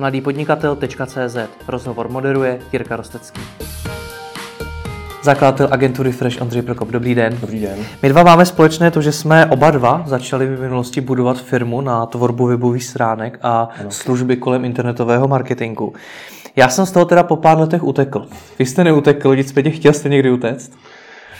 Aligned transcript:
mladýpodnikatel.cz 0.00 1.36
Rozhovor 1.68 2.08
moderuje 2.08 2.58
Jirka 2.72 2.96
Rostecký. 2.96 3.40
Zakladatel 5.22 5.68
agentury 5.70 6.12
Fresh 6.12 6.42
Ondřej 6.42 6.62
Prokop. 6.62 6.88
Dobrý 6.88 7.14
den. 7.14 7.38
Dobrý 7.40 7.60
den. 7.60 7.78
My 8.02 8.08
dva 8.08 8.22
máme 8.22 8.46
společné 8.46 8.90
to, 8.90 9.02
že 9.02 9.12
jsme 9.12 9.46
oba 9.46 9.70
dva 9.70 10.02
začali 10.06 10.46
v 10.46 10.60
minulosti 10.60 11.00
budovat 11.00 11.42
firmu 11.42 11.80
na 11.80 12.06
tvorbu 12.06 12.46
webových 12.46 12.84
stránek 12.84 13.38
a 13.42 13.68
ano. 13.80 13.90
služby 13.90 14.36
kolem 14.36 14.64
internetového 14.64 15.28
marketingu. 15.28 15.92
Já 16.56 16.68
jsem 16.68 16.86
z 16.86 16.92
toho 16.92 17.04
teda 17.04 17.22
po 17.22 17.36
pár 17.36 17.58
letech 17.58 17.84
utekl. 17.84 18.26
Vy 18.58 18.66
jste 18.66 18.84
neutekl, 18.84 19.36
nicméně 19.36 19.70
chtěl 19.70 19.92
jste 19.92 20.08
někdy 20.08 20.30
utéct? 20.30 20.72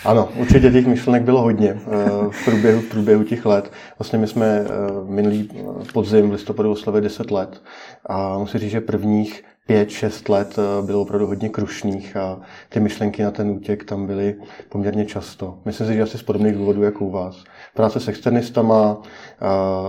Ano, 0.05 0.29
určitě 0.37 0.71
těch 0.71 0.87
myšlenek 0.87 1.23
bylo 1.23 1.43
hodně 1.43 1.69
eh, 1.71 1.80
v 2.30 2.45
průběhu, 2.45 2.80
v 2.80 2.89
průběhu 2.89 3.25
těch 3.25 3.46
let. 3.46 3.73
Vlastně 3.99 4.19
my 4.19 4.27
jsme 4.27 4.46
eh, 4.46 4.67
minulý 5.05 5.50
podzim 5.93 6.29
v 6.29 6.32
listopadu 6.32 6.71
oslavili 6.71 7.03
10 7.03 7.30
let 7.30 7.62
a 8.09 8.39
musím 8.39 8.61
říct, 8.61 8.71
že 8.71 8.81
prvních 8.81 9.45
pět, 9.67 9.91
šest 9.91 10.29
let 10.29 10.58
eh, 10.58 10.86
bylo 10.86 11.00
opravdu 11.00 11.27
hodně 11.27 11.49
krušných 11.49 12.17
a 12.17 12.41
ty 12.68 12.81
myšlenky 12.81 13.22
na 13.22 13.31
ten 13.31 13.50
útěk 13.50 13.85
tam 13.85 14.07
byly 14.07 14.35
poměrně 14.68 15.05
často. 15.05 15.58
Myslím 15.64 15.86
si, 15.86 15.94
že 15.94 16.03
asi 16.03 16.19
z 16.19 16.22
podobných 16.22 16.55
důvodů 16.55 16.82
jako 16.82 17.05
u 17.05 17.11
vás. 17.11 17.44
Práce 17.75 18.00
s 18.00 18.08
externistama, 18.08 19.03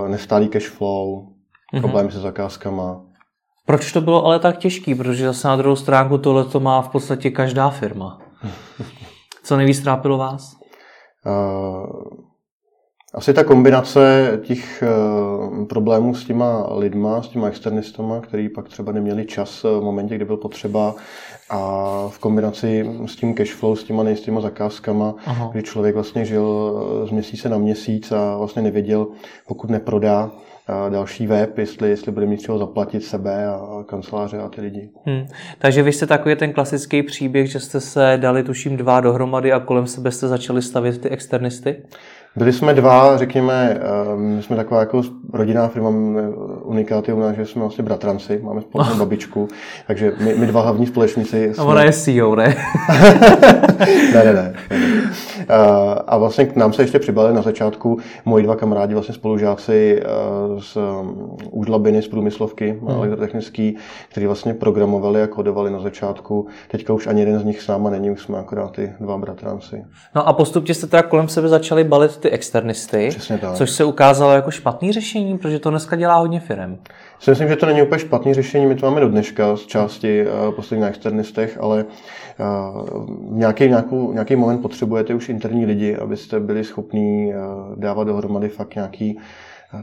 nestálý 0.08 0.48
cash 0.48 0.70
flow, 0.70 1.28
mhm. 1.74 1.82
problémy 1.82 2.10
mm-hmm. 2.10 2.14
se 2.14 2.20
zakázkama. 2.20 3.02
Proč 3.66 3.91
to 3.91 4.02
bylo 4.02 4.26
ale 4.26 4.40
tak 4.40 4.58
těžký? 4.58 4.96
Protože 4.96 5.26
zase 5.26 5.48
na 5.48 5.55
druhou 5.55 5.76
stránku 5.76 6.18
tohle 6.18 6.46
to 6.46 6.60
má 6.60 6.82
v 6.82 6.90
podstatě 6.90 7.30
každá 7.30 7.70
firma. 7.70 8.20
Co 9.44 9.58
nejvíc 9.58 9.80
trápilo 9.80 10.18
vás? 10.18 10.58
Uh, 11.26 12.02
asi 13.13 13.34
ta 13.34 13.44
kombinace 13.44 14.32
těch 14.44 14.84
uh, 14.84 15.66
problémů 15.68 16.16
s 16.16 16.26
těma 16.26 16.73
lidma, 16.76 17.22
s 17.22 17.27
těma 17.27 17.48
externistama, 17.48 18.22
který 18.22 18.49
pak 18.49 18.70
třeba 18.70 18.91
neměli 18.91 19.26
čas 19.26 19.63
v 19.63 19.82
momentě, 19.82 20.16
kdy 20.16 20.26
byl 20.26 20.38
potřeba 20.38 20.96
a 21.49 21.58
v 22.09 22.20
kombinaci 22.20 22.90
s 23.05 23.16
tím 23.16 23.34
cashflow, 23.34 23.76
s 23.76 23.84
těma 23.84 24.04
nejistýma 24.04 24.41
zakázkama, 24.41 25.16
Aha. 25.26 25.49
kdy 25.51 25.63
člověk 25.63 25.96
vlastně 25.96 26.26
žil 26.26 26.76
z 27.07 27.12
měsíce 27.12 27.49
na 27.49 27.57
měsíc 27.57 28.12
a 28.12 28.38
vlastně 28.38 28.62
nevěděl, 28.62 29.07
pokud 29.48 29.70
neprodá, 29.70 30.32
další 30.90 31.27
web, 31.27 31.58
jestli, 31.58 31.90
jestli 31.90 32.12
bude 32.12 32.26
mít 32.26 32.41
čeho 32.41 32.58
zaplatit 32.58 33.04
sebe 33.04 33.48
a 33.48 33.84
kanceláře 33.86 34.38
a 34.38 34.50
ty 34.50 34.62
lidi. 34.62 34.90
Hmm. 35.05 35.26
Takže 35.60 35.84
vy 35.84 35.94
jste 35.94 36.08
takový 36.08 36.36
ten 36.36 36.54
klasický 36.54 37.04
příběh, 37.04 37.52
že 37.52 37.60
jste 37.60 37.80
se 37.80 38.18
dali 38.22 38.44
tuším 38.44 38.78
dva 38.78 39.02
dohromady 39.02 39.52
a 39.52 39.60
kolem 39.60 39.88
sebe 39.88 40.12
jste 40.12 40.28
začali 40.28 40.62
stavět 40.62 41.02
ty 41.02 41.10
externisty? 41.10 41.84
Byli 42.35 42.54
jsme 42.54 42.74
dva, 42.74 43.18
řekněme, 43.18 43.79
ehm, 43.82 44.35
my 44.35 44.43
jsme 44.43 44.55
taková 44.55 44.79
jako 44.79 45.01
rodinná 45.34 45.68
firma, 45.68 45.90
unikáty 46.63 47.13
u 47.13 47.20
nás, 47.20 47.35
že 47.35 47.46
jsme 47.46 47.62
vlastně 47.62 47.84
bratranci, 47.84 48.40
máme 48.43 48.62
společnou 48.62 48.93
oh. 48.93 48.99
babičku, 48.99 49.48
takže 49.88 50.13
my, 50.20 50.35
my 50.35 50.48
dva 50.48 50.62
hlavní 50.62 50.88
společníci 50.88 51.54
jsme... 51.54 51.63
A 51.63 51.68
ona 51.68 51.84
je 51.84 51.91
CEO, 51.91 52.35
ne? 52.35 52.55
ne, 54.13 54.23
ne, 54.23 54.34
ne. 54.34 54.34
ne. 54.34 54.54
A 56.07 56.18
vlastně 56.18 56.46
k 56.46 56.55
nám 56.55 56.73
se 56.73 56.82
ještě 56.82 56.99
přibali 56.99 57.34
na 57.34 57.41
začátku 57.41 57.98
moji 58.26 58.43
dva 58.43 58.55
kamarádi, 58.55 58.93
vlastně 58.93 59.16
spolužáci 59.16 60.04
z 60.60 60.77
Úžlabiny, 61.51 62.01
z 62.01 62.07
průmyslovky 62.07 62.70
hmm. 62.70 62.90
elektrotechnický, 62.90 63.77
kteří 64.09 64.25
vlastně 64.25 64.53
programovali 64.53 65.22
a 65.22 65.28
kodovali 65.28 65.72
na 65.72 65.79
začátku. 65.79 66.47
Teďka 66.68 66.94
už 66.94 67.07
ani 67.07 67.22
jeden 67.22 67.40
z 67.40 67.44
nich 67.44 67.62
s 67.62 67.68
náma 67.68 67.90
není, 67.90 68.12
už 68.12 68.22
jsme 68.22 68.38
akorát 68.38 68.72
ty 68.72 68.94
dva 69.00 69.18
bratranci. 69.18 69.84
No 70.16 70.28
a 70.28 70.34
postupně 70.34 70.73
jste 70.73 70.88
teda 70.88 71.03
kolem 71.03 71.28
sebe 71.28 71.47
začali 71.47 71.84
balit 71.84 72.21
ty 72.22 72.30
externisty, 72.30 73.09
což 73.53 73.72
se 73.72 73.84
ukázalo 73.84 74.34
jako 74.34 74.52
špatný 74.52 74.91
řešení, 74.91 75.38
protože 75.38 75.59
to 75.59 75.69
dneska 75.69 75.96
dělá 75.96 76.16
hodně 76.16 76.40
firm. 76.40 76.78
Si 77.19 77.31
myslím, 77.31 77.47
že 77.47 77.56
to 77.56 77.66
není 77.66 77.81
úplně 77.81 78.00
špatný 78.00 78.34
řešení, 78.34 78.66
my 78.66 78.75
to 78.75 78.86
máme 78.86 79.02
do 79.02 79.09
dneška 79.09 79.56
z 79.56 79.62
části 79.62 80.25
uh, 80.25 80.56
posledních 80.56 80.81
na 80.81 80.90
externistech, 80.90 81.58
ale 81.62 81.86
uh, 81.86 83.09
nějaký, 83.30 83.68
nějakou, 83.68 84.13
nějaký 84.13 84.36
moment 84.36 84.58
potřebujete 84.58 85.13
už 85.13 85.30
interní 85.30 85.66
lidi, 85.66 85.96
abyste 85.96 86.40
byli 86.40 86.63
schopní 86.63 87.34
uh, 87.34 87.79
dávat 87.79 88.03
dohromady 88.03 88.50
fakt 88.50 88.75
nějaký 88.75 89.16
uh, 89.16 89.22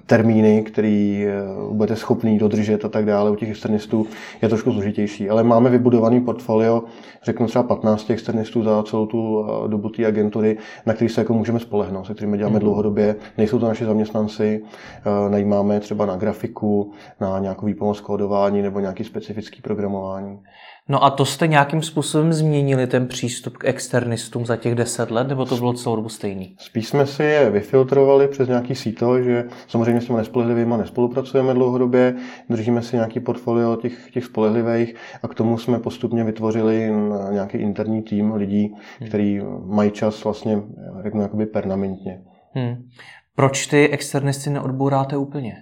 termíny, 0.06 0.62
který 0.62 1.26
eh, 1.26 1.32
budete 1.70 1.96
schopný 1.96 2.38
dodržet 2.38 2.84
a 2.84 2.88
tak 2.88 3.04
dále. 3.04 3.30
U 3.30 3.34
těch 3.34 3.50
externistů 3.50 4.06
je 4.42 4.48
trošku 4.48 4.72
složitější. 4.72 5.30
Ale 5.30 5.42
máme 5.42 5.70
vybudovaný 5.70 6.20
portfolio, 6.20 6.82
řeknu 7.22 7.46
třeba 7.46 7.62
15 7.62 8.10
externistů 8.10 8.62
za 8.62 8.82
celou 8.82 9.06
tu 9.06 9.46
eh, 9.64 9.68
dobu 9.68 9.88
té 9.88 10.06
agentury, 10.06 10.56
na 10.86 10.94
který 10.94 11.08
se 11.08 11.20
jako 11.20 11.34
můžeme 11.34 11.60
spolehnout, 11.60 12.06
se 12.06 12.14
kterými 12.14 12.38
děláme 12.38 12.56
mm-hmm. 12.56 12.60
dlouhodobě. 12.60 13.16
Nejsou 13.38 13.58
to 13.58 13.68
naši 13.68 13.84
zaměstnanci, 13.84 14.62
eh, 14.62 15.30
najímáme 15.30 15.80
třeba 15.80 16.06
na 16.06 16.16
grafiku, 16.16 16.92
na 17.20 17.38
nějakou 17.38 17.66
výpomoc 17.66 18.00
kódování 18.00 18.62
nebo 18.62 18.80
nějaký 18.80 19.04
specifický 19.04 19.62
programování. 19.62 20.38
No 20.90 21.04
a 21.04 21.10
to 21.10 21.24
jste 21.24 21.46
nějakým 21.46 21.82
způsobem 21.82 22.32
změnili 22.32 22.86
ten 22.86 23.06
přístup 23.06 23.56
k 23.56 23.64
externistům 23.64 24.46
za 24.46 24.56
těch 24.56 24.74
deset 24.74 25.10
let, 25.10 25.28
nebo 25.28 25.44
to 25.44 25.56
bylo 25.56 25.72
celou 25.72 25.96
dobu 25.96 26.08
stejný? 26.08 26.54
Spíš 26.58 26.88
jsme 26.88 27.06
si 27.06 27.22
je 27.22 27.50
vyfiltrovali 27.50 28.28
přes 28.28 28.48
nějaký 28.48 28.74
síto, 28.74 29.22
že 29.22 29.44
samozřejmě 29.66 30.00
s 30.00 30.04
těmi 30.04 30.18
nespolehlivými 30.18 30.74
nespolupracujeme 30.76 31.54
dlouhodobě, 31.54 32.14
držíme 32.50 32.82
si 32.82 32.96
nějaký 32.96 33.20
portfolio 33.20 33.76
těch, 33.76 34.10
těch 34.10 34.24
spolehlivých 34.24 34.94
a 35.22 35.28
k 35.28 35.34
tomu 35.34 35.58
jsme 35.58 35.78
postupně 35.78 36.24
vytvořili 36.24 36.90
nějaký 37.30 37.58
interní 37.58 38.02
tým 38.02 38.34
lidí, 38.34 38.74
hmm. 39.00 39.08
který 39.08 39.40
mají 39.66 39.90
čas 39.90 40.24
vlastně, 40.24 40.62
řeknu, 41.02 41.22
jakoby 41.22 41.46
permanentně. 41.46 42.22
Hmm. 42.52 42.76
Proč 43.34 43.66
ty 43.66 43.88
externisty 43.88 44.50
neodbouráte 44.50 45.16
úplně? 45.16 45.56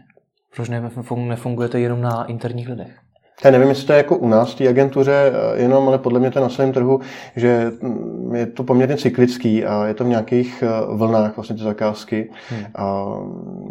Proč 0.56 0.70
nefungujete 1.16 1.81
jenom 1.81 2.00
na 2.00 2.25
interních 2.25 2.69
lidech? 2.69 3.06
Já 3.45 3.51
nevím, 3.51 3.69
jestli 3.69 3.87
to 3.87 3.93
je 3.93 3.97
jako 3.97 4.17
u 4.17 4.29
nás 4.29 4.53
v 4.53 4.55
té 4.55 4.69
agentuře 4.69 5.33
eh, 5.33 5.63
jenom, 5.63 5.89
ale 5.89 5.99
podle 5.99 6.21
mě 6.21 6.31
to 6.31 6.39
je 6.39 6.43
na 6.43 6.49
svém 6.49 6.73
trhu, 6.73 7.01
že 7.37 7.73
mm, 7.83 8.35
je 8.35 8.47
to 8.47 8.65
poměrně 8.65 8.97
cyklický 8.97 9.65
a 9.65 9.87
je 9.87 9.95
to 9.95 10.05
v 10.05 10.09
nějakých 10.09 10.65
eh, 10.67 10.97
vlnách 10.97 11.37
vlastně 11.37 11.57
ty 11.57 11.63
zakázky. 11.63 12.31
Hmm. 12.51 12.65
A 12.75 13.05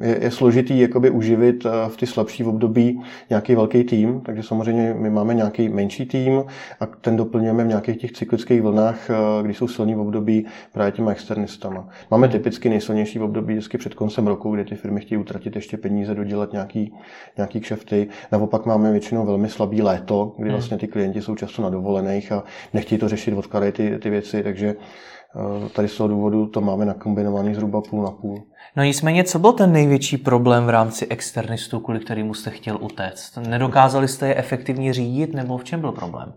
je, 0.01 0.17
je 0.21 0.31
složitý 0.31 0.79
jakoby 0.79 1.09
uživit 1.09 1.65
eh, 1.65 1.69
v 1.89 1.97
ty 1.97 2.05
slabší 2.05 2.43
v 2.43 2.47
období 2.47 3.01
nějaký 3.29 3.55
velký 3.55 3.83
tým, 3.83 4.21
takže 4.21 4.43
samozřejmě 4.43 4.95
my 4.97 5.09
máme 5.09 5.33
nějaký 5.33 5.69
menší 5.69 6.05
tým 6.05 6.43
a 6.79 6.85
ten 6.85 7.17
doplňujeme 7.17 7.63
v 7.63 7.67
nějakých 7.67 7.97
těch 7.97 8.11
cyklických 8.11 8.61
vlnách, 8.61 9.09
kdy 9.41 9.53
jsou 9.53 9.67
silní 9.67 9.95
v 9.95 9.99
období 9.99 10.45
právě 10.73 10.91
těma 10.91 11.11
externistama. 11.11 11.87
Máme 12.11 12.27
typicky 12.27 12.69
nejsilnější 12.69 13.19
v 13.19 13.23
období 13.23 13.53
vždycky 13.53 13.77
před 13.77 13.93
koncem 13.93 14.27
roku, 14.27 14.51
kdy 14.51 14.63
ty 14.65 14.75
firmy 14.75 15.01
chtějí 15.01 15.19
utratit 15.19 15.55
ještě 15.55 15.77
peníze, 15.77 16.15
dodělat 16.15 16.51
nějaký, 16.51 16.93
nějaký 17.37 17.59
kšefty. 17.59 18.07
Naopak 18.31 18.65
máme 18.65 18.91
většinou 18.91 19.25
velmi 19.25 19.49
slabý 19.55 19.81
léto, 19.81 20.33
kdy 20.37 20.49
hmm. 20.49 20.57
vlastně 20.57 20.77
ty 20.77 20.87
klienti 20.87 21.21
jsou 21.21 21.35
často 21.35 21.61
na 21.61 21.69
dovolených 21.69 22.31
a 22.31 22.43
nechtějí 22.73 22.99
to 22.99 23.09
řešit, 23.09 23.33
odkladají 23.33 23.71
ty, 23.71 23.99
ty 23.99 24.09
věci, 24.09 24.43
takže 24.43 24.75
eh, 24.75 25.69
tady 25.69 25.87
z 25.87 25.97
toho 25.97 26.09
důvodu 26.09 26.47
to 26.47 26.61
máme 26.61 26.85
nakombinovaný 26.85 27.55
zhruba 27.55 27.81
půl 27.81 28.03
na 28.03 28.11
půl. 28.11 28.43
No 28.75 28.83
nicméně, 28.83 29.23
co 29.23 29.39
byl 29.39 29.53
ten 29.53 29.71
největší 29.71 30.17
problém 30.17 30.65
v 30.65 30.69
rámci 30.69 31.07
externistů, 31.07 31.79
kvůli 31.79 31.99
kterému 31.99 32.33
jste 32.33 32.49
chtěl 32.49 32.77
utéct? 32.81 33.37
Nedokázali 33.37 34.07
jste 34.07 34.27
je 34.27 34.35
efektivně 34.35 34.93
řídit, 34.93 35.33
nebo 35.33 35.57
v 35.57 35.63
čem 35.63 35.81
byl 35.81 35.91
problém? 35.91 36.33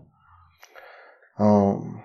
Uh, 1.39 1.99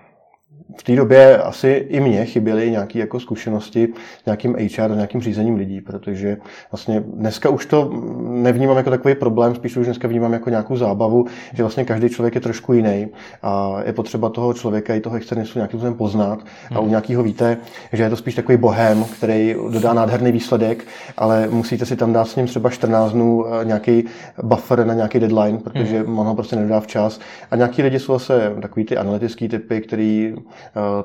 v 0.77 0.83
té 0.83 0.95
době 0.95 1.37
asi 1.37 1.69
i 1.69 1.99
mně 1.99 2.25
chyběly 2.25 2.71
nějaké 2.71 2.99
jako 2.99 3.19
zkušenosti 3.19 3.87
s 4.21 4.25
nějakým 4.25 4.55
HR, 4.55 4.95
nějakým 4.95 5.21
řízením 5.21 5.55
lidí, 5.55 5.81
protože 5.81 6.37
vlastně 6.71 6.99
dneska 6.99 7.49
už 7.49 7.65
to 7.65 8.03
nevnímám 8.21 8.77
jako 8.77 8.89
takový 8.89 9.15
problém, 9.15 9.55
spíš 9.55 9.77
už 9.77 9.85
dneska 9.85 10.07
vnímám 10.07 10.33
jako 10.33 10.49
nějakou 10.49 10.77
zábavu, 10.77 11.25
že 11.53 11.63
vlastně 11.63 11.85
každý 11.85 12.09
člověk 12.09 12.35
je 12.35 12.41
trošku 12.41 12.73
jiný 12.73 13.07
a 13.43 13.77
je 13.85 13.93
potřeba 13.93 14.29
toho 14.29 14.53
člověka 14.53 14.95
i 14.95 14.99
toho 14.99 15.15
externistu 15.15 15.59
nějakým 15.59 15.79
způsobem 15.79 15.97
poznat 15.97 16.39
a 16.71 16.79
u 16.79 16.81
hmm. 16.81 16.89
nějakého 16.89 17.23
víte, 17.23 17.57
že 17.93 18.03
je 18.03 18.09
to 18.09 18.15
spíš 18.15 18.35
takový 18.35 18.57
bohem, 18.57 19.03
který 19.03 19.55
dodá 19.69 19.93
nádherný 19.93 20.31
výsledek, 20.31 20.85
ale 21.17 21.47
musíte 21.51 21.85
si 21.85 21.95
tam 21.95 22.13
dát 22.13 22.25
s 22.25 22.35
ním 22.35 22.47
třeba 22.47 22.69
14 22.69 23.11
dnů 23.11 23.45
eh, 23.47 23.65
nějaký 23.65 24.03
buffer 24.43 24.85
na 24.85 24.93
nějaký 24.93 25.19
deadline, 25.19 25.57
protože 25.57 25.99
hmm. 25.99 26.19
on 26.19 26.27
ho 26.27 26.35
prostě 26.35 26.55
nedodá 26.55 26.79
včas. 26.79 27.19
A 27.51 27.55
nějaký 27.55 27.81
lidi 27.81 27.99
jsou 27.99 28.13
zase 28.13 28.55
takový 28.61 28.85
ty 28.85 28.97
analytický 28.97 29.47
typy, 29.47 29.81
který 29.81 30.35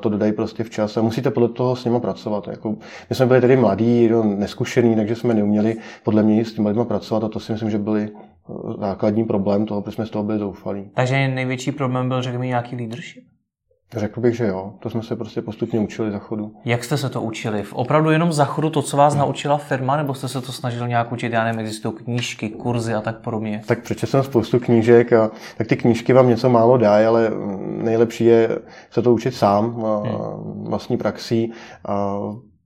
to 0.00 0.08
dodají 0.08 0.32
prostě 0.32 0.64
včas 0.64 0.96
a 0.96 1.02
musíte 1.02 1.30
podle 1.30 1.48
toho 1.48 1.76
s 1.76 1.84
nimi 1.84 2.00
pracovat. 2.00 2.48
Jako, 2.48 2.76
my 3.10 3.16
jsme 3.16 3.26
byli 3.26 3.40
tedy 3.40 3.56
mladí, 3.56 4.10
neskušení, 4.24 4.96
takže 4.96 5.16
jsme 5.16 5.34
neuměli 5.34 5.76
podle 6.04 6.22
mě 6.22 6.44
s 6.44 6.52
těmi 6.52 6.68
lidmi 6.68 6.84
pracovat 6.84 7.24
a 7.24 7.28
to 7.28 7.40
si 7.40 7.52
myslím, 7.52 7.70
že 7.70 7.78
byly 7.78 8.08
eh, 8.10 8.52
základní 8.80 9.24
problém 9.24 9.66
toho, 9.66 9.82
proč 9.82 9.94
jsme 9.94 10.06
z 10.06 10.10
toho 10.10 10.24
byli 10.24 10.38
zoufalí. 10.38 10.90
Takže 10.94 11.28
největší 11.28 11.72
problém 11.72 12.08
byl, 12.08 12.22
řekněme, 12.22 12.46
nějaký 12.46 12.76
leadership? 12.76 13.29
Řekl 13.96 14.20
bych, 14.20 14.36
že 14.36 14.46
jo. 14.46 14.74
To 14.78 14.90
jsme 14.90 15.02
se 15.02 15.16
prostě 15.16 15.42
postupně 15.42 15.80
učili 15.80 16.10
za 16.10 16.18
chodu. 16.18 16.52
Jak 16.64 16.84
jste 16.84 16.96
se 16.96 17.10
to 17.10 17.22
učili? 17.22 17.64
Opravdu 17.72 18.10
jenom 18.10 18.32
za 18.32 18.44
chodu 18.44 18.70
to, 18.70 18.82
co 18.82 18.96
vás 18.96 19.14
hmm. 19.14 19.20
naučila 19.20 19.56
firma, 19.56 19.96
nebo 19.96 20.14
jste 20.14 20.28
se 20.28 20.40
to 20.40 20.52
snažil 20.52 20.88
nějak 20.88 21.12
učit? 21.12 21.32
Já 21.32 21.44
nevím, 21.44 21.60
existují 21.60 21.94
knížky, 21.94 22.48
kurzy 22.48 22.94
a 22.94 23.00
tak 23.00 23.20
podobně. 23.20 23.62
Tak 23.66 23.82
přečetl 23.82 24.10
jsem 24.10 24.22
spoustu 24.22 24.60
knížek 24.60 25.12
a 25.12 25.30
tak 25.58 25.66
ty 25.66 25.76
knížky 25.76 26.12
vám 26.12 26.28
něco 26.28 26.50
málo 26.50 26.76
dají, 26.76 27.06
ale 27.06 27.30
nejlepší 27.66 28.24
je 28.24 28.58
se 28.90 29.02
to 29.02 29.14
učit 29.14 29.34
sám, 29.34 29.74
hmm. 29.74 30.64
vlastní 30.68 30.96
praxí. 30.96 31.52
A 31.88 32.18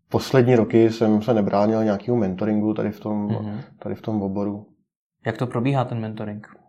poslední 0.09 0.57
roky 0.57 0.91
jsem 0.91 1.23
se 1.23 1.35
nebránil 1.35 1.85
nějakému 1.85 2.17
mentoringu 2.19 2.75
tady 2.75 2.91
v 2.91 3.01
tom, 3.01 3.29
hmm. 3.29 3.61
tady 3.79 3.95
v 3.95 4.03
tom 4.03 4.23
oboru. 4.23 4.67
Jak 5.27 5.37
to 5.37 5.47
probíhá 5.47 5.85
ten 5.85 6.01
mentoring? 6.01 6.64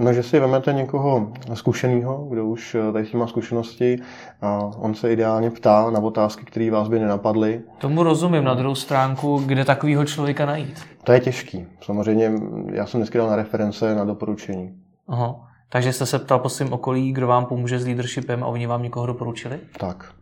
No, 0.00 0.12
že 0.12 0.22
si 0.22 0.40
vezmete 0.40 0.72
někoho 0.72 1.32
zkušeného, 1.54 2.26
kdo 2.30 2.46
už 2.46 2.74
eh, 2.74 2.92
tady 2.92 3.06
s 3.06 3.12
má 3.12 3.26
zkušenosti 3.26 3.98
a 4.40 4.58
on 4.58 4.94
se 4.94 5.12
ideálně 5.12 5.50
ptá 5.50 5.90
na 5.90 6.00
otázky, 6.00 6.44
které 6.44 6.70
vás 6.70 6.88
by 6.88 6.98
nenapadly. 6.98 7.62
Tomu 7.78 8.02
rozumím 8.02 8.44
na 8.44 8.54
druhou 8.54 8.74
stránku, 8.74 9.42
kde 9.46 9.64
takového 9.64 10.04
člověka 10.04 10.46
najít. 10.46 10.82
To 11.04 11.12
je 11.12 11.20
těžký. 11.20 11.66
Samozřejmě 11.84 12.32
já 12.72 12.86
jsem 12.86 13.00
dneska 13.00 13.18
dal 13.18 13.28
na 13.28 13.36
reference, 13.36 13.94
na 13.94 14.04
doporučení. 14.04 14.74
Aha. 15.08 15.36
Takže 15.68 15.92
jste 15.92 16.06
se 16.06 16.18
ptal 16.18 16.38
po 16.38 16.48
svém 16.48 16.72
okolí, 16.72 17.12
kdo 17.12 17.26
vám 17.26 17.46
pomůže 17.46 17.78
s 17.78 17.86
leadershipem 17.86 18.44
a 18.44 18.46
oni 18.46 18.66
vám 18.66 18.82
někoho 18.82 19.06
doporučili? 19.06 19.58
Tak. 19.78 20.12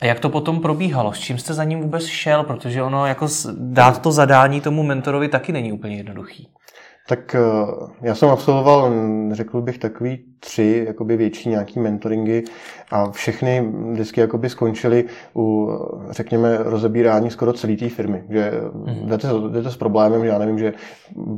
A 0.00 0.06
jak 0.06 0.20
to 0.20 0.28
potom 0.28 0.60
probíhalo? 0.60 1.12
S 1.12 1.18
čím 1.18 1.38
jste 1.38 1.54
za 1.54 1.64
ním 1.64 1.80
vůbec 1.80 2.04
šel? 2.04 2.44
Protože 2.44 2.82
ono 2.82 3.06
jako 3.06 3.28
dát 3.58 4.02
to 4.02 4.12
zadání 4.12 4.60
tomu 4.60 4.82
mentorovi 4.82 5.28
taky 5.28 5.52
není 5.52 5.72
úplně 5.72 5.96
jednoduchý. 5.96 6.48
Tak 7.08 7.34
eh, 7.34 7.40
já 8.00 8.14
jsem 8.14 8.28
absolvoval, 8.28 8.92
řekl 9.32 9.62
bych, 9.62 9.78
takový 9.78 10.24
tři 10.40 10.84
jakoby 10.86 11.16
větší 11.16 11.48
nějaký 11.48 11.80
mentoringy 11.80 12.44
a 12.90 13.10
všechny 13.10 13.72
vždycky 13.92 14.20
jakoby 14.20 14.48
skončily 14.48 15.04
u, 15.36 15.70
řekněme, 16.10 16.58
rozebírání 16.60 17.30
skoro 17.30 17.52
celé 17.52 17.76
té 17.76 17.88
firmy. 17.88 18.24
Že 18.28 18.52
mm. 18.72 19.08
jdete, 19.08 19.28
jdete 19.52 19.70
s 19.70 19.76
problémem, 19.76 20.22
že 20.22 20.28
já 20.28 20.38
nevím, 20.38 20.58
že 20.58 20.72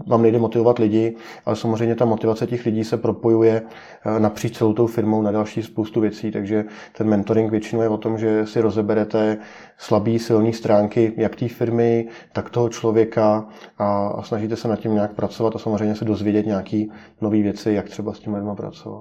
vám 0.07 0.23
nejde 0.23 0.39
motivovat 0.39 0.79
lidi, 0.79 1.17
ale 1.45 1.57
samozřejmě 1.57 1.95
ta 1.95 2.05
motivace 2.05 2.47
těch 2.47 2.67
lidí 2.67 2.85
se 2.85 2.97
propojuje 2.97 3.63
eh, 3.63 4.21
napříč 4.21 4.59
celou 4.59 4.73
tou 4.73 4.87
firmou 4.87 5.23
na 5.23 5.33
další 5.33 5.63
spoustu 5.63 6.01
věcí, 6.01 6.31
takže 6.31 6.65
ten 6.93 7.09
mentoring 7.09 7.51
většinou 7.51 7.83
je 7.83 7.89
o 7.89 7.97
tom, 7.97 8.19
že 8.19 8.47
si 8.47 8.61
rozeberete 8.61 9.39
slabý, 9.79 10.19
silné 10.19 10.53
stránky 10.53 11.13
jak 11.17 11.37
té 11.37 11.49
firmy, 11.49 12.09
tak 12.33 12.51
toho 12.51 12.69
člověka 12.69 13.47
a, 13.79 14.07
a 14.07 14.23
snažíte 14.23 14.57
se 14.57 14.69
nad 14.69 14.77
tím 14.77 14.95
nějak 14.95 15.13
pracovat 15.13 15.57
a 15.57 15.59
samozřejmě 15.59 15.95
se 15.95 16.05
dozvědět 16.05 16.47
nějaké 16.47 16.85
nové 17.21 17.43
věci, 17.43 17.73
jak 17.73 17.89
třeba 17.89 18.13
s 18.15 18.19
tím 18.19 18.35
lidmi 18.35 18.51
pracovat. 18.57 18.98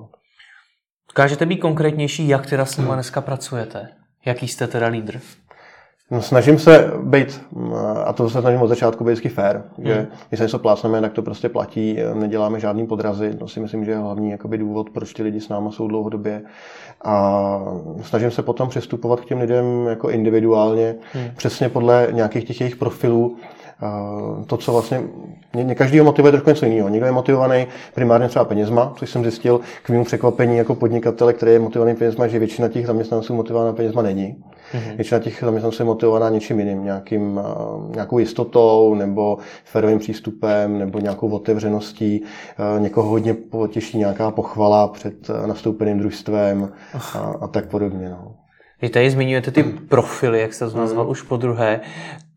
Dokážete 1.09 1.45
být 1.45 1.57
konkrétnější, 1.57 2.27
jak 2.27 2.45
teda 2.45 2.65
s 2.65 2.77
nimi 2.77 2.89
dneska 2.93 3.21
pracujete? 3.21 3.87
Jaký 4.25 4.47
jste 4.47 4.67
teda 4.67 4.87
lídr? 4.87 5.19
No, 6.11 6.21
snažím 6.21 6.59
se 6.59 6.91
být, 7.03 7.41
a 8.05 8.13
to 8.13 8.29
se 8.29 8.41
snažím 8.41 8.61
od 8.61 8.67
začátku 8.67 9.03
být 9.03 9.11
vždycky 9.11 9.29
fair, 9.29 9.61
že 9.77 9.93
hmm. 9.93 10.07
když 10.29 10.37
se 10.37 10.43
něco 10.43 10.59
plácneme, 10.59 11.01
tak 11.01 11.13
to 11.13 11.21
prostě 11.21 11.49
platí, 11.49 11.97
neděláme 12.13 12.59
žádný 12.59 12.87
podrazy, 12.87 13.33
to 13.33 13.47
si 13.47 13.59
myslím, 13.59 13.85
že 13.85 13.91
je 13.91 13.97
hlavní 13.97 14.31
jakoby 14.31 14.57
důvod, 14.57 14.89
proč 14.89 15.13
ty 15.13 15.23
lidi 15.23 15.41
s 15.41 15.49
náma 15.49 15.71
jsou 15.71 15.87
dlouhodobě. 15.87 16.41
A 17.05 17.59
snažím 18.01 18.31
se 18.31 18.43
potom 18.43 18.69
přistupovat 18.69 19.21
k 19.21 19.25
těm 19.25 19.39
lidem 19.39 19.87
jako 19.87 20.09
individuálně, 20.09 20.95
hmm. 21.13 21.31
přesně 21.37 21.69
podle 21.69 22.07
nějakých 22.11 22.45
těch 22.45 22.61
jejich 22.61 22.75
profilů, 22.75 23.37
to, 24.47 24.57
co 24.57 24.71
vlastně 24.71 25.03
mě, 25.53 25.63
mě 25.63 25.75
každýho 25.75 26.05
motivuje 26.05 26.31
trošku 26.31 26.49
něco 26.49 26.65
jiného. 26.65 26.89
Někdo 26.89 27.05
je 27.05 27.11
motivovaný 27.11 27.67
primárně 27.93 28.27
třeba 28.27 28.45
penězma, 28.45 28.93
což 28.97 29.09
jsem 29.09 29.23
zjistil 29.23 29.59
k 29.83 29.89
mému 29.89 30.03
překvapení 30.03 30.57
jako 30.57 30.75
podnikatele, 30.75 31.33
který 31.33 31.51
je 31.51 31.59
motivovaný 31.59 31.95
penězma, 31.95 32.27
že 32.27 32.39
většina 32.39 32.67
těch 32.67 32.87
zaměstnanců 32.87 33.33
motivovaná 33.33 33.73
penězma 33.73 34.01
není. 34.01 34.35
Mm-hmm. 34.73 34.95
Většina 34.95 35.19
těch 35.19 35.39
zaměstnanců 35.41 35.81
je 35.81 35.85
motivovaná 35.85 36.29
něčím 36.29 36.59
jiným, 36.59 36.83
nějakým, 36.83 37.41
nějakou 37.89 38.19
jistotou 38.19 38.95
nebo 38.95 39.37
férovým 39.63 39.99
přístupem 39.99 40.79
nebo 40.79 40.99
nějakou 40.99 41.29
otevřeností. 41.29 42.23
Někoho 42.79 43.09
hodně 43.09 43.33
potěší 43.33 43.97
nějaká 43.97 44.31
pochvala 44.31 44.87
před 44.87 45.29
nastoupeným 45.45 45.99
družstvem 45.99 46.69
a, 47.13 47.19
a 47.41 47.47
tak 47.47 47.67
podobně. 47.67 48.09
No. 48.09 48.35
Vy 48.81 48.89
tady 48.89 49.09
zmiňujete 49.09 49.51
ty 49.51 49.63
profily, 49.63 50.41
jak 50.41 50.53
jste 50.53 50.69
to 50.69 50.77
nazval 50.77 51.05
mm. 51.05 51.11
už 51.11 51.21
po 51.21 51.37
druhé. 51.37 51.81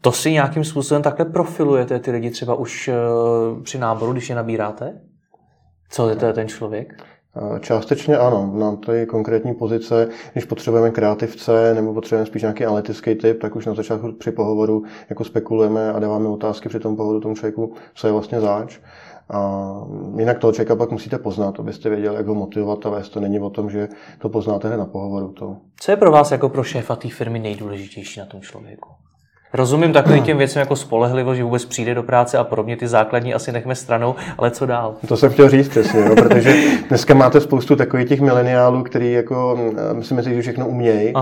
To 0.00 0.12
si 0.12 0.32
nějakým 0.32 0.64
způsobem 0.64 1.02
takhle 1.02 1.24
profilujete 1.24 1.98
ty 1.98 2.10
lidi 2.10 2.30
třeba 2.30 2.54
už 2.54 2.88
eh, 2.88 2.94
při 3.62 3.78
náboru, 3.78 4.12
když 4.12 4.28
je 4.28 4.36
nabíráte? 4.36 5.00
Co 5.90 6.08
je 6.08 6.16
to 6.16 6.32
ten 6.32 6.48
člověk? 6.48 7.04
Eh, 7.36 7.60
částečně 7.60 8.16
ano, 8.16 8.52
na 8.54 8.76
té 8.76 9.06
konkrétní 9.06 9.54
pozice, 9.54 10.08
když 10.32 10.44
potřebujeme 10.44 10.90
kreativce 10.90 11.74
nebo 11.74 11.94
potřebujeme 11.94 12.26
spíš 12.26 12.42
nějaký 12.42 12.64
analytický 12.64 13.14
typ, 13.14 13.40
tak 13.40 13.56
už 13.56 13.66
na 13.66 13.74
začátku 13.74 14.12
při 14.12 14.30
pohovoru 14.30 14.82
jako 15.10 15.24
spekulujeme 15.24 15.92
a 15.92 15.98
dáváme 15.98 16.28
otázky 16.28 16.68
při 16.68 16.80
tom 16.80 16.96
pohovoru 16.96 17.20
tomu 17.20 17.34
člověku, 17.34 17.74
co 17.94 18.06
je 18.06 18.12
vlastně 18.12 18.40
záč. 18.40 18.78
A 19.30 19.70
jinak 20.18 20.38
toho 20.38 20.52
člověka 20.52 20.76
pak 20.76 20.90
musíte 20.90 21.18
poznat, 21.18 21.60
abyste 21.60 21.90
věděli, 21.90 22.16
jak 22.16 22.26
ho 22.26 22.34
motivovat 22.34 22.86
a 22.86 22.90
vést. 22.90 23.08
To 23.08 23.20
není 23.20 23.40
o 23.40 23.50
tom, 23.50 23.70
že 23.70 23.88
to 24.18 24.28
poznáte 24.28 24.76
na 24.76 24.86
pohovoru. 24.86 25.32
To. 25.32 25.56
Co 25.80 25.90
je 25.92 25.96
pro 25.96 26.10
vás 26.10 26.30
jako 26.30 26.48
pro 26.48 26.64
šéfa 26.64 26.96
té 26.96 27.08
firmy 27.08 27.38
nejdůležitější 27.38 28.20
na 28.20 28.26
tom 28.26 28.40
člověku? 28.40 28.88
Rozumím 29.52 29.92
takovým 29.92 30.22
těm 30.22 30.38
věcem 30.38 30.60
jako 30.60 30.76
spolehlivost, 30.76 31.36
že 31.36 31.44
vůbec 31.44 31.64
přijde 31.64 31.94
do 31.94 32.02
práce 32.02 32.38
a 32.38 32.44
podobně, 32.44 32.76
ty 32.76 32.88
základní 32.88 33.34
asi 33.34 33.52
nechme 33.52 33.74
stranou, 33.74 34.14
ale 34.38 34.50
co 34.50 34.66
dál? 34.66 34.94
To 35.08 35.16
jsem 35.16 35.30
chtěl 35.30 35.48
říct 35.48 35.68
přesně, 35.68 36.00
jo, 36.00 36.14
protože 36.14 36.54
dneska 36.88 37.14
máte 37.14 37.40
spoustu 37.40 37.76
takových 37.76 38.08
těch 38.08 38.20
mileniálů, 38.20 38.82
kteří 38.82 39.12
jako, 39.12 39.58
mm, 39.92 40.02
si 40.02 40.14
myslí, 40.14 40.34
že 40.34 40.40
všechno 40.40 40.66
umějí, 40.66 41.12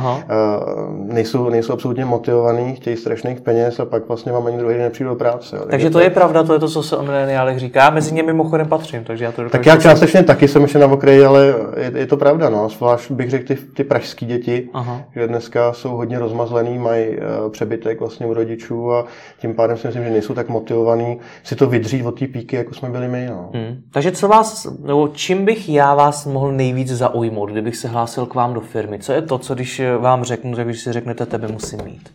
nejsou, 0.92 1.48
nejsou 1.48 1.72
absolutně 1.72 2.04
motivovaní, 2.04 2.74
chtějí 2.74 2.96
strašných 2.96 3.40
peněz 3.40 3.80
a 3.80 3.84
pak 3.84 4.08
vlastně 4.08 4.32
vám 4.32 4.46
ani 4.46 4.58
druhý 4.58 4.74
den 4.74 4.82
nepřijde 4.82 5.10
do 5.10 5.16
práce. 5.16 5.56
Jo. 5.56 5.62
Takže 5.70 5.90
to 5.90 6.00
je 6.00 6.10
pravda, 6.10 6.42
to 6.42 6.52
je 6.52 6.58
to, 6.58 6.68
co 6.68 6.82
se 6.82 6.96
o 6.96 7.02
mileniálech 7.02 7.58
říká. 7.58 7.90
Mezi 7.90 8.14
nimi 8.14 8.26
mimochodem 8.26 8.68
patřím, 8.68 9.04
takže 9.04 9.24
já 9.24 9.32
to 9.32 9.48
Tak 9.48 9.66
já 9.66 9.76
částečně 9.76 10.22
taky 10.22 10.48
jsem 10.48 10.62
ještě 10.62 10.78
na 10.78 10.86
okraji, 10.86 11.24
ale 11.24 11.54
je, 11.76 11.92
je, 11.94 12.06
to 12.06 12.16
pravda, 12.16 12.48
no. 12.48 12.68
Zvlášť 12.68 13.10
bych 13.10 13.30
řekl 13.30 13.46
ty, 13.46 13.56
ty 13.74 13.84
pražské 13.84 14.26
děti, 14.26 14.68
Aha. 14.74 15.02
že 15.14 15.26
dneska 15.26 15.72
jsou 15.72 15.96
hodně 15.96 16.18
rozmazlený, 16.18 16.78
mají 16.78 17.08
uh, 17.08 17.50
přebytek 17.50 18.00
vlastně 18.00 18.17
u 18.26 18.34
rodičů 18.34 18.92
a 18.92 19.06
tím 19.38 19.54
pádem 19.54 19.76
si 19.76 19.86
myslím, 19.86 20.04
že 20.04 20.10
nejsou 20.10 20.34
tak 20.34 20.48
motivovaní 20.48 21.18
si 21.42 21.56
to 21.56 21.66
vydřít 21.66 22.06
od 22.06 22.18
té 22.18 22.26
píky, 22.26 22.56
jako 22.56 22.74
jsme 22.74 22.90
byli 22.90 23.08
my. 23.08 23.26
No. 23.30 23.50
Hmm. 23.54 23.82
Takže 23.92 24.12
co 24.12 24.28
vás, 24.28 24.66
nebo 24.80 25.08
čím 25.08 25.44
bych 25.44 25.68
já 25.68 25.94
vás 25.94 26.26
mohl 26.26 26.52
nejvíc 26.52 26.88
zaujmout, 26.88 27.50
kdybych 27.50 27.76
se 27.76 27.88
hlásil 27.88 28.26
k 28.26 28.34
vám 28.34 28.54
do 28.54 28.60
firmy? 28.60 28.98
Co 28.98 29.12
je 29.12 29.22
to, 29.22 29.38
co 29.38 29.54
když 29.54 29.82
vám 29.98 30.24
řeknu, 30.24 30.56
tak 30.56 30.66
když 30.66 30.80
si 30.80 30.92
řeknete, 30.92 31.26
tebe 31.26 31.48
musím 31.48 31.84
mít? 31.84 32.10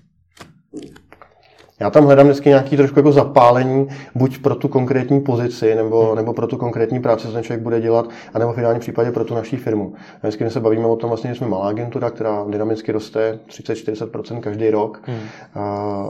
Já 1.84 1.90
tam 1.90 2.06
hledám 2.06 2.28
vždycky 2.28 2.50
nějaký 2.50 2.78
trošku 2.78 3.00
jako 3.00 3.12
zapálení, 3.12 3.88
buď 4.16 4.38
pro 4.38 4.56
tu 4.56 4.68
konkrétní 4.68 5.22
pozici, 5.22 5.76
nebo, 5.76 6.06
hmm. 6.06 6.16
nebo 6.16 6.34
pro 6.34 6.48
tu 6.48 6.58
konkrétní 6.58 7.00
práci, 7.00 7.28
co 7.28 7.34
ten 7.34 7.44
člověk 7.44 7.62
bude 7.62 7.82
dělat, 7.82 8.10
anebo 8.34 8.54
v 8.54 8.58
ideálním 8.58 8.80
případě 8.80 9.12
pro 9.12 9.26
tu 9.26 9.36
naší 9.36 9.58
firmu. 9.58 9.94
A 10.16 10.28
vždycky 10.28 10.50
se 10.50 10.60
bavíme 10.60 10.86
o 10.86 10.96
tom, 10.96 11.10
vlastně, 11.10 11.30
že 11.30 11.36
jsme 11.36 11.48
malá 11.48 11.68
agentura, 11.68 12.10
která 12.10 12.46
dynamicky 12.50 12.92
roste 12.92 13.40
30-40% 13.50 14.40
každý 14.40 14.70
rok. 14.70 15.02
Hmm. 15.06 15.20
A, 15.54 15.64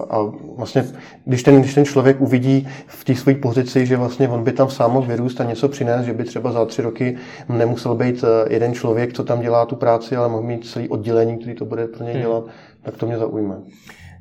a, 0.10 0.31
vlastně, 0.58 0.86
když 1.25 1.44
ten, 1.44 1.62
když 1.62 1.74
ten 1.74 1.86
člověk 1.86 2.22
uvidí 2.22 2.68
v 2.88 3.04
té 3.04 3.16
své 3.16 3.36
pozici, 3.36 3.86
že 3.86 3.98
vlastně 3.98 4.30
on 4.30 4.44
by 4.44 4.52
tam 4.52 4.70
sám 4.70 4.92
mohl 4.92 5.08
vyrůst 5.08 5.42
a 5.42 5.44
něco 5.44 5.70
přinést, 5.70 6.06
že 6.06 6.14
by 6.14 6.24
třeba 6.24 6.52
za 6.52 6.66
tři 6.66 6.81
roky 6.81 7.18
nemusel 7.50 7.96
být 7.96 8.24
eh, 8.24 8.53
jeden 8.53 8.74
člověk, 8.74 9.13
co 9.13 9.24
tam 9.24 9.42
dělá 9.42 9.65
tu 9.65 9.75
práci, 9.75 10.15
ale 10.15 10.30
mohl 10.30 10.44
mít 10.44 10.68
celý 10.68 10.89
oddělení, 10.89 11.38
který 11.38 11.56
to 11.56 11.65
bude 11.65 11.88
pro 11.88 12.03
něj 12.03 12.13
hmm. 12.13 12.22
dělat, 12.22 12.44
tak 12.82 12.98
to 12.98 13.06
mě 13.06 13.18
zaujme. 13.18 13.56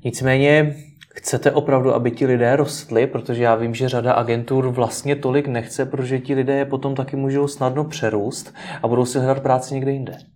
Nicméně 0.05 0.77
Chcete 1.15 1.53
opravdu, 1.53 1.95
aby 1.95 2.11
ti 2.11 2.27
lidé 2.27 2.57
rostli, 2.57 3.07
protože 3.07 3.43
já 3.43 3.55
vím, 3.55 3.75
že 3.75 3.89
řada 3.89 4.13
agentur 4.13 4.69
vlastně 4.69 5.17
tolik 5.17 5.47
nechce, 5.47 5.87
protože 5.87 6.19
ti 6.19 6.35
lidé 6.35 6.55
je 6.55 6.65
potom 6.65 6.95
taky 6.95 7.17
můžou 7.17 7.49
snadno 7.49 7.85
přerůst 7.85 8.55
a 8.83 8.89
budou 8.89 9.05
si 9.05 9.19
hledat 9.19 9.43
práci 9.43 9.75
někde 9.75 9.93
jinde. 9.93 10.32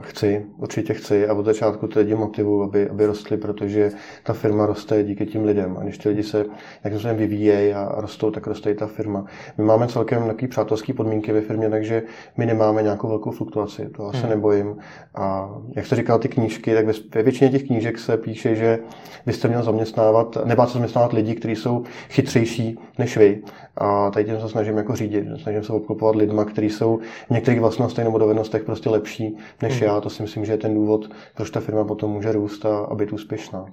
Chci, 0.00 0.46
určitě 0.56 0.94
chci 0.94 1.28
a 1.28 1.34
od 1.34 1.44
začátku 1.44 1.86
ty 1.86 1.98
lidi 1.98 2.14
motivuju, 2.14 2.62
aby, 2.62 2.88
aby 2.88 3.06
rostli, 3.06 3.36
protože 3.36 3.90
ta 4.22 4.32
firma 4.32 4.66
roste 4.66 5.04
díky 5.04 5.26
tím 5.26 5.44
lidem. 5.44 5.76
A 5.78 5.82
když 5.82 5.98
ty 5.98 6.08
lidi 6.08 6.22
se 6.22 6.36
nějakým 6.84 6.98
způsobem 6.98 7.16
vyvíjejí 7.16 7.74
a 7.74 7.94
rostou, 7.96 8.30
tak 8.30 8.46
roste 8.46 8.70
i 8.70 8.74
ta 8.74 8.86
firma. 8.86 9.24
My 9.58 9.64
máme 9.64 9.88
celkem 9.88 10.26
takové 10.26 10.48
přátelské 10.48 10.92
podmínky 10.92 11.32
ve 11.32 11.40
firmě, 11.40 11.70
takže 11.70 12.02
my 12.36 12.46
nemáme 12.46 12.82
nějakou 12.82 13.08
velkou 13.08 13.30
fluktuaci, 13.30 13.88
to 13.96 14.06
asi 14.06 14.20
hmm. 14.20 14.30
nebojím. 14.30 14.76
A 15.14 15.50
jak 15.76 15.86
jste 15.86 15.96
říkal, 15.96 16.18
ty 16.18 16.28
knížky, 16.28 16.74
tak 16.74 16.86
ve 17.14 17.22
většině 17.22 17.50
těch 17.50 17.62
knížek 17.62 17.98
se 17.98 18.16
píše, 18.16 18.54
že 18.56 18.78
byste 19.26 19.48
měl 19.48 19.62
zaměstnávat, 19.62 20.38
nebát 20.44 20.66
se 20.66 20.72
zaměstnávat 20.72 21.12
lidi, 21.12 21.34
kteří 21.34 21.56
jsou 21.56 21.84
chytřejší 22.08 22.78
než 22.98 23.16
vy. 23.16 23.42
A 23.80 24.10
tady 24.10 24.24
tím 24.24 24.40
se 24.40 24.48
snažím 24.48 24.76
jako 24.76 24.96
řídit. 24.96 25.24
Snažím 25.42 25.64
se 25.64 25.72
obklopovat 25.72 26.16
lidma, 26.16 26.44
kteří 26.44 26.70
jsou 26.70 27.00
v 27.26 27.30
některých 27.30 27.60
vlastnostech 27.60 28.04
nebo 28.04 28.18
dovednostech 28.18 28.64
prostě 28.64 28.90
lepší 28.90 29.36
než 29.62 29.80
mm. 29.80 29.86
já. 29.86 30.00
To 30.00 30.10
si 30.10 30.22
myslím, 30.22 30.44
že 30.44 30.52
je 30.52 30.58
ten 30.58 30.74
důvod, 30.74 31.10
proč 31.36 31.50
ta 31.50 31.60
firma 31.60 31.84
potom 31.84 32.10
může 32.10 32.32
růst 32.32 32.66
a, 32.66 32.78
a 32.78 32.94
být 32.94 33.12
úspěšná. 33.12 33.66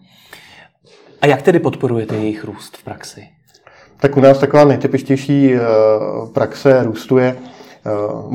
A 1.21 1.27
jak 1.27 1.41
tedy 1.41 1.59
podporujete 1.59 2.15
jejich 2.15 2.43
růst 2.43 2.77
v 2.77 2.83
praxi? 2.83 3.27
Tak 3.99 4.17
u 4.17 4.19
nás 4.21 4.39
taková 4.39 4.65
nejtypičtější 4.65 5.53
eh, 5.53 5.59
praxe 6.33 6.83
růstu 6.83 7.17
je 7.17 7.37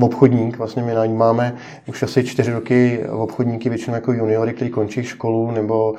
obchodník. 0.02 0.58
Vlastně 0.58 0.82
my 0.82 0.94
najímáme 0.94 1.54
už 1.88 2.02
asi 2.02 2.24
čtyři 2.24 2.52
roky 2.52 3.04
obchodníky 3.10 3.68
většinou 3.68 3.94
jako 3.94 4.12
juniory, 4.12 4.52
kteří 4.52 4.70
končí 4.70 5.02
školu 5.02 5.50
nebo, 5.50 5.94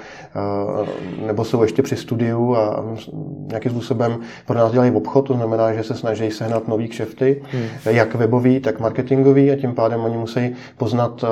nebo 1.25 1.45
jsou 1.45 1.61
ještě 1.61 1.81
při 1.81 1.95
studiu 1.95 2.55
a 2.55 2.85
nějakým 3.47 3.71
způsobem 3.71 4.17
pro 4.45 4.57
nás 4.57 4.71
dělají 4.71 4.91
obchod, 4.91 5.27
to 5.27 5.33
znamená, 5.33 5.73
že 5.73 5.83
se 5.83 5.95
snaží 5.95 6.31
sehnat 6.31 6.67
nový 6.67 6.87
kšefty, 6.87 7.41
hmm. 7.51 7.65
jak 7.85 8.15
webový, 8.15 8.59
tak 8.59 8.79
marketingový 8.79 9.51
a 9.51 9.55
tím 9.55 9.75
pádem 9.75 10.01
oni 10.01 10.17
musí 10.17 10.55
poznat 10.77 11.23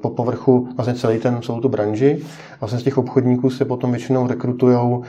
po 0.00 0.10
povrchu 0.10 0.68
vlastně 0.76 0.94
celý 0.94 1.18
ten, 1.18 1.42
celou 1.42 1.60
tu 1.60 1.68
branži. 1.68 2.18
A 2.54 2.56
vlastně 2.60 2.78
z 2.78 2.82
těch 2.82 2.98
obchodníků 2.98 3.50
se 3.50 3.64
potom 3.64 3.90
většinou 3.90 4.26
rekrutují 4.26 5.02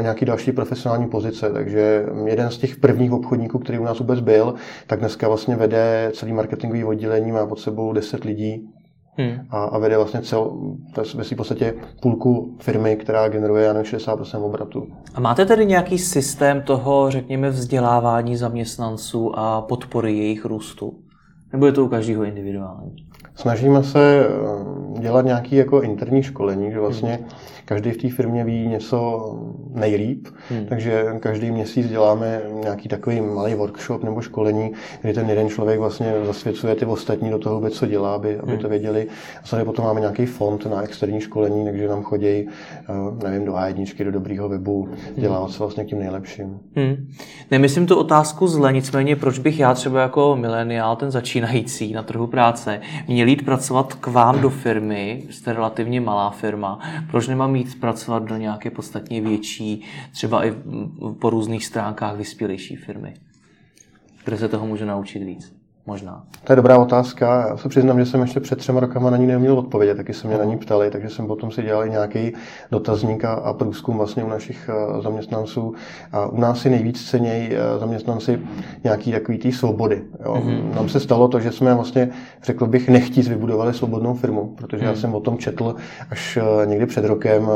nějaký 0.00 0.24
další 0.24 0.52
profesionální 0.52 1.06
pozice. 1.06 1.50
Takže 1.52 2.06
jeden 2.24 2.50
z 2.50 2.58
těch 2.58 2.76
prvních 2.76 3.12
obchodníků, 3.12 3.58
který 3.58 3.78
u 3.78 3.84
nás 3.84 3.98
vůbec 3.98 4.20
byl, 4.20 4.54
tak 4.86 4.98
dneska 4.98 5.28
vlastně 5.28 5.56
vede 5.56 5.91
celý 6.14 6.32
marketingový 6.32 6.84
oddělení, 6.84 7.32
má 7.32 7.46
pod 7.46 7.60
sebou 7.60 7.92
10 7.92 8.24
lidí, 8.24 8.68
Hmm. 9.16 9.46
A, 9.50 9.64
a 9.64 9.78
vede 9.78 9.96
vlastně 9.96 10.22
cel, 10.22 10.52
to 10.94 11.00
je 11.00 11.24
v 11.24 11.36
podstatě 11.36 11.74
půlku 12.02 12.56
firmy, 12.60 12.96
která 12.96 13.28
generuje 13.28 13.64
jen 13.64 13.76
60% 13.76 14.44
obratu. 14.44 14.86
A 15.14 15.20
máte 15.20 15.46
tedy 15.46 15.66
nějaký 15.66 15.98
systém 15.98 16.62
toho, 16.62 17.10
řekněme, 17.10 17.50
vzdělávání 17.50 18.36
zaměstnanců 18.36 19.38
a 19.38 19.62
podpory 19.62 20.18
jejich 20.18 20.44
růstu? 20.44 20.92
Nebo 21.52 21.66
je 21.66 21.72
to 21.72 21.84
u 21.84 21.88
každého 21.88 22.24
individuální? 22.24 22.96
Snažíme 23.34 23.82
se 23.82 24.26
eh, 24.26 25.00
dělat 25.00 25.24
nějaké 25.24 25.56
jako 25.56 25.82
interní 25.82 26.22
školení, 26.22 26.72
že 26.72 26.80
vlastně 26.80 27.12
hmm. 27.12 27.28
Každý 27.72 27.90
v 27.90 27.96
té 27.96 28.10
firmě 28.10 28.44
ví 28.44 28.66
něco 28.66 28.98
nejlíp, 29.74 30.28
hmm. 30.50 30.66
takže 30.66 31.04
každý 31.20 31.50
měsíc 31.50 31.88
děláme 31.88 32.40
nějaký 32.62 32.88
takový 32.88 33.20
malý 33.20 33.54
workshop 33.54 34.04
nebo 34.04 34.20
školení, 34.20 34.72
kdy 35.02 35.12
ten 35.12 35.30
jeden 35.30 35.48
člověk 35.48 35.78
vlastně 35.78 36.14
zasvěcuje 36.24 36.74
ty 36.74 36.84
ostatní 36.84 37.30
do 37.30 37.38
toho 37.38 37.54
vůbec, 37.54 37.74
co 37.74 37.86
dělá, 37.86 38.14
aby, 38.14 38.38
aby 38.38 38.52
to 38.56 38.62
hmm. 38.62 38.70
věděli. 38.70 39.06
A 39.42 39.46
samozřejmě 39.46 39.64
potom 39.64 39.84
máme 39.84 40.00
nějaký 40.00 40.26
fond 40.26 40.66
na 40.66 40.82
externí 40.82 41.20
školení, 41.20 41.64
takže 41.64 41.88
nám 41.88 42.02
chodí, 42.02 42.26
eh, 42.26 42.48
nevím, 43.24 43.44
do 43.44 43.52
A1, 43.52 44.04
do 44.04 44.10
dobrýho 44.10 44.48
webu, 44.48 44.88
dělá 45.16 45.48
se 45.48 45.58
vlastně 45.58 45.84
k 45.84 45.88
tím 45.88 45.98
nejlepším. 45.98 46.60
Hmm. 46.76 47.08
Nemyslím 47.50 47.86
tu 47.86 47.96
otázku 47.96 48.46
zle, 48.46 48.72
nicméně 48.72 49.16
proč 49.16 49.38
bych 49.38 49.58
já 49.58 49.74
třeba 49.74 50.00
jako 50.00 50.36
mileniál, 50.36 50.96
ten 50.96 51.10
začínající 51.10 51.92
na 51.92 52.02
trhu 52.02 52.26
práce, 52.26 52.80
měl 53.08 53.28
jít 53.28 53.44
pracovat 53.44 53.94
k 53.94 54.06
vám 54.06 54.40
do 54.40 54.50
firmy, 54.50 55.22
jste 55.30 55.52
relativně 55.52 56.00
malá 56.00 56.30
firma, 56.30 56.78
proč 57.10 57.28
nemám 57.28 57.52
jít 57.68 57.80
pracovat 57.80 58.24
do 58.24 58.36
nějaké 58.36 58.70
podstatně 58.70 59.20
větší, 59.20 59.84
třeba 60.12 60.46
i 60.46 60.52
po 61.20 61.30
různých 61.30 61.66
stránkách 61.66 62.16
vyspělejší 62.16 62.76
firmy, 62.76 63.14
kde 64.24 64.38
se 64.38 64.48
toho 64.48 64.66
můžu 64.66 64.84
naučit 64.84 65.24
víc? 65.24 65.61
Možná. 65.86 66.24
To 66.44 66.52
je 66.52 66.56
dobrá 66.56 66.78
otázka. 66.78 67.46
Já 67.48 67.56
se 67.56 67.68
přiznám, 67.68 67.98
že 67.98 68.06
jsem 68.06 68.20
ještě 68.20 68.40
před 68.40 68.58
třema 68.58 68.80
rokama 68.80 69.10
na 69.10 69.16
ní 69.16 69.26
neměl 69.26 69.58
odpovědět, 69.58 69.94
taky 69.94 70.14
se 70.14 70.28
mě 70.28 70.38
na 70.38 70.44
ní 70.44 70.56
ptali, 70.56 70.90
takže 70.90 71.08
jsem 71.08 71.26
potom 71.26 71.50
si 71.50 71.62
dělal 71.62 71.88
nějaký 71.88 72.32
dotazník 72.70 73.24
a 73.24 73.52
průzkum 73.52 73.96
vlastně 73.96 74.24
u 74.24 74.28
našich 74.28 74.70
eh, 74.72 75.02
zaměstnanců. 75.02 75.74
A 76.12 76.26
u 76.26 76.40
nás 76.40 76.60
si 76.60 76.70
nejvíc 76.70 77.10
cenějí 77.10 77.48
eh, 77.52 77.78
zaměstnanci 77.78 78.40
nějaký 78.84 79.12
takový 79.12 79.38
té 79.38 79.52
svobody. 79.52 80.02
Jo. 80.24 80.34
Mm-hmm. 80.34 80.74
Nám 80.74 80.88
se 80.88 81.00
stalo 81.00 81.28
to, 81.28 81.40
že 81.40 81.52
jsme 81.52 81.74
vlastně, 81.74 82.08
řekl 82.42 82.66
bych, 82.66 82.88
nechtít 82.88 83.28
vybudovali 83.28 83.74
svobodnou 83.74 84.14
firmu, 84.14 84.54
protože 84.56 84.76
mm-hmm. 84.76 84.86
já 84.86 84.92
mhm. 84.92 85.00
jsem 85.00 85.14
o 85.14 85.20
tom 85.20 85.38
četl 85.38 85.74
až 86.10 86.38
eh, 86.42 86.66
někdy 86.66 86.86
před 86.86 87.04
rokem, 87.04 87.48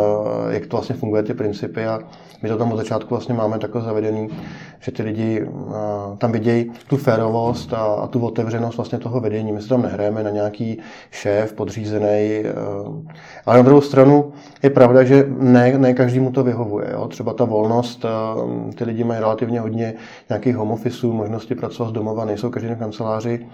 jak 0.50 0.66
to 0.66 0.76
vlastně 0.76 0.96
funguje, 0.96 1.22
ty 1.22 1.34
principy 1.34 1.86
a 1.86 2.00
my 2.42 2.48
to 2.48 2.56
tam 2.56 2.72
od 2.72 2.76
začátku 2.76 3.08
vlastně 3.14 3.34
máme 3.34 3.58
takhle 3.58 3.82
zavedený, 3.82 4.28
že 4.80 4.92
ty 4.92 5.02
lidi 5.02 5.48
tam 6.18 6.32
vidějí 6.32 6.72
tu 6.86 6.96
férovost 6.96 7.72
a, 7.72 7.78
a 7.78 8.06
tu 8.06 8.15
otevřenost 8.20 8.76
vlastně 8.76 8.98
toho 8.98 9.20
vedení. 9.20 9.52
My 9.52 9.62
se 9.62 9.68
tam 9.68 9.82
nehrajeme 9.82 10.22
na 10.22 10.30
nějaký 10.30 10.78
šéf, 11.10 11.52
podřízený, 11.52 12.06
eh, 12.06 12.44
ale 13.46 13.56
na 13.56 13.62
druhou 13.62 13.80
stranu 13.80 14.32
je 14.62 14.70
pravda, 14.70 15.04
že 15.04 15.26
ne, 15.38 15.78
ne 15.78 15.94
každému 15.94 16.32
to 16.32 16.44
vyhovuje. 16.44 16.88
Jo. 16.92 17.08
Třeba 17.08 17.32
ta 17.32 17.44
volnost, 17.44 18.04
eh, 18.04 18.72
ty 18.74 18.84
lidi 18.84 19.04
mají 19.04 19.20
relativně 19.20 19.60
hodně 19.60 19.94
nějakých 20.28 20.56
home 20.56 20.70
officeů, 20.70 21.12
možnosti 21.12 21.54
pracovat 21.54 21.88
z 21.88 21.92
domova, 21.92 22.24
nejsou 22.24 22.50
každý 22.50 22.68
na 22.68 22.74
kanceláři. 22.74 23.46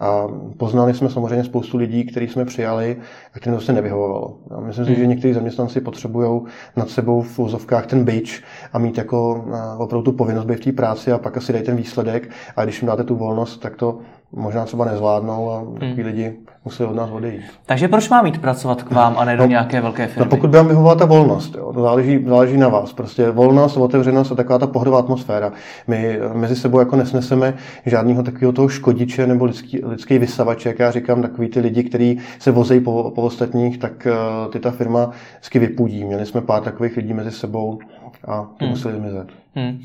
A 0.00 0.28
poznali 0.56 0.94
jsme 0.94 1.10
samozřejmě 1.10 1.44
spoustu 1.44 1.76
lidí, 1.76 2.04
který 2.04 2.28
jsme 2.28 2.44
přijali 2.44 2.96
a 3.34 3.38
kterým 3.38 3.58
to 3.58 3.64
se 3.64 3.72
nevyhovovalo. 3.72 4.36
A 4.50 4.60
myslím 4.60 4.86
si, 4.86 4.94
že 4.94 5.00
hmm. 5.00 5.10
někteří 5.10 5.34
zaměstnanci 5.34 5.80
potřebují 5.80 6.42
nad 6.76 6.90
sebou 6.90 7.22
v 7.22 7.38
úzovkách 7.38 7.86
ten 7.86 8.04
byč 8.04 8.42
a 8.72 8.78
mít 8.78 8.98
jako 8.98 9.44
eh, 9.48 9.76
opravdu 9.78 10.04
tu 10.10 10.16
povinnost 10.16 10.44
být 10.44 10.60
v 10.60 10.64
té 10.64 10.72
práci 10.72 11.12
a 11.12 11.18
pak 11.18 11.36
asi 11.36 11.52
dají 11.52 11.64
ten 11.64 11.76
výsledek. 11.76 12.30
A 12.56 12.64
když 12.64 12.82
jim 12.82 12.86
dáte 12.86 13.04
tu 13.04 13.16
volnost, 13.16 13.58
tak 13.58 13.76
to 13.76 13.98
možná 14.32 14.64
třeba 14.64 14.84
nezvládnou 14.84 15.50
a 15.50 15.64
takový 15.64 15.92
hmm. 15.92 16.06
lidi 16.06 16.36
musí 16.64 16.84
od 16.84 16.96
nás 16.96 17.10
odejít. 17.10 17.42
Takže 17.66 17.88
proč 17.88 18.08
mám 18.08 18.26
jít 18.26 18.40
pracovat 18.40 18.82
k 18.82 18.90
vám 18.90 19.14
a 19.18 19.24
ne 19.24 19.36
do 19.36 19.42
no, 19.42 19.48
nějaké 19.48 19.80
velké 19.80 20.02
no, 20.02 20.08
firmy? 20.08 20.24
No 20.24 20.30
pokud 20.30 20.50
by 20.50 20.56
vám 20.56 20.68
vyhovovala 20.68 20.98
ta 20.98 21.04
volnost, 21.04 21.54
jo, 21.54 21.72
to 21.72 21.82
záleží, 21.82 22.24
záleží 22.26 22.56
na 22.56 22.68
vás. 22.68 22.92
Prostě 22.92 23.30
volnost, 23.30 23.76
otevřenost 23.76 24.32
a 24.32 24.34
taková 24.34 24.58
ta 24.58 24.66
pohodová 24.66 24.98
atmosféra. 24.98 25.52
My 25.86 26.18
mezi 26.32 26.56
sebou 26.56 26.78
jako 26.78 26.96
nesneseme 26.96 27.54
žádného 27.86 28.22
takového 28.22 28.52
toho 28.52 28.68
škodiče 28.68 29.26
nebo 29.26 29.44
lidský, 29.44 29.80
lidský 29.84 30.18
vysavač, 30.18 30.66
jak 30.66 30.78
já 30.78 30.90
říkám, 30.90 31.22
takový 31.22 31.48
ty 31.48 31.60
lidi, 31.60 31.84
kteří 31.84 32.18
se 32.38 32.50
vozejí 32.50 32.80
po, 32.80 33.12
po 33.14 33.22
ostatních, 33.22 33.78
tak 33.78 34.06
uh, 34.46 34.52
ty 34.52 34.60
ta 34.60 34.70
firma 34.70 35.10
vždycky 35.32 35.58
vypudí. 35.58 36.04
Měli 36.04 36.26
jsme 36.26 36.40
pár 36.40 36.62
takových 36.62 36.96
lidí 36.96 37.14
mezi 37.14 37.30
sebou 37.30 37.78
a 38.28 38.46
ty 38.58 38.64
hmm. 38.64 38.70
museli 38.70 38.94
zmizet. 38.94 39.28
Hmm. 39.54 39.78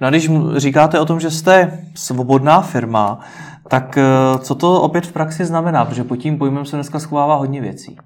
No 0.00 0.06
a 0.06 0.10
když 0.10 0.30
říkáte 0.56 1.00
o 1.00 1.04
tom, 1.04 1.20
že 1.20 1.30
jste 1.30 1.80
svobodná 1.94 2.60
firma, 2.60 3.20
tak 3.68 3.98
eh, 3.98 4.38
co 4.38 4.54
to 4.54 4.82
opět 4.82 5.06
v 5.06 5.12
praxi 5.12 5.44
znamená? 5.44 5.84
Protože 5.84 6.04
pod 6.04 6.16
tím 6.16 6.38
pojmem 6.38 6.64
se 6.64 6.76
dneska 6.76 6.98
schovává 6.98 7.34
hodně 7.34 7.60
věcí. 7.60 7.96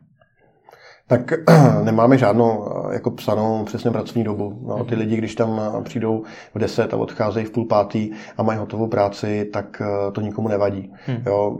Tak 1.07 1.33
nemáme 1.83 2.19
žádnou 2.19 2.69
eh, 2.69 2.95
jako 2.95 3.11
psanou 3.11 3.64
přesně 3.64 3.90
pracovní 3.90 4.25
dobu. 4.25 4.59
No, 4.66 4.85
ty 4.85 4.95
lidi, 4.95 5.16
když 5.16 5.35
tam 5.35 5.61
eh, 5.61 5.83
přijdou 5.83 6.23
v 6.54 6.59
10 6.59 6.95
a 6.95 6.97
odcházejí 6.97 7.47
v 7.47 7.50
půl 7.50 7.64
pátý 7.64 8.11
a 8.37 8.42
mají 8.42 8.59
hotovou 8.59 8.87
práci, 8.87 9.50
tak 9.52 9.83
to 10.12 10.21
nikomu 10.21 10.49
nevadí. 10.49 10.92
Hmm. 11.07 11.23
Jo, 11.26 11.57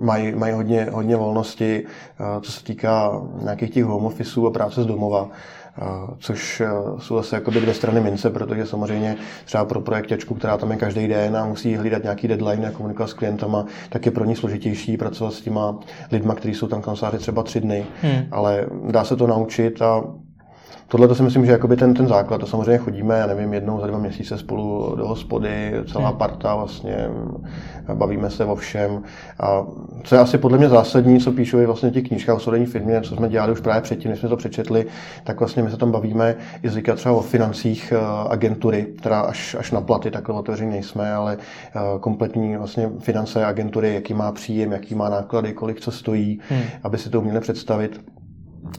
mají, 0.00 0.34
mají 0.34 0.54
hodně, 0.54 0.88
hodně 0.92 1.16
volnosti, 1.16 1.86
co 2.40 2.52
se 2.52 2.64
týká 2.64 3.22
nějakých 3.42 3.70
těch 3.70 3.84
home 3.84 4.06
officeů 4.06 4.46
a 4.46 4.50
práce 4.50 4.82
z 4.82 4.86
domova 4.86 5.28
což 6.18 6.60
e, 6.60 6.66
jsou 6.98 7.16
zase 7.16 7.36
jakoby 7.36 7.60
dvě 7.60 7.74
strany 7.74 8.00
mince, 8.00 8.30
protože 8.30 8.66
samozřejmě 8.66 9.16
třeba 9.44 9.64
pro 9.64 9.80
projektačku, 9.80 10.34
která 10.34 10.56
tam 10.56 10.70
je 10.70 10.76
každý 10.76 11.08
den 11.08 11.36
a 11.36 11.46
musí 11.46 11.76
hlídat 11.76 12.02
nějaký 12.02 12.28
deadline 12.28 12.68
a 12.68 12.70
komunikovat 12.70 13.08
s 13.08 13.12
klientama, 13.14 13.66
tak 13.88 14.06
je 14.06 14.12
pro 14.12 14.24
ní 14.24 14.36
složitější 14.36 14.96
pracovat 14.96 15.34
s 15.34 15.40
těma 15.40 15.78
lidma, 16.12 16.34
kteří 16.34 16.54
jsou 16.54 16.66
tam 16.66 16.82
kanceláři 16.82 17.18
třeba 17.18 17.42
tři 17.42 17.60
dny, 17.60 17.86
hmm. 18.02 18.22
ale 18.30 18.66
dá 18.90 19.04
se 19.04 19.16
to 19.16 19.26
naučit 19.26 19.82
a 19.82 20.02
tohle 20.88 21.08
to 21.08 21.14
si 21.14 21.22
myslím, 21.22 21.46
že 21.46 21.52
je 21.52 21.76
ten, 21.76 21.94
ten 21.94 22.06
základ. 22.06 22.38
To 22.38 22.46
samozřejmě 22.46 22.78
chodíme, 22.78 23.18
já 23.18 23.26
nevím, 23.26 23.54
jednou 23.54 23.80
za 23.80 23.86
dva 23.86 23.98
měsíce 23.98 24.38
spolu 24.38 24.96
do 24.96 25.08
hospody, 25.08 25.72
celá 25.92 26.08
hmm. 26.08 26.18
parta 26.18 26.54
vlastně, 26.54 26.96
bavíme 27.94 28.30
se 28.30 28.44
o 28.44 28.54
všem. 28.54 29.02
A 29.40 29.66
co 30.02 30.14
je 30.14 30.20
asi 30.20 30.38
podle 30.38 30.58
mě 30.58 30.68
zásadní, 30.68 31.20
co 31.20 31.32
píšou 31.32 31.58
i 31.58 31.66
vlastně 31.66 31.90
ti 31.90 32.02
knížka 32.02 32.34
o 32.34 32.38
soudení 32.38 32.66
firmě, 32.66 33.00
co 33.00 33.16
jsme 33.16 33.28
dělali 33.28 33.52
už 33.52 33.60
právě 33.60 33.82
předtím, 33.82 34.10
než 34.10 34.20
jsme 34.20 34.28
to 34.28 34.36
přečetli, 34.36 34.86
tak 35.24 35.38
vlastně 35.38 35.62
my 35.62 35.70
se 35.70 35.76
tam 35.76 35.92
bavíme 35.92 36.36
i 36.62 36.68
zvykat 36.68 36.96
třeba 36.96 37.14
o 37.14 37.20
financích 37.20 37.92
eh, 37.96 37.98
agentury, 38.28 38.86
která 38.98 39.20
až, 39.20 39.56
až 39.58 39.70
na 39.70 39.80
platy 39.80 40.10
takhle 40.10 40.34
otevření 40.34 40.70
nejsme, 40.70 41.14
ale 41.14 41.36
eh, 41.40 41.80
kompletní 42.00 42.56
vlastně 42.56 42.90
finance 42.98 43.44
agentury, 43.44 43.94
jaký 43.94 44.14
má 44.14 44.32
příjem, 44.32 44.72
jaký 44.72 44.94
má 44.94 45.08
náklady, 45.08 45.52
kolik 45.52 45.80
co 45.80 45.90
stojí, 45.90 46.40
hmm. 46.48 46.62
aby 46.82 46.98
si 46.98 47.10
to 47.10 47.20
uměli 47.20 47.40
představit. 47.40 48.00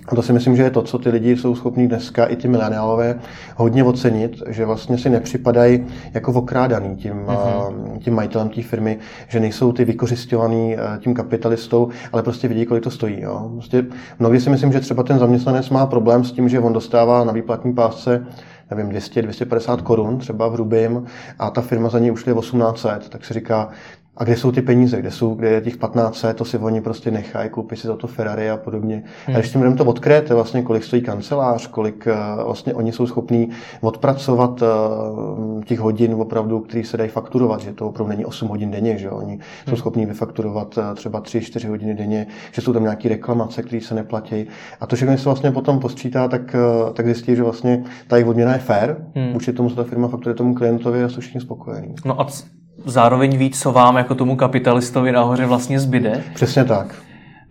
A 0.08 0.16
to 0.16 0.22
si 0.22 0.34
myslím, 0.34 0.56
že 0.56 0.64
je 0.64 0.70
to, 0.70 0.82
co 0.82 1.00
ty 1.00 1.10
lidi 1.10 1.38
jsou 1.38 1.56
schopní 1.56 1.88
dneska, 1.88 2.26
i 2.26 2.36
ty 2.36 2.48
mileniálové, 2.48 3.20
hodně 3.56 3.84
ocenit, 3.84 4.44
že 4.48 4.66
vlastně 4.66 4.98
si 4.98 5.10
nepřipadají 5.10 5.86
jako 6.14 6.34
okrádaný 6.34 6.96
tím, 6.96 7.14
mm-hmm. 7.14 8.00
tím 8.00 8.14
majitelem 8.14 8.50
té 8.50 8.62
firmy, 8.62 8.98
že 9.28 9.40
nejsou 9.40 9.72
ty 9.72 9.86
vykořišťovaný 9.86 10.76
eh, 10.76 11.00
tím 11.00 11.14
kapitalistou, 11.14 11.90
ale 12.12 12.24
prostě 12.24 12.48
vidí, 12.48 12.66
kolik 12.66 12.84
to 12.84 12.92
stojí. 12.92 13.22
Jo. 13.22 13.50
Prostě 13.54 13.86
mnohdy 14.20 14.42
si 14.42 14.50
myslím, 14.50 14.72
že 14.72 14.80
třeba 14.80 15.04
ten 15.04 15.20
zaměstnanec 15.20 15.70
má 15.70 15.86
problém 15.86 16.24
s 16.24 16.32
tím, 16.32 16.50
že 16.50 16.60
on 16.60 16.74
dostává 16.74 17.24
na 17.24 17.32
výplatní 17.32 17.74
pásce 17.74 18.26
nevím, 18.72 18.90
200-250 18.90 19.78
korun 19.78 20.18
třeba 20.18 20.48
v 20.48 20.54
hrubým 20.54 21.06
a 21.40 21.50
ta 21.50 21.62
firma 21.62 21.90
za 21.90 22.00
ní 22.00 22.12
ušly 22.12 22.34
1800, 22.34 23.10
tak 23.10 23.26
si 23.26 23.34
říká, 23.34 23.70
a 24.18 24.24
kde 24.24 24.36
jsou 24.36 24.52
ty 24.52 24.62
peníze, 24.62 25.00
kde, 25.00 25.12
jsou, 25.12 25.36
kde 25.36 25.50
je 25.50 25.62
těch 25.62 25.78
15, 25.78 26.26
to 26.36 26.46
si 26.46 26.58
oni 26.58 26.82
prostě 26.82 27.12
nechají, 27.12 27.50
koupí 27.50 27.76
si 27.76 27.88
za 27.88 27.96
to 27.96 28.08
Ferrari 28.08 28.50
a 28.50 28.58
podobně. 28.58 29.04
Hmm. 29.26 29.36
A 29.36 29.40
když 29.40 29.52
tím 29.52 29.62
lidem 29.62 29.78
to 29.78 29.86
odkryjete, 29.86 30.34
vlastně 30.34 30.62
kolik 30.62 30.84
stojí 30.84 31.02
kancelář, 31.02 31.68
kolik 31.68 32.08
eh, 32.08 32.44
vlastně 32.44 32.74
oni 32.74 32.92
jsou 32.92 33.08
schopní 33.08 33.50
odpracovat 33.82 34.64
eh, 34.64 35.66
těch 35.66 35.80
hodin 35.80 36.14
opravdu, 36.14 36.60
který 36.60 36.84
se 36.84 36.98
dají 36.98 37.10
fakturovat, 37.10 37.62
že 37.62 37.74
to 37.74 37.90
opravdu 37.90 38.10
není 38.10 38.26
8 38.26 38.50
hodin 38.50 38.72
denně, 38.72 38.98
že 38.98 39.10
oni 39.10 39.32
hmm. 39.32 39.42
jsou 39.70 39.76
schopní 39.76 40.06
vyfakturovat 40.06 40.78
eh, 40.78 40.96
třeba 40.96 41.22
3-4 41.22 41.70
hodiny 41.70 41.94
denně, 41.94 42.28
že 42.52 42.62
jsou 42.62 42.74
tam 42.74 42.84
nějaké 42.84 43.10
reklamace, 43.10 43.64
které 43.64 43.82
se 43.82 43.96
neplatí. 43.96 44.48
A 44.80 44.88
to 44.88 44.96
všechno 44.96 45.18
se 45.18 45.24
vlastně 45.26 45.52
potom 45.52 45.80
postčítá, 45.80 46.28
tak, 46.28 46.56
tak 46.94 47.06
zjistí, 47.06 47.36
že 47.36 47.44
vlastně 47.44 47.84
ta 48.08 48.16
jejich 48.16 48.28
odměna 48.28 48.54
je 48.54 48.60
fair, 48.60 48.96
hmm. 49.16 49.34
vůči 49.34 49.54
tomu, 49.54 49.70
co 49.70 49.76
ta 49.76 49.84
firma 49.84 50.08
fakturuje 50.08 50.36
tomu 50.36 50.54
klientovi 50.54 51.04
a 51.04 51.10
jsou 51.10 51.22
všichni 51.22 51.42
spokojení. 51.42 51.96
No 52.06 52.22
a 52.22 52.28
zároveň 52.86 53.38
víc, 53.38 53.62
co 53.62 53.72
vám 53.72 53.98
jako 53.98 54.16
tomu 54.16 54.36
kapitalistovi 54.36 55.12
nahoře 55.12 55.46
vlastně 55.46 55.80
zbyde. 55.80 56.24
Přesně 56.34 56.66
tak. 56.66 56.96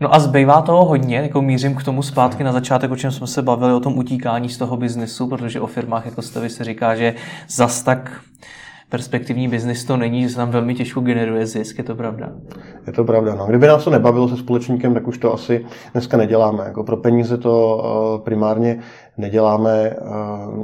No 0.00 0.14
a 0.14 0.19
zbývá 0.19 0.62
toho 0.62 0.85
hodně, 0.85 1.16
jako 1.16 1.43
mířím 1.43 1.75
k 1.75 1.83
tomu 1.83 2.02
zpátky 2.02 2.45
na 2.45 2.52
začátek, 2.52 2.90
o 2.90 2.97
čem 2.97 3.11
jsme 3.11 3.26
se 3.26 3.43
bavili, 3.43 3.73
o 3.73 3.81
tom 3.81 3.99
utíkání 3.99 4.49
z 4.49 4.59
toho 4.59 4.76
biznesu, 4.76 5.28
protože 5.28 5.61
o 5.61 5.66
firmách 5.66 6.07
jako 6.07 6.23
jste 6.23 6.40
vy 6.40 6.50
se 6.50 6.64
říká, 6.64 6.95
že 6.95 7.14
zas 7.49 7.83
tak 7.83 8.21
perspektivní 8.88 9.49
biznis 9.49 9.85
to 9.85 9.97
není, 9.97 10.23
že 10.23 10.28
se 10.28 10.37
tam 10.37 10.50
velmi 10.50 10.75
těžko 10.75 11.00
generuje 11.00 11.47
zisk, 11.47 11.78
je 11.78 11.85
to 11.85 11.95
pravda? 11.95 12.28
Je 12.87 12.93
to 12.93 13.04
pravda. 13.04 13.35
No. 13.35 13.47
Kdyby 13.47 13.66
nás 13.66 13.85
to 13.85 13.90
nebavilo 13.90 14.28
se 14.28 14.37
společníkem, 14.37 14.95
tak 14.95 15.09
už 15.09 15.19
to 15.19 15.35
asi 15.35 15.66
dneska 15.93 16.16
neděláme. 16.16 16.64
Jako 16.64 16.85
pro 16.85 16.97
peníze 16.97 17.38
to 17.38 17.76
uh, 17.76 18.25
primárně 18.25 18.78
neděláme, 19.18 19.97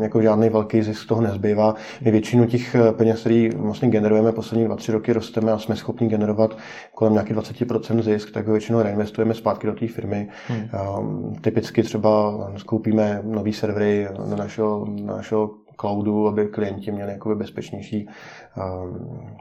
jako 0.00 0.22
žádný 0.22 0.48
velký 0.48 0.82
zisk 0.82 1.02
z 1.02 1.06
toho 1.06 1.20
nezbývá. 1.20 1.74
My 2.00 2.10
většinu 2.10 2.46
těch 2.46 2.74
eh, 2.74 2.92
peněz, 2.92 3.20
který 3.20 3.50
vlastně 3.56 3.88
generujeme 3.88 4.32
poslední 4.32 4.68
2-3 4.68 4.92
roky, 4.92 5.12
rosteme 5.12 5.52
a 5.52 5.58
jsme 5.58 5.76
schopni 5.76 6.08
generovat 6.08 6.56
kolem 6.94 7.12
nějakých 7.12 7.36
20% 7.36 8.02
zisk, 8.02 8.30
tak 8.30 8.46
ho 8.46 8.52
většinou 8.52 8.82
reinvestujeme 8.82 9.34
zpátky 9.34 9.66
do 9.66 9.72
té 9.72 9.88
firmy. 9.88 10.28
Hmm. 10.48 10.68
Uh, 10.98 11.34
typicky 11.40 11.82
třeba 11.82 12.34
skoupíme 12.56 13.20
nový 13.24 13.52
servery 13.52 14.08
na 14.28 14.36
našeho, 14.36 14.86
na 15.04 15.16
našeho 15.16 15.50
cloudu, 15.80 16.28
aby 16.28 16.46
klienti 16.46 16.92
měli 16.92 17.12
jakoby 17.12 17.34
bezpečnější 17.34 18.08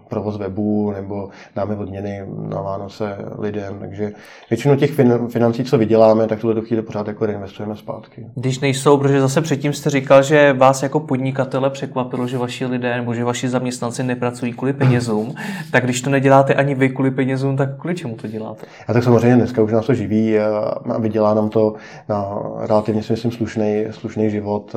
provoz 0.08 0.38
webu 0.38 0.92
nebo 0.92 1.30
dáme 1.56 1.76
odměny 1.76 2.24
na 2.50 2.62
Vánoce 2.62 3.18
lidem. 3.40 3.80
Takže 3.80 4.12
většinu 4.50 4.76
těch 4.76 4.92
financí, 5.30 5.64
co 5.64 5.78
vyděláme, 5.78 6.28
tak 6.28 6.40
tuhle 6.40 6.62
chvíli 6.62 6.82
pořád 6.82 7.08
jako 7.08 7.26
reinvestujeme 7.26 7.76
zpátky. 7.76 8.26
Když 8.36 8.60
nejsou, 8.60 8.98
protože 8.98 9.22
zase 9.22 9.42
předtím 9.42 9.74
jste 9.74 9.90
říkal, 9.90 10.24
že 10.24 10.54
vás 10.54 10.84
jako 10.84 11.00
podnikatele 11.00 11.70
překvapilo, 11.70 12.28
že 12.28 12.38
vaši 12.38 12.66
lidé 12.66 12.98
nebo 12.98 13.14
že 13.14 13.24
vaši 13.24 13.50
zaměstnanci 13.50 14.04
nepracují 14.04 14.54
kvůli 14.54 14.74
penězům, 14.74 15.36
tak 15.72 15.84
když 15.84 16.02
to 16.02 16.10
neděláte 16.10 16.54
ani 16.54 16.76
vy 16.76 16.90
kvůli 16.90 17.12
penězům, 17.12 17.58
tak 17.58 17.80
kvůli 17.80 17.96
čemu 17.96 18.16
to 18.16 18.28
děláte? 18.28 18.66
A 18.88 18.94
tak 18.94 19.04
samozřejmě 19.04 19.36
dneska 19.36 19.62
už 19.62 19.72
nás 19.72 19.86
to 19.86 19.94
živí 19.94 20.40
a 20.40 20.98
vydělá 21.00 21.34
nám 21.34 21.50
to 21.50 21.74
na 22.10 22.40
relativně 22.58 23.04
si 23.04 23.14
myslím 23.14 23.32
slušný, 23.32 23.86
slušný 23.92 24.30
život. 24.30 24.76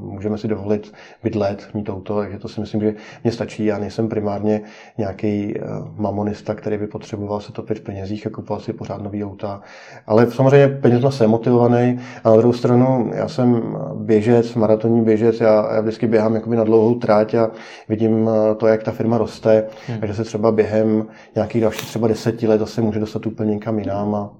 Můžeme 0.00 0.38
si 0.38 0.48
dovolit 0.48 0.92
bydlet, 1.22 1.68
mít 1.74 1.88
auto, 1.88 2.16
takže 2.16 2.38
to 2.38 2.48
si 2.48 2.60
myslím, 2.60 2.80
že 2.80 2.94
mě 3.24 3.32
stačí. 3.32 3.67
Já 3.68 3.78
nejsem 3.78 4.08
primárně 4.08 4.60
nějaký 4.98 5.54
eh, 5.56 5.62
mamonista, 5.96 6.54
který 6.54 6.78
by 6.78 6.86
potřeboval 6.86 7.40
se 7.40 7.52
topit 7.52 7.78
v 7.78 7.82
penězích 7.82 8.26
a 8.26 8.30
kupovat 8.30 8.62
si 8.62 8.72
pořád 8.72 9.02
nový 9.02 9.24
auta. 9.24 9.60
Ale 10.06 10.30
samozřejmě 10.30 10.68
penězma 10.68 11.10
jsem 11.10 11.30
motivovaný. 11.30 12.00
A 12.24 12.30
na 12.30 12.36
druhou 12.36 12.52
stranu, 12.52 13.10
já 13.14 13.28
jsem 13.28 13.76
běžec, 13.94 14.54
maratonní 14.54 15.04
běžec, 15.04 15.40
já, 15.40 15.74
já 15.74 15.80
vždycky 15.80 16.06
běhám 16.06 16.34
jakoby 16.34 16.56
na 16.56 16.64
dlouhou 16.64 16.94
tráť 16.94 17.34
a 17.34 17.50
vidím 17.88 18.28
eh, 18.28 18.54
to, 18.54 18.66
jak 18.66 18.82
ta 18.82 18.92
firma 18.92 19.18
roste, 19.18 19.68
hmm. 19.86 19.98
takže 20.00 20.14
se 20.14 20.24
třeba 20.24 20.52
během 20.52 21.06
nějakých 21.34 21.62
dalších 21.62 21.88
třeba 21.88 22.08
deseti 22.08 22.46
let 22.46 22.58
zase 22.58 22.80
může 22.80 23.00
dostat 23.00 23.26
úplně 23.26 23.54
někam 23.54 23.78
jinam 23.78 24.14
a 24.14 24.30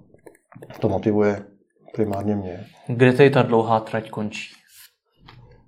to 0.81 0.89
motivuje 0.89 1.43
primárně 1.95 2.37
mě. 2.37 2.67
Kde 2.87 3.13
tady 3.13 3.31
ta 3.31 3.43
dlouhá 3.43 3.81
trať 3.81 4.11
končí? 4.11 4.55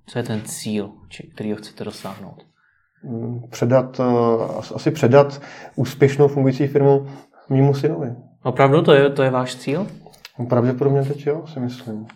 Co 0.07 0.19
je 0.19 0.23
ten 0.23 0.41
cíl, 0.45 0.91
který 1.33 1.51
ho 1.51 1.57
chcete 1.57 1.83
dosáhnout? 1.83 2.50
Mm, 3.03 3.41
předat, 3.49 3.99
eh, 3.99 4.73
asi 4.75 4.91
předat 4.91 5.41
úspěšnou 5.75 6.27
fungující 6.27 6.67
firmu 6.67 7.07
mýmu 7.49 7.73
synovi. 7.73 8.15
Opravdu 8.43 8.81
to 8.81 8.93
je, 8.93 9.09
to 9.09 9.23
je 9.23 9.29
váš 9.29 9.55
cíl? 9.55 9.87
Pravděpodobně 10.49 11.03
teď 11.03 11.27
jo, 11.27 11.43
si 11.53 11.59
myslím. 11.59 12.07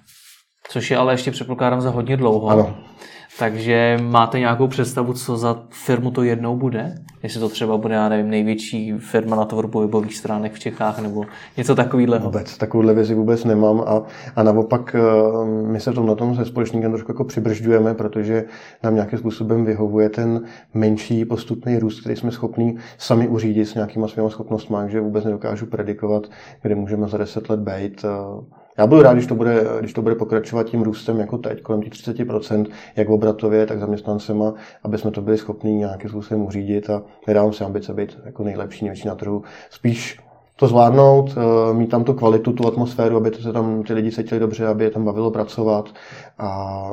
Což 0.69 0.91
je 0.91 0.97
ale 0.97 1.13
ještě 1.13 1.31
předpokládám 1.31 1.81
za 1.81 1.89
hodně 1.89 2.17
dlouho. 2.17 2.47
Ano. 2.47 2.77
Takže 3.39 3.97
máte 4.01 4.39
nějakou 4.39 4.67
představu, 4.67 5.13
co 5.13 5.37
za 5.37 5.63
firmu 5.69 6.11
to 6.11 6.23
jednou 6.23 6.57
bude? 6.57 6.95
Jestli 7.23 7.39
to 7.39 7.49
třeba 7.49 7.77
bude, 7.77 7.95
já 7.95 8.09
nevím, 8.09 8.29
největší 8.29 8.93
firma 8.93 9.35
na 9.35 9.45
tvorbu 9.45 9.79
webových 9.79 10.17
stránek 10.17 10.53
v 10.53 10.59
Čechách 10.59 10.99
nebo 10.99 11.25
něco 11.57 11.75
takového? 11.75 12.25
Vůbec, 12.25 12.57
takovouhle 12.57 12.93
vizi 12.93 13.15
vůbec 13.15 13.45
nemám 13.45 13.81
a, 13.81 14.03
a 14.35 14.43
naopak 14.43 14.95
eh, 14.95 15.45
my 15.45 15.79
se 15.79 15.93
tom 15.93 16.07
na 16.07 16.15
tom 16.15 16.35
se 16.35 16.45
společníkem 16.45 16.91
trošku 16.91 17.11
jako 17.11 17.23
přibržďujeme, 17.23 17.93
protože 17.93 18.45
nám 18.83 18.95
nějakým 18.95 19.19
způsobem 19.19 19.65
vyhovuje 19.65 20.09
ten 20.09 20.41
menší 20.73 21.25
postupný 21.25 21.79
růst, 21.79 21.99
který 21.99 22.15
jsme 22.15 22.31
schopni 22.31 22.77
sami 22.97 23.27
uřídit 23.27 23.65
s 23.65 23.75
nějakýma 23.75 24.07
svými 24.07 24.29
schopnostmi, 24.29 24.77
že 24.87 25.01
vůbec 25.01 25.25
nedokážu 25.25 25.65
predikovat, 25.65 26.23
kde 26.61 26.75
můžeme 26.75 27.07
za 27.07 27.17
deset 27.17 27.49
let 27.49 27.59
být 27.59 28.05
eh, 28.05 28.64
já 28.77 28.87
budu 28.87 29.01
rád, 29.01 29.13
když 29.13 29.27
to 29.27 29.35
bude, 29.35 29.67
když 29.79 29.93
to 29.93 30.01
bude 30.01 30.15
pokračovat 30.15 30.65
tím 30.65 30.81
růstem 30.81 31.19
jako 31.19 31.37
teď, 31.37 31.61
kolem 31.61 31.81
těch 31.81 31.93
30%, 31.93 32.65
jak 32.95 33.09
obratově, 33.09 33.65
tak 33.65 33.79
zaměstnancema, 33.79 34.53
aby 34.83 34.97
jsme 34.97 35.11
to 35.11 35.21
byli 35.21 35.37
schopni 35.37 35.73
nějakým 35.73 36.09
způsobem 36.09 36.45
uřídit 36.45 36.89
a 36.89 37.03
nedávám 37.27 37.53
si 37.53 37.63
ambice 37.63 37.93
být 37.93 38.19
jako 38.25 38.43
nejlepší, 38.43 38.85
největší 38.85 39.07
na 39.07 39.15
trhu. 39.15 39.43
Spíš 39.69 40.19
to 40.55 40.67
zvládnout, 40.67 41.35
eh, 41.37 41.73
mít 41.73 41.89
tam 41.89 42.03
tu 42.03 42.13
kvalitu, 42.13 42.53
tu 42.53 42.67
atmosféru, 42.67 43.17
aby 43.17 43.31
to 43.31 43.41
se 43.41 43.53
tam 43.53 43.83
ty 43.83 43.93
lidi 43.93 44.11
cítili 44.11 44.39
dobře, 44.39 44.67
aby 44.67 44.83
je 44.83 44.91
tam 44.91 45.05
bavilo 45.05 45.31
pracovat 45.31 45.89
a 46.37 46.89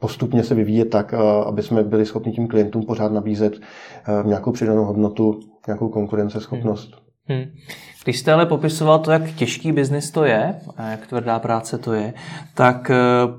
postupně 0.00 0.44
se 0.44 0.54
vyvíjet 0.54 0.84
tak, 0.84 1.14
eh, 1.14 1.44
aby 1.46 1.62
jsme 1.62 1.82
byli 1.82 2.06
schopni 2.06 2.32
tím 2.32 2.48
klientům 2.48 2.82
pořád 2.82 3.12
nabízet 3.12 3.52
eh, 3.54 4.28
nějakou 4.28 4.52
přidanou 4.52 4.84
hodnotu, 4.84 5.40
nějakou 5.66 5.88
konkurenceschopnost. 5.88 6.94
Hmm. 6.94 7.05
Hmm. 7.28 7.44
Když 8.04 8.18
jste 8.18 8.32
ale 8.32 8.46
popisoval 8.46 8.98
to, 8.98 9.10
jak 9.10 9.30
těžký 9.32 9.72
biznis 9.72 10.10
to 10.10 10.24
je, 10.24 10.54
a 10.76 10.90
jak 10.90 11.06
tvrdá 11.06 11.38
práce 11.38 11.78
to 11.78 11.92
je, 11.92 12.14
tak 12.54 12.90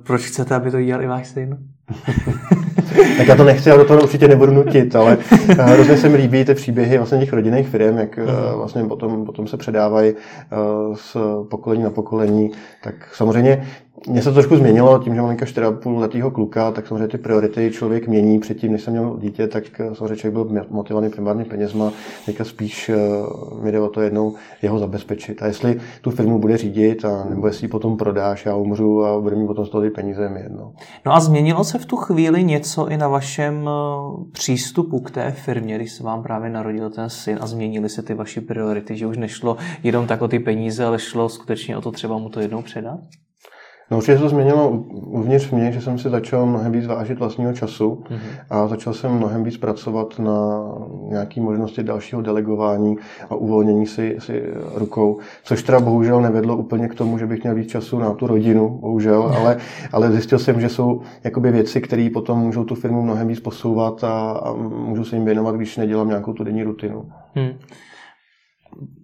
proč 0.04 0.22
chcete, 0.22 0.56
aby 0.56 0.72
to 0.72 0.82
dělal 0.82 1.04
i 1.04 1.08
váš 1.08 1.28
syn? 1.28 1.58
tak 3.18 3.28
já 3.28 3.36
to 3.36 3.44
nechci, 3.44 3.70
já 3.70 3.78
do 3.78 3.86
toho 3.86 4.02
určitě 4.02 4.28
nebudu 4.28 4.52
nutit, 4.52 4.96
ale 4.96 5.18
eh, 5.50 5.54
hrozně 5.54 5.98
se 5.98 6.10
mi 6.10 6.18
líbí 6.18 6.46
ty 6.46 6.54
příběhy 6.54 6.98
vlastně 6.98 7.20
těch 7.20 7.34
rodinných 7.34 7.68
firm, 7.68 7.98
jak 7.98 8.18
mm. 8.18 8.26
vlastně 8.56 8.84
potom, 8.84 9.26
potom 9.26 9.48
se 9.48 9.58
předávají 9.58 10.14
eh, 10.14 10.56
z 10.96 11.18
pokolení 11.50 11.84
na 11.84 11.90
pokolení. 11.90 12.52
Tak 12.84 12.96
samozřejmě 13.14 13.68
mně 14.10 14.22
se 14.22 14.30
to 14.30 14.34
trošku 14.34 14.56
změnilo, 14.56 15.00
tím, 15.00 15.16
že 15.16 15.22
mám 15.22 15.36
4,5 15.36 15.98
letého 15.98 16.32
kluka, 16.32 16.72
tak 16.72 16.88
samozřejmě 16.88 17.08
ty 17.08 17.18
priority 17.18 17.72
člověk 17.74 18.08
mění. 18.08 18.40
Předtím, 18.40 18.72
než 18.72 18.82
jsem 18.82 18.94
měl 18.94 19.18
dítě, 19.22 19.48
tak 19.48 19.64
samozřejmě 19.94 20.16
člověk 20.16 20.48
byl 20.48 20.66
motivovaný 20.70 21.10
primárně 21.12 21.46
penězma. 21.46 21.92
Teďka 22.26 22.44
spíš 22.44 22.92
mi 23.62 23.72
jde 23.72 23.80
o 23.80 23.90
to 23.90 24.02
jednou 24.02 24.36
jeho 24.62 24.80
zabezpečit. 24.80 25.42
A 25.42 25.46
jestli 25.46 25.80
tu 26.02 26.12
firmu 26.12 26.40
bude 26.40 26.58
řídit, 26.58 27.06
a 27.06 27.26
nebo 27.30 27.48
jestli 27.48 27.66
ji 27.66 27.70
potom 27.70 27.98
prodáš, 27.98 28.46
já 28.46 28.56
umřu 28.56 29.06
a 29.06 29.20
bude 29.20 29.36
mi 29.36 29.48
potom 29.48 29.66
z 29.66 29.70
toho 29.70 29.82
ty 29.82 29.90
peníze 29.90 30.30
mi 30.30 30.40
jedno. 30.40 30.74
No 31.06 31.16
a 31.16 31.20
změnilo 31.20 31.64
se 31.64 31.80
v 31.80 31.86
tu 31.86 31.96
chvíli 31.96 32.44
něco 32.44 32.88
i 32.88 32.98
na 32.98 33.08
vašem 33.08 33.70
eh, 33.70 34.32
přístupu 34.32 35.00
k 35.00 35.12
té 35.12 35.32
firmě, 35.32 35.76
když 35.76 35.92
se 35.92 36.04
vám 36.04 36.24
právě 36.24 36.50
narodil 36.50 36.90
ten 36.90 37.10
syn 37.10 37.38
a 37.42 37.48
změnily 37.48 37.90
se 37.90 38.02
ty 38.02 38.14
vaše 38.14 38.42
priority, 38.42 38.98
že 38.98 39.08
už 39.08 39.18
nešlo 39.18 39.58
jenom 39.84 40.08
tak 40.08 40.22
o 40.22 40.28
ty 40.28 40.40
peníze, 40.40 40.86
ale 40.86 41.00
šlo 41.00 41.30
skutečně 41.30 41.78
o 41.78 41.82
to 41.82 41.92
třeba 41.92 42.18
mu 42.18 42.30
to 42.30 42.40
jednou 42.40 42.62
předat? 42.62 43.00
No 43.92 43.98
určitě 43.98 44.18
se 44.18 44.24
to 44.24 44.30
změnilo 44.30 44.70
uvnitř 44.92 45.52
mě, 45.52 45.72
že 45.72 45.82
jsem 45.82 46.00
si 46.00 46.10
začal 46.10 46.46
mnohem 46.46 46.72
víc 46.72 46.88
vážit 46.88 47.20
vlastního 47.20 47.54
času 47.54 48.04
mm-hmm. 48.10 48.20
a 48.50 48.68
začal 48.68 48.94
jsem 48.94 49.12
mnohem 49.12 49.44
víc 49.44 49.58
pracovat 49.58 50.20
na 50.20 50.64
nějaké 51.10 51.42
možnosti 51.42 51.84
dalšího 51.84 52.22
delegování 52.22 52.96
a 53.30 53.36
uvolnění 53.36 53.86
si, 53.86 54.16
si 54.20 54.44
rukou, 54.76 55.18
což 55.44 55.64
teda 55.64 55.80
bohužel 55.80 56.22
nevedlo 56.22 56.58
úplně 56.58 56.88
k 56.88 56.96
tomu, 56.96 57.18
že 57.18 57.26
bych 57.26 57.44
měl 57.44 57.56
víc 57.56 57.70
času 57.70 58.00
na 58.00 58.14
tu 58.14 58.28
rodinu, 58.28 58.70
bohužel, 58.70 59.34
ale, 59.38 59.58
ale 59.92 60.12
zjistil 60.12 60.40
jsem, 60.40 60.62
že 60.62 60.70
jsou 60.70 61.02
jakoby 61.24 61.52
věci, 61.52 61.82
které 61.82 62.10
potom 62.14 62.40
můžou 62.40 62.64
tu 62.64 62.76
firmu 62.76 63.02
mnohem 63.02 63.28
víc 63.28 63.40
posouvat 63.40 64.04
a, 64.04 64.32
a 64.32 64.54
můžu 64.86 65.04
se 65.04 65.16
jim 65.16 65.26
věnovat, 65.26 65.56
když 65.56 65.78
nedělám 65.78 66.08
nějakou 66.08 66.34
tu 66.34 66.44
denní 66.44 66.64
rutinu. 66.64 67.06
Hmm. 67.36 67.50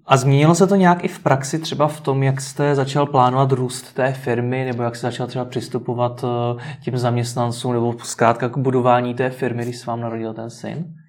A 0.06 0.18
změnilo 0.18 0.56
se 0.56 0.68
to 0.68 0.76
nějak 0.76 1.04
i 1.04 1.08
v 1.08 1.20
praxi, 1.20 1.60
třeba 1.60 1.88
v 1.88 2.02
tom, 2.02 2.24
jak 2.24 2.42
jste 2.42 2.76
začal 2.76 3.06
plánovat 3.06 3.52
růst 3.52 3.94
té 3.94 4.14
firmy, 4.14 4.66
nebo 4.66 4.84
jak 4.84 4.96
jste 4.96 5.08
začal 5.08 5.28
třeba 5.28 5.46
přistupovat 5.46 6.24
eh, 6.24 6.64
těm 6.82 6.98
zaměstnancům, 6.98 7.74
nebo 7.74 7.96
zkrátka 8.04 8.50
k 8.50 8.58
budování 8.58 9.14
té 9.14 9.30
firmy, 9.30 9.64
když 9.64 9.78
se 9.78 9.86
vám 9.86 10.02
narodil 10.02 10.34
ten 10.34 10.50
syn? 10.50 11.03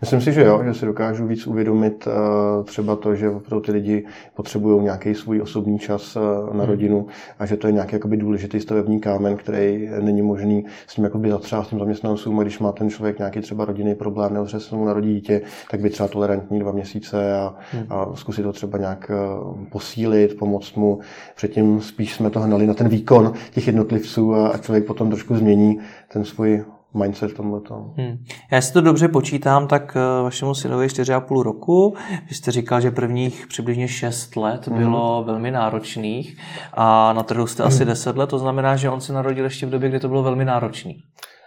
Myslím 0.00 0.20
si, 0.20 0.32
že 0.32 0.42
jo, 0.42 0.62
že 0.64 0.74
si 0.74 0.86
dokážu 0.86 1.26
víc 1.26 1.46
uvědomit 1.46 2.06
uh, 2.06 2.64
třeba 2.64 2.96
to, 2.96 3.14
že 3.14 3.30
pro 3.30 3.60
ty 3.60 3.72
lidi 3.72 4.06
potřebují 4.34 4.82
nějaký 4.82 5.14
svůj 5.14 5.40
osobní 5.40 5.78
čas 5.78 6.16
uh, 6.16 6.22
na 6.56 6.64
hmm. 6.64 6.70
rodinu 6.70 7.06
a 7.38 7.46
že 7.46 7.56
to 7.56 7.66
je 7.66 7.72
nějaký 7.72 7.94
jakoby, 7.94 8.16
důležitý 8.16 8.60
stavební 8.60 9.00
kámen, 9.00 9.36
který 9.36 9.88
není 10.00 10.22
možný 10.22 10.64
s 10.86 10.96
ním 10.96 11.04
jakoby 11.04 11.30
zatřát 11.30 11.66
s 11.66 11.68
tím 11.68 11.78
zaměstnancům 11.78 12.40
a 12.40 12.42
když 12.42 12.58
má 12.58 12.72
ten 12.72 12.90
člověk 12.90 13.18
nějaký 13.18 13.40
třeba 13.40 13.64
rodinný 13.64 13.94
problém 13.94 14.34
nebo 14.34 14.48
se 14.48 14.76
mu 14.76 14.84
narodí 14.84 15.14
dítě, 15.14 15.42
tak 15.70 15.80
by 15.80 15.90
třeba 15.90 16.08
tolerantní 16.08 16.58
dva 16.58 16.72
měsíce 16.72 17.34
a, 17.34 17.54
hmm. 17.72 17.86
a 17.90 18.06
zkusit 18.14 18.42
to 18.42 18.52
třeba 18.52 18.78
nějak 18.78 19.10
uh, 19.44 19.64
posílit, 19.64 20.38
pomoct 20.38 20.74
mu. 20.74 20.98
Předtím 21.36 21.80
spíš 21.80 22.14
jsme 22.14 22.30
to 22.30 22.40
hnali 22.40 22.66
na 22.66 22.74
ten 22.74 22.88
výkon 22.88 23.32
těch 23.50 23.66
jednotlivců 23.66 24.34
a, 24.34 24.48
a 24.48 24.58
člověk 24.58 24.86
potom 24.86 25.10
trošku 25.10 25.36
změní 25.36 25.78
ten 26.08 26.24
svůj 26.24 26.64
mindset 26.96 27.30
v 27.30 27.34
tomhle. 27.34 27.60
Hmm. 27.96 28.24
Já 28.50 28.60
si 28.60 28.72
to 28.72 28.80
dobře 28.80 29.08
počítám, 29.08 29.68
tak 29.68 29.96
eh, 29.96 30.22
vašemu 30.22 30.54
synovi 30.54 30.84
je 30.84 30.88
4,5 30.88 31.42
roku. 31.42 31.96
Vy 32.28 32.34
jste 32.34 32.50
říkal, 32.50 32.80
že 32.80 32.90
prvních 32.90 33.46
přibližně 33.46 33.88
6 33.88 34.36
let 34.36 34.66
hmm. 34.66 34.78
bylo 34.78 35.24
velmi 35.24 35.50
náročných 35.50 36.36
a 36.74 37.12
na 37.12 37.22
trhu 37.22 37.46
jste 37.46 37.62
hmm. 37.62 37.68
asi 37.68 37.84
10 37.84 38.16
let, 38.16 38.30
to 38.30 38.38
znamená, 38.38 38.76
že 38.76 38.90
on 38.90 39.00
se 39.00 39.12
narodil 39.12 39.44
ještě 39.44 39.66
v 39.66 39.70
době, 39.70 39.88
kdy 39.88 40.00
to 40.00 40.08
bylo 40.08 40.22
velmi 40.22 40.44
náročný. 40.44 40.96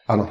Ano. 0.07 0.29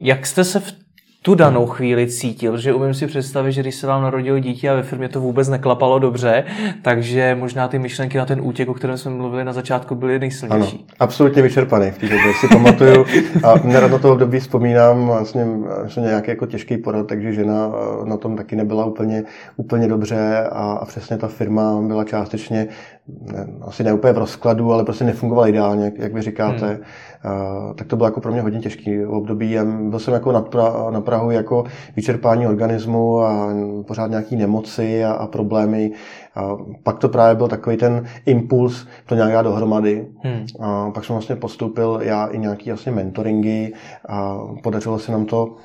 Jak 0.00 0.26
jste 0.26 0.44
se 0.44 0.60
v 0.60 0.72
tu 1.22 1.34
danou 1.34 1.66
chvíli 1.66 2.06
cítil, 2.06 2.52
protože 2.52 2.74
umím 2.74 2.94
si 2.94 3.06
představit, 3.06 3.52
že 3.52 3.60
když 3.60 3.74
se 3.74 3.86
vám 3.86 4.02
narodilo 4.02 4.38
dítě 4.38 4.70
a 4.70 4.74
ve 4.74 4.82
firmě 4.82 5.08
to 5.08 5.20
vůbec 5.20 5.48
neklapalo 5.48 5.98
dobře, 5.98 6.44
takže 6.82 7.36
možná 7.40 7.68
ty 7.68 7.78
myšlenky 7.78 8.18
na 8.18 8.26
ten 8.26 8.40
útěk, 8.40 8.68
o 8.68 8.74
kterém 8.74 8.98
jsme 8.98 9.10
mluvili 9.10 9.44
na 9.44 9.52
začátku, 9.52 9.94
byly 9.94 10.18
nejsilnější. 10.18 10.76
Ano, 10.76 10.96
absolutně 11.00 11.42
vyčerpaný 11.42 11.90
v 11.90 11.98
té 11.98 12.06
době, 12.06 12.32
si 12.40 12.48
pamatuju 12.48 13.04
a 13.44 13.54
nerad 13.64 13.90
na 13.90 13.98
to 13.98 14.12
období 14.12 14.40
vzpomínám, 14.40 15.06
vlastně 15.06 15.46
jsem 15.88 16.02
nějaký 16.02 16.30
jako 16.30 16.46
těžký 16.46 16.76
porod, 16.76 17.08
takže 17.08 17.32
žena 17.32 17.72
eh, 17.74 18.08
na 18.08 18.16
tom 18.16 18.36
taky 18.36 18.56
nebyla 18.56 18.84
úplně, 18.84 19.24
úplně 19.56 19.88
dobře 19.88 20.48
a, 20.52 20.72
a 20.72 20.84
přesně 20.84 21.16
ta 21.16 21.28
firma 21.28 21.82
byla 21.82 22.04
částečně 22.04 22.68
ne, 23.08 23.46
asi 23.60 23.84
ne 23.84 23.92
úplně 23.92 24.12
v 24.12 24.18
rozkladu, 24.18 24.72
ale 24.72 24.84
prostě 24.84 25.04
nefungovala 25.04 25.48
ideálně, 25.48 25.92
jak 25.96 26.14
vy 26.14 26.22
říkáte. 26.22 26.66
Hmm. 26.66 26.78
Uh, 27.24 27.74
tak 27.74 27.86
to 27.86 27.96
bylo 27.96 28.06
jako 28.06 28.20
pro 28.20 28.32
mě 28.32 28.40
hodně 28.40 28.60
těžký 28.60 29.06
období. 29.06 29.56
Byl 29.88 29.98
jsem 29.98 30.14
jako 30.14 30.32
na, 30.32 30.40
pra, 30.40 30.90
na 30.90 31.00
Prahu 31.00 31.30
jako 31.30 31.64
vyčerpání 31.96 32.46
organismu 32.46 33.20
a 33.20 33.48
pořád 33.86 34.10
nějaký 34.10 34.36
nemoci 34.36 35.04
a, 35.04 35.12
a 35.12 35.26
problémy. 35.26 35.92
A 36.34 36.56
pak 36.82 36.98
to 36.98 37.08
právě 37.08 37.34
byl 37.34 37.48
takový 37.48 37.76
ten 37.76 38.04
impuls 38.26 38.86
to 39.06 39.14
nějak 39.14 39.32
dát 39.32 39.42
dohromady. 39.42 40.06
Hmm. 40.24 40.46
A 40.60 40.90
pak 40.90 41.04
jsem 41.04 41.14
vlastně 41.14 41.36
postoupil 41.36 42.00
já 42.02 42.26
i 42.26 42.38
nějaký 42.38 42.70
vlastně 42.70 42.92
mentoringy 42.92 43.72
a 44.08 44.38
podařilo 44.62 44.98
se 44.98 45.12
nám 45.12 45.26
to 45.26 45.56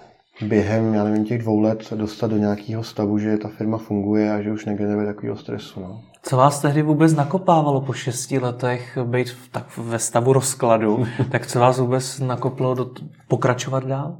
během, 0.45 0.93
já 0.93 1.03
nevím, 1.03 1.25
těch 1.25 1.41
dvou 1.41 1.59
let 1.59 1.93
dostat 1.95 2.29
do 2.29 2.37
nějakého 2.37 2.83
stavu, 2.83 3.19
že 3.19 3.37
ta 3.37 3.47
firma 3.47 3.77
funguje 3.77 4.31
a 4.31 4.41
že 4.41 4.51
už 4.51 4.65
negeneruje 4.65 5.05
takového 5.05 5.37
stresu. 5.37 5.79
No. 5.79 6.01
Co 6.27 6.37
vás 6.37 6.59
tehdy 6.59 6.81
vůbec 6.81 7.13
nakopávalo 7.13 7.81
po 7.81 7.93
šesti 7.93 8.39
letech 8.39 8.97
být 9.03 9.29
v, 9.29 9.49
tak 9.51 9.77
ve 9.77 9.99
stavu 9.99 10.33
rozkladu? 10.33 11.07
tak 11.31 11.47
co 11.47 11.59
vás 11.59 11.79
vůbec 11.79 12.19
nakoplo 12.19 12.75
do, 12.75 12.91
pokračovat 13.27 13.85
dál? 13.85 14.17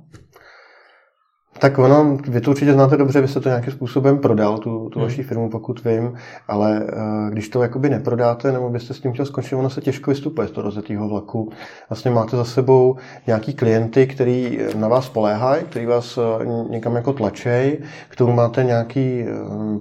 Tak 1.59 1.77
ono, 1.77 2.17
vy 2.27 2.41
to 2.41 2.51
určitě 2.51 2.73
znáte 2.73 2.97
dobře, 2.97 3.21
vy 3.21 3.27
jste 3.27 3.39
to 3.39 3.49
nějakým 3.49 3.73
způsobem 3.73 4.17
prodal, 4.17 4.57
tu, 4.57 4.89
tu 4.89 4.99
hmm. 4.99 5.07
vaši 5.07 5.23
firmu, 5.23 5.49
pokud 5.49 5.83
vím, 5.85 6.13
ale 6.47 6.81
uh, 6.81 7.29
když 7.29 7.49
to 7.49 7.61
jakoby 7.61 7.89
neprodáte, 7.89 8.51
nebo 8.51 8.69
byste 8.69 8.93
s 8.93 8.99
tím 8.99 9.13
chtěl 9.13 9.25
skončit, 9.25 9.55
ono 9.55 9.69
se 9.69 9.81
těžko 9.81 10.11
vystupuje 10.11 10.47
z 10.47 10.51
toho 10.51 10.65
rozjetého 10.65 11.09
vlaku. 11.09 11.51
Vlastně 11.89 12.11
máte 12.11 12.37
za 12.37 12.43
sebou 12.43 12.95
nějaký 13.27 13.53
klienty, 13.53 14.07
který 14.07 14.59
na 14.75 14.87
vás 14.87 15.09
poléhají, 15.09 15.63
který 15.63 15.85
vás 15.85 16.17
uh, 16.17 16.23
někam 16.69 16.95
jako 16.95 17.13
tlačej, 17.13 17.77
k 18.09 18.15
tomu 18.15 18.33
máte 18.33 18.63
nějaký 18.63 19.25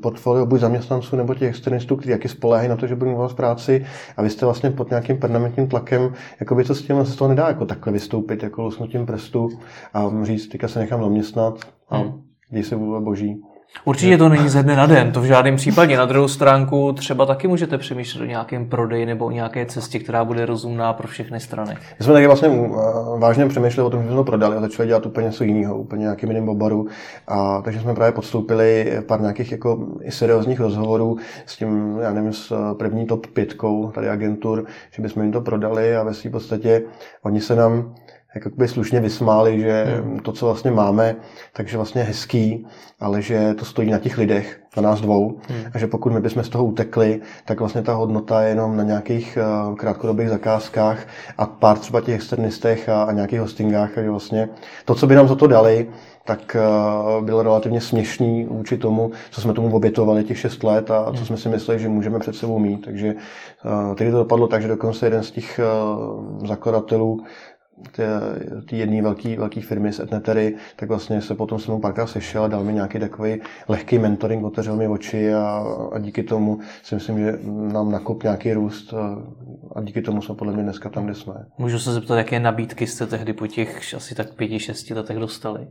portfolio 0.02 0.46
buď 0.46 0.60
zaměstnanců 0.60 1.16
nebo 1.16 1.34
těch 1.34 1.48
externistů, 1.48 1.96
kteří 1.96 2.12
taky 2.12 2.28
spoléhají 2.28 2.68
na 2.68 2.76
to, 2.76 2.86
že 2.86 2.96
budou 2.96 3.16
vás 3.16 3.32
práci 3.32 3.86
a 4.16 4.22
vy 4.22 4.30
jste 4.30 4.46
vlastně 4.46 4.70
pod 4.70 4.90
nějakým 4.90 5.18
permanentním 5.18 5.68
tlakem, 5.68 6.12
jako 6.40 6.54
by 6.54 6.64
to 6.64 6.74
s 6.74 6.82
tím 6.82 7.04
se 7.04 7.16
toho 7.16 7.28
nedá 7.28 7.48
jako 7.48 7.66
takhle 7.66 7.92
vystoupit, 7.92 8.42
jako 8.42 8.62
lusknutím 8.62 9.06
prstu 9.06 9.48
a 9.94 10.10
říct, 10.22 10.48
teďka 10.48 10.68
se 10.68 10.78
nechám 10.78 11.00
zaměstnat, 11.00 11.65
a 11.88 11.96
hmm. 11.96 12.22
děj 12.50 12.62
se 12.62 12.76
vůle 12.76 13.00
boží. 13.00 13.42
Určitě 13.84 14.18
to 14.18 14.28
není 14.28 14.48
ze 14.48 14.62
dne 14.62 14.76
na 14.76 14.86
den, 14.86 15.12
to 15.12 15.20
v 15.20 15.24
žádném 15.24 15.56
případě. 15.56 15.96
Na 15.96 16.04
druhou 16.04 16.28
stránku 16.28 16.92
třeba 16.92 17.26
taky 17.26 17.48
můžete 17.48 17.78
přemýšlet 17.78 18.22
o 18.22 18.26
nějakém 18.26 18.68
prodeji 18.68 19.06
nebo 19.06 19.26
o 19.26 19.30
nějaké 19.30 19.66
cestě, 19.66 19.98
která 19.98 20.24
bude 20.24 20.46
rozumná 20.46 20.92
pro 20.92 21.08
všechny 21.08 21.40
strany. 21.40 21.74
My 21.98 22.04
jsme 22.04 22.12
taky 22.12 22.26
vlastně 22.26 22.48
uh, 22.48 23.20
vážně 23.20 23.46
přemýšleli 23.46 23.86
o 23.86 23.90
tom, 23.90 24.02
že 24.02 24.08
jsme 24.08 24.16
to 24.16 24.24
prodali 24.24 24.56
a 24.56 24.60
začali 24.60 24.88
dělat 24.88 25.06
úplně 25.06 25.26
něco 25.26 25.44
jiného, 25.44 25.78
úplně 25.78 26.02
nějakým 26.02 26.30
jiným 26.30 26.48
oboru. 26.48 26.86
A, 27.28 27.62
takže 27.62 27.80
jsme 27.80 27.94
právě 27.94 28.12
podstoupili 28.12 29.00
pár 29.06 29.20
nějakých 29.20 29.52
jako 29.52 29.86
i 30.02 30.10
seriózních 30.10 30.60
rozhovorů 30.60 31.16
s 31.46 31.56
tím, 31.56 31.98
já 32.00 32.12
nevím, 32.12 32.32
s 32.32 32.74
první 32.78 33.06
top 33.06 33.26
pětkou 33.26 33.90
tady 33.90 34.08
agentur, 34.08 34.64
že 34.90 35.02
bychom 35.02 35.22
jim 35.22 35.32
to 35.32 35.40
prodali 35.40 35.96
a 35.96 36.02
ve 36.02 36.14
svým 36.14 36.32
podstatě 36.32 36.82
oni 37.22 37.40
se 37.40 37.56
nám 37.56 37.94
jakoby 38.44 38.68
slušně 38.68 39.00
vysmáli, 39.00 39.60
že 39.60 39.84
hmm. 39.84 40.18
to, 40.18 40.32
co 40.32 40.46
vlastně 40.46 40.70
máme, 40.70 41.16
takže 41.52 41.76
vlastně 41.76 42.02
hezký, 42.02 42.66
ale 43.00 43.22
že 43.22 43.54
to 43.54 43.64
stojí 43.64 43.90
na 43.90 43.98
těch 43.98 44.18
lidech, 44.18 44.60
na 44.76 44.82
nás 44.82 45.00
dvou, 45.00 45.38
hmm. 45.48 45.64
a 45.74 45.78
že 45.78 45.86
pokud 45.86 46.12
my 46.12 46.20
bychom 46.20 46.44
z 46.44 46.48
toho 46.48 46.64
utekli, 46.64 47.20
tak 47.44 47.60
vlastně 47.60 47.82
ta 47.82 47.94
hodnota 47.94 48.42
je 48.42 48.48
jenom 48.48 48.76
na 48.76 48.82
nějakých 48.82 49.38
uh, 49.68 49.74
krátkodobých 49.74 50.28
zakázkách 50.28 51.06
a 51.38 51.46
pár 51.46 51.78
třeba 51.78 52.00
těch 52.00 52.14
externistech 52.14 52.88
a, 52.88 53.02
a 53.02 53.12
nějakých 53.12 53.40
hostingách, 53.40 53.98
a 53.98 54.02
že 54.02 54.10
vlastně 54.10 54.48
to, 54.84 54.94
co 54.94 55.06
by 55.06 55.14
nám 55.14 55.28
za 55.28 55.34
to 55.34 55.46
dali, 55.46 55.86
tak 56.24 56.56
uh, 57.18 57.24
bylo 57.24 57.42
relativně 57.42 57.80
směšný 57.80 58.44
vůči 58.44 58.78
tomu, 58.78 59.10
co 59.30 59.40
jsme 59.40 59.52
tomu 59.52 59.76
obětovali 59.76 60.24
těch 60.24 60.38
šest 60.38 60.64
let 60.64 60.90
a 60.90 61.04
co 61.04 61.16
hmm. 61.16 61.26
jsme 61.26 61.36
si 61.36 61.48
mysleli, 61.48 61.80
že 61.80 61.88
můžeme 61.88 62.18
před 62.18 62.34
sebou 62.34 62.58
mít. 62.58 62.84
Takže 62.84 63.14
uh, 63.14 63.94
tedy 63.94 64.10
to 64.10 64.16
dopadlo 64.16 64.48
tak, 64.48 64.62
že 64.62 64.68
dokonce 64.68 65.06
jeden 65.06 65.22
z 65.22 65.30
těch 65.30 65.60
zakladatelů 66.46 67.20
ty 68.68 68.78
jedné 68.78 69.02
velké 69.02 69.36
velký 69.36 69.60
firmy 69.60 69.92
z 69.92 70.00
Etnetery, 70.00 70.56
tak 70.76 70.88
vlastně 70.88 71.22
se 71.22 71.34
potom 71.34 71.58
se 71.58 71.70
mnou 71.70 71.80
párkrát 71.80 72.06
sešel 72.06 72.44
a 72.44 72.48
dal 72.48 72.64
mi 72.64 72.72
nějaký 72.72 72.98
takový 72.98 73.40
lehký 73.68 73.98
mentoring, 73.98 74.44
otevřel 74.44 74.76
mi 74.76 74.88
oči 74.88 75.34
a, 75.34 75.64
a 75.92 75.98
díky 75.98 76.22
tomu 76.22 76.58
si 76.82 76.94
myslím, 76.94 77.18
že 77.18 77.38
nám 77.72 77.90
nakop 77.90 78.22
nějaký 78.22 78.52
růst 78.52 78.94
a, 78.94 79.22
a 79.74 79.82
díky 79.82 80.02
tomu 80.02 80.22
jsme 80.22 80.34
podle 80.34 80.52
mě 80.52 80.62
dneska 80.62 80.88
tam, 80.88 81.04
kde 81.04 81.14
jsme. 81.14 81.34
Můžu 81.58 81.78
se 81.78 81.92
zeptat, 81.92 82.16
jaké 82.16 82.40
nabídky 82.40 82.86
jste 82.86 83.06
tehdy 83.06 83.32
po 83.32 83.46
těch 83.46 83.94
asi 83.94 84.14
tak 84.14 84.34
pěti, 84.34 84.58
šesti 84.58 84.94
letech 84.94 85.16
dostali? 85.16 85.68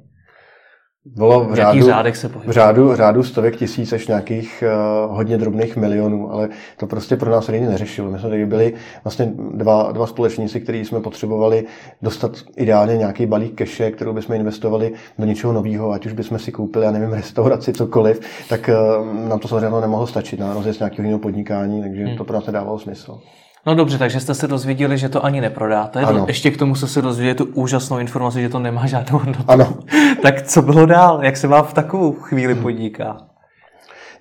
Bylo 1.05 1.45
v 1.45 1.55
řádu, 1.55 1.87
se 2.13 2.27
v 2.27 2.51
řádu, 2.51 2.95
řádu 2.95 3.23
stovek 3.23 3.55
tisíc 3.55 3.93
až 3.93 4.07
nějakých 4.07 4.63
uh, 5.07 5.15
hodně 5.15 5.37
drobných 5.37 5.77
milionů, 5.77 6.31
ale 6.31 6.49
to 6.77 6.87
prostě 6.87 7.15
pro 7.15 7.31
nás 7.31 7.47
lidi 7.47 7.65
neřešilo. 7.65 8.11
My 8.11 8.19
jsme 8.19 8.29
tady 8.29 8.45
byli 8.45 8.73
vlastně 9.03 9.33
dva, 9.53 9.91
dva 9.91 10.07
společníci, 10.07 10.61
kteří 10.61 10.85
jsme 10.85 10.99
potřebovali 10.99 11.65
dostat 12.01 12.31
ideálně 12.57 12.97
nějaký 12.97 13.25
balík 13.25 13.55
keše, 13.55 13.91
kterou 13.91 14.13
bychom 14.13 14.35
investovali 14.35 14.93
do 15.19 15.25
něčeho 15.25 15.53
nového, 15.53 15.91
ať 15.91 16.05
už 16.05 16.13
bychom 16.13 16.39
si 16.39 16.51
koupili, 16.51 16.85
já 16.85 16.91
nevím, 16.91 17.13
restauraci, 17.13 17.73
cokoliv, 17.73 18.19
tak 18.49 18.69
uh, 18.99 19.29
nám 19.29 19.39
to 19.39 19.47
samozřejmě 19.47 19.81
nemohlo 19.81 20.07
stačit 20.07 20.39
na 20.39 20.53
rozjezd 20.53 20.79
nějakého 20.79 21.03
jiného 21.03 21.19
podnikání, 21.19 21.81
takže 21.81 22.05
hmm. 22.05 22.17
to 22.17 22.23
pro 22.23 22.35
nás 22.35 22.45
nedávalo 22.45 22.79
smysl. 22.79 23.19
No 23.65 23.75
dobře, 23.75 23.97
takže 23.97 24.19
jste 24.19 24.34
se 24.34 24.47
dozvěděli, 24.47 24.97
že 24.97 25.10
to 25.10 25.25
ani 25.25 25.41
neprodáte. 25.41 25.99
Ano. 25.99 26.25
Ještě 26.28 26.51
k 26.51 26.58
tomu 26.58 26.75
se 26.75 26.88
se 26.88 27.01
dozvěděli 27.01 27.36
tu 27.36 27.45
úžasnou 27.45 27.99
informaci, 27.99 28.41
že 28.41 28.49
to 28.49 28.60
nemá 28.60 28.86
žádnou 28.86 29.19
hodnotu. 29.19 29.43
Ano. 29.47 29.78
tak 30.21 30.41
co 30.41 30.62
bylo 30.62 30.86
dál? 30.86 31.19
Jak 31.23 31.38
se 31.38 31.47
vám 31.47 31.65
v 31.65 31.73
takovou 31.73 32.12
chvíli 32.12 32.54
hmm. 32.54 32.63
podniká? 32.63 33.17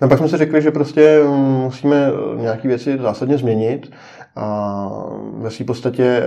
No 0.00 0.08
pak 0.08 0.18
jsme 0.18 0.28
si 0.28 0.36
řekli, 0.36 0.62
že 0.62 0.70
prostě 0.70 1.20
musíme 1.62 2.10
nějaké 2.36 2.68
věci 2.68 2.98
zásadně 2.98 3.38
změnit 3.38 3.90
a 4.36 4.88
ve 5.32 5.50
své 5.50 5.64
podstatě 5.64 6.22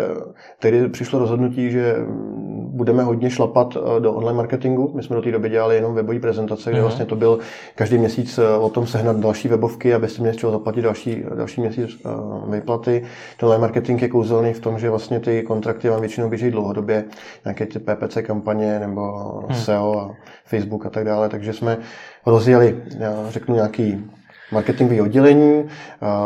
tehdy 0.60 0.90
přišlo 0.90 1.20
rozhodnutí, 1.20 1.72
že 1.72 1.96
budeme 2.78 3.04
hodně 3.04 3.30
šlapat 3.30 3.78
eh, 3.78 4.00
do 4.00 4.14
online 4.14 4.38
marketingu. 4.38 4.92
My 4.96 5.04
jsme 5.04 5.16
do 5.16 5.22
té 5.22 5.32
doby 5.32 5.50
dělali 5.50 5.76
jenom 5.76 5.96
webové 5.96 6.20
prezentace, 6.20 6.70
kde 6.70 6.80
uh-huh. 6.80 6.84
vlastně 6.84 7.06
to 7.06 7.16
byl 7.16 7.40
každý 7.76 7.98
měsíc 7.98 8.38
eh, 8.38 8.58
o 8.58 8.70
tom 8.70 8.88
sehnat 8.88 9.18
další 9.18 9.48
webovky, 9.48 9.94
abyste 9.94 10.22
měli 10.22 10.38
z 10.38 10.40
čeho 10.40 10.52
zaplatit 10.52 10.82
další, 10.82 11.24
další 11.36 11.62
měsíc 11.62 12.06
uh, 12.06 12.52
vyplaty. 12.52 13.04
Ten 13.40 13.50
online 13.50 13.62
marketing 13.62 14.02
je 14.02 14.10
kouzelný 14.10 14.54
v 14.54 14.60
tom, 14.60 14.80
že 14.80 14.90
vlastně 14.90 15.20
ty 15.20 15.44
kontrakty 15.44 15.90
vám 15.90 16.00
většinou 16.00 16.30
běží 16.30 16.52
dlouhodobě, 16.52 17.04
nějaké 17.46 17.66
ty 17.66 17.80
PPC 17.80 18.18
kampaně 18.22 18.80
nebo 18.80 19.02
uh-huh. 19.02 19.54
SEO 19.54 20.00
a 20.00 20.16
Facebook 20.46 20.86
a 20.86 20.90
tak 20.90 21.06
dále, 21.06 21.30
takže 21.30 21.54
jsme 21.54 21.78
rozjeli, 22.26 22.84
já 23.00 23.14
řeknu, 23.30 23.56
nějaký 23.56 24.12
marketingové 24.52 25.02
oddělení, 25.02 25.64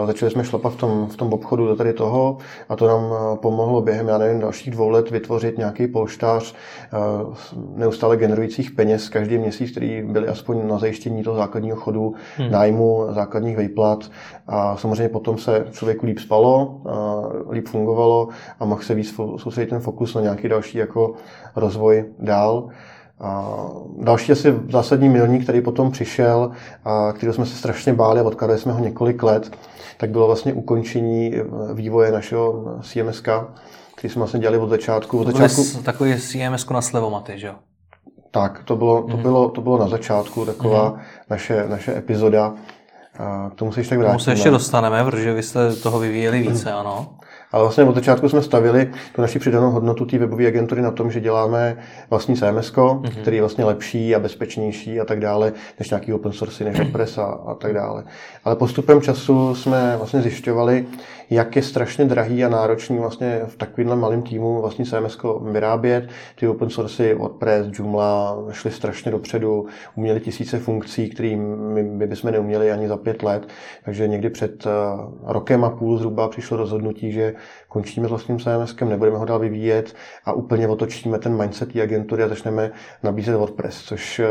začali 0.05 0.31
jsme 0.31 0.43
šlapat 0.43 0.73
v 0.73 0.75
tom, 0.75 1.07
v 1.07 1.17
tom 1.17 1.33
obchodu 1.33 1.67
do 1.67 1.75
tady 1.75 1.93
toho 1.93 2.37
a 2.69 2.75
to 2.75 2.87
nám 2.87 3.13
pomohlo 3.35 3.81
během, 3.81 4.07
já 4.07 4.17
nevím, 4.17 4.39
dalších 4.39 4.71
dvou 4.71 4.89
let 4.89 5.11
vytvořit 5.11 5.57
nějaký 5.57 5.87
polštář 5.87 6.55
neustále 7.75 8.17
generujících 8.17 8.71
peněz 8.71 9.09
každý 9.09 9.37
měsíc, 9.37 9.71
který 9.71 10.01
byly 10.01 10.27
aspoň 10.27 10.67
na 10.67 10.77
zajištění 10.77 11.23
toho 11.23 11.35
základního 11.35 11.77
chodu, 11.77 12.13
hmm. 12.37 12.51
nájmu, 12.51 13.05
základních 13.09 13.57
vejplat 13.57 14.11
a 14.47 14.77
samozřejmě 14.77 15.09
potom 15.09 15.37
se 15.37 15.65
člověku 15.71 16.05
líp 16.05 16.19
spalo, 16.19 16.81
líp 17.51 17.67
fungovalo 17.67 18.27
a 18.59 18.65
mohl 18.65 18.81
se 18.81 18.93
víc 18.93 19.15
soustředit 19.37 19.69
ten 19.69 19.79
fokus 19.79 20.15
na 20.15 20.21
nějaký 20.21 20.47
další 20.47 20.77
jako 20.77 21.13
rozvoj 21.55 22.05
dál. 22.19 22.69
A 23.21 23.55
další 23.97 24.31
asi 24.31 24.55
zásadní 24.71 25.09
milník, 25.09 25.43
který 25.43 25.61
potom 25.61 25.91
přišel, 25.91 26.51
a 26.85 27.13
který 27.13 27.33
jsme 27.33 27.45
se 27.45 27.55
strašně 27.55 27.93
báli 27.93 28.19
a 28.19 28.23
odkladali 28.23 28.59
jsme 28.59 28.71
ho 28.71 28.79
několik 28.79 29.23
let, 29.23 29.57
tak 29.97 30.09
bylo 30.09 30.27
vlastně 30.27 30.53
ukončení 30.53 31.33
vývoje 31.73 32.11
našeho 32.11 32.65
CMS, 32.81 33.21
který 33.95 34.13
jsme 34.13 34.19
vlastně 34.19 34.39
dělali 34.39 34.57
od 34.57 34.69
začátku. 34.69 35.19
Od 35.19 35.27
začátku... 35.27 35.83
Takový 35.83 36.15
CMS 36.19 36.69
na 36.69 36.81
slevomaty, 36.81 37.39
že 37.39 37.47
jo? 37.47 37.53
Tak, 38.31 38.63
to 38.63 38.75
bylo, 38.75 39.01
to, 39.01 39.17
mm. 39.17 39.23
bylo, 39.23 39.49
to 39.49 39.61
bylo 39.61 39.77
na 39.77 39.87
začátku 39.87 40.45
taková 40.45 40.89
mm. 40.89 40.99
naše, 41.29 41.65
naše 41.67 41.97
epizoda. 41.97 42.53
A 43.19 43.49
k 43.49 43.55
tomu 43.55 43.71
se 43.71 43.79
ještě 43.79 43.89
tak 43.89 43.99
vrátíme. 43.99 44.15
K 44.15 44.17
tomu 44.17 44.23
se 44.23 44.31
ještě 44.31 44.49
dostaneme, 44.49 45.03
protože 45.03 45.33
vy 45.33 45.43
jste 45.43 45.75
toho 45.75 45.99
vyvíjeli 45.99 46.41
více, 46.41 46.71
ano. 46.71 47.15
Ale 47.51 47.63
vlastně 47.63 47.83
od 47.83 47.95
začátku 47.95 48.29
jsme 48.29 48.41
stavili 48.41 48.91
tu 49.15 49.21
naši 49.21 49.39
přidanou 49.39 49.71
hodnotu 49.71 50.05
té 50.05 50.17
webové 50.17 50.47
agentury 50.47 50.81
na 50.81 50.91
tom, 50.91 51.11
že 51.11 51.19
děláme 51.19 51.77
vlastní 52.09 52.35
CMS, 52.35 52.73
mm-hmm. 52.73 53.21
který 53.21 53.37
je 53.37 53.41
vlastně 53.41 53.65
lepší 53.65 54.15
a 54.15 54.19
bezpečnější 54.19 54.99
a 54.99 55.05
tak 55.05 55.19
dále, 55.19 55.53
než 55.79 55.89
nějaký 55.89 56.13
open 56.13 56.31
source, 56.31 56.63
než 56.63 56.77
WordPress 56.77 57.17
a, 57.17 57.23
a 57.23 57.53
tak 57.53 57.73
dále. 57.73 58.03
Ale 58.45 58.55
postupem 58.55 59.01
času 59.01 59.55
jsme 59.55 59.95
vlastně 59.97 60.21
zjišťovali, 60.21 60.85
jak 61.31 61.55
je 61.55 61.61
strašně 61.61 62.05
drahý 62.05 62.45
a 62.45 62.49
náročný 62.49 62.97
vlastně 62.97 63.41
v 63.45 63.55
takovémhle 63.55 63.95
malém 63.95 64.21
týmu 64.21 64.61
vlastně 64.61 64.85
CMS 64.85 65.17
vyrábět. 65.51 66.09
Ty 66.35 66.47
open 66.47 66.69
source, 66.69 67.15
WordPress, 67.15 67.67
Joomla 67.71 68.37
šly 68.51 68.71
strašně 68.71 69.11
dopředu, 69.11 69.65
uměli 69.95 70.19
tisíce 70.19 70.59
funkcí, 70.59 71.09
které 71.09 71.35
my, 71.35 71.83
my 71.83 72.07
bychom 72.07 72.31
neuměli 72.31 72.71
ani 72.71 72.87
za 72.87 72.97
pět 72.97 73.23
let. 73.23 73.47
Takže 73.85 74.07
někdy 74.07 74.29
před 74.29 74.65
eh, 74.65 74.69
rokem 75.23 75.63
a 75.63 75.69
půl 75.69 75.97
zhruba 75.97 76.27
přišlo 76.27 76.57
rozhodnutí, 76.57 77.11
že 77.11 77.33
končíme 77.71 78.07
s 78.07 78.09
vlastním 78.09 78.39
CMS, 78.39 78.75
nebudeme 78.85 79.17
ho 79.17 79.25
dál 79.25 79.39
vyvíjet 79.39 79.95
a 80.25 80.33
úplně 80.33 80.67
otočíme 80.67 81.19
ten 81.19 81.37
mindset 81.37 81.73
té 81.73 81.81
agentury 81.81 82.23
a 82.23 82.27
začneme 82.27 82.71
nabízet 83.03 83.35
WordPress, 83.35 83.83
což 83.83 84.19
eh, 84.19 84.25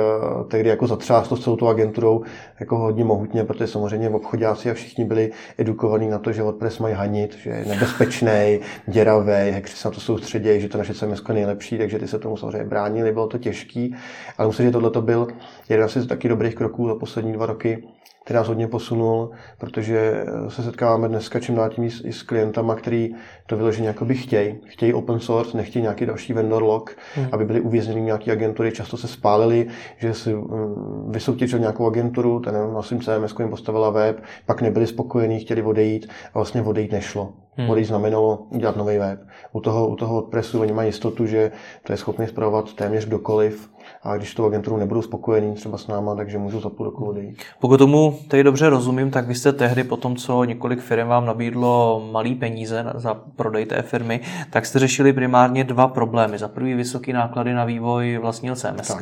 tehdy 0.48 0.68
jako 0.68 0.86
zatřáslo 0.86 1.36
s 1.36 1.44
celou 1.44 1.56
tou 1.56 1.68
agenturou 1.68 2.22
jako 2.60 2.78
hodně 2.78 3.04
mohutně, 3.04 3.44
protože 3.44 3.66
samozřejmě 3.66 4.08
v 4.08 4.14
obchodáci 4.14 4.70
a 4.70 4.74
všichni 4.74 5.04
byli 5.04 5.30
edukovaní 5.58 6.08
na 6.08 6.18
to, 6.18 6.32
že 6.32 6.42
WordPress 6.42 6.78
mají 6.78 6.94
hanit, 6.94 7.36
že 7.36 7.50
je 7.50 7.64
nebezpečný, 7.64 8.60
děravý, 8.86 9.50
hekři 9.50 9.76
se 9.76 9.88
na 9.88 9.92
to 9.92 10.00
soustředí, 10.00 10.60
že 10.60 10.68
to 10.68 10.78
naše 10.78 10.94
CMS 10.94 11.22
je 11.28 11.34
nejlepší, 11.34 11.78
takže 11.78 11.98
ty 11.98 12.08
se 12.08 12.18
tomu 12.18 12.36
samozřejmě 12.36 12.64
bránili, 12.64 13.12
bylo 13.12 13.26
to 13.26 13.38
těžký, 13.38 13.96
ale 14.38 14.46
musím, 14.46 14.64
že 14.64 14.72
tohle 14.72 14.90
to 14.90 15.02
byl 15.02 15.28
jeden 15.68 15.88
z 15.88 16.06
taky 16.06 16.28
dobrých 16.28 16.54
kroků 16.54 16.88
za 16.88 16.94
poslední 16.94 17.32
dva 17.32 17.46
roky, 17.46 17.88
který 18.24 18.36
nás 18.36 18.48
hodně 18.48 18.68
posunul, 18.68 19.30
protože 19.58 20.24
se 20.48 20.62
setkáváme 20.62 21.08
dneska 21.08 21.40
čím 21.40 21.54
dál 21.54 21.68
tím 21.68 21.84
i 21.84 22.12
s 22.12 22.22
klientama, 22.22 22.74
který 22.74 23.14
to 23.46 23.56
vyloženě 23.56 23.88
jakoby 23.88 24.14
chtějí. 24.14 24.58
Chtějí 24.66 24.94
open 24.94 25.20
source, 25.20 25.56
nechtějí 25.56 25.82
nějaký 25.82 26.06
další 26.06 26.32
vendor 26.32 26.62
lock, 26.62 26.90
hmm. 27.14 27.28
aby 27.32 27.44
byli 27.44 27.60
uvězněni 27.60 28.00
nějaké 28.00 28.32
agentury, 28.32 28.72
často 28.72 28.96
se 28.96 29.08
spálili, 29.08 29.66
že 29.96 30.14
si 30.14 30.34
mm, 30.34 31.12
vysoutěžil 31.12 31.58
nějakou 31.58 31.86
agenturu, 31.86 32.40
ten 32.40 32.54
na 32.74 32.82
svým 32.82 33.00
CMS 33.00 33.34
jim 33.38 33.50
postavila 33.50 33.90
web, 33.90 34.22
pak 34.46 34.62
nebyli 34.62 34.86
spokojení, 34.86 35.40
chtěli 35.40 35.62
odejít 35.62 36.08
a 36.34 36.38
vlastně 36.38 36.62
odejít 36.62 36.92
nešlo. 36.92 37.32
Hmm. 37.56 37.70
Odejít 37.70 37.86
znamenalo 37.86 38.46
udělat 38.50 38.76
nový 38.76 38.98
web. 38.98 39.20
U 39.52 39.60
toho, 39.60 39.88
u 39.88 39.96
toho 39.96 40.14
WordPressu 40.14 40.60
oni 40.60 40.72
mají 40.72 40.88
jistotu, 40.88 41.26
že 41.26 41.52
to 41.86 41.92
je 41.92 41.96
schopný 41.96 42.26
zpravovat 42.26 42.74
téměř 42.74 43.06
kdokoliv, 43.06 43.70
a 44.02 44.16
když 44.16 44.34
tu 44.34 44.46
agenturu 44.46 44.76
nebudou 44.76 45.02
spokojení 45.02 45.54
třeba 45.54 45.78
s 45.78 45.86
náma, 45.86 46.14
takže 46.14 46.38
můžu 46.38 46.60
za 46.60 46.70
půl 46.70 46.86
roku 46.86 47.04
odejít. 47.04 47.42
Pokud 47.60 47.76
tomu 47.76 48.18
teď 48.28 48.40
dobře 48.40 48.70
rozumím, 48.70 49.10
tak 49.10 49.26
vy 49.26 49.34
jste 49.34 49.52
tehdy 49.52 49.84
po 49.84 49.96
tom, 49.96 50.16
co 50.16 50.44
několik 50.44 50.80
firm 50.80 51.08
vám 51.08 51.26
nabídlo 51.26 52.02
malý 52.12 52.34
peníze 52.34 52.84
za 52.94 53.14
prodej 53.14 53.66
té 53.66 53.82
firmy, 53.82 54.20
tak 54.50 54.66
jste 54.66 54.78
řešili 54.78 55.12
primárně 55.12 55.64
dva 55.64 55.88
problémy. 55.88 56.38
Za 56.38 56.48
prvý 56.48 56.74
vysoké 56.74 57.12
náklady 57.12 57.54
na 57.54 57.64
vývoj 57.64 58.18
vlastního 58.22 58.56
CMS 58.56 58.96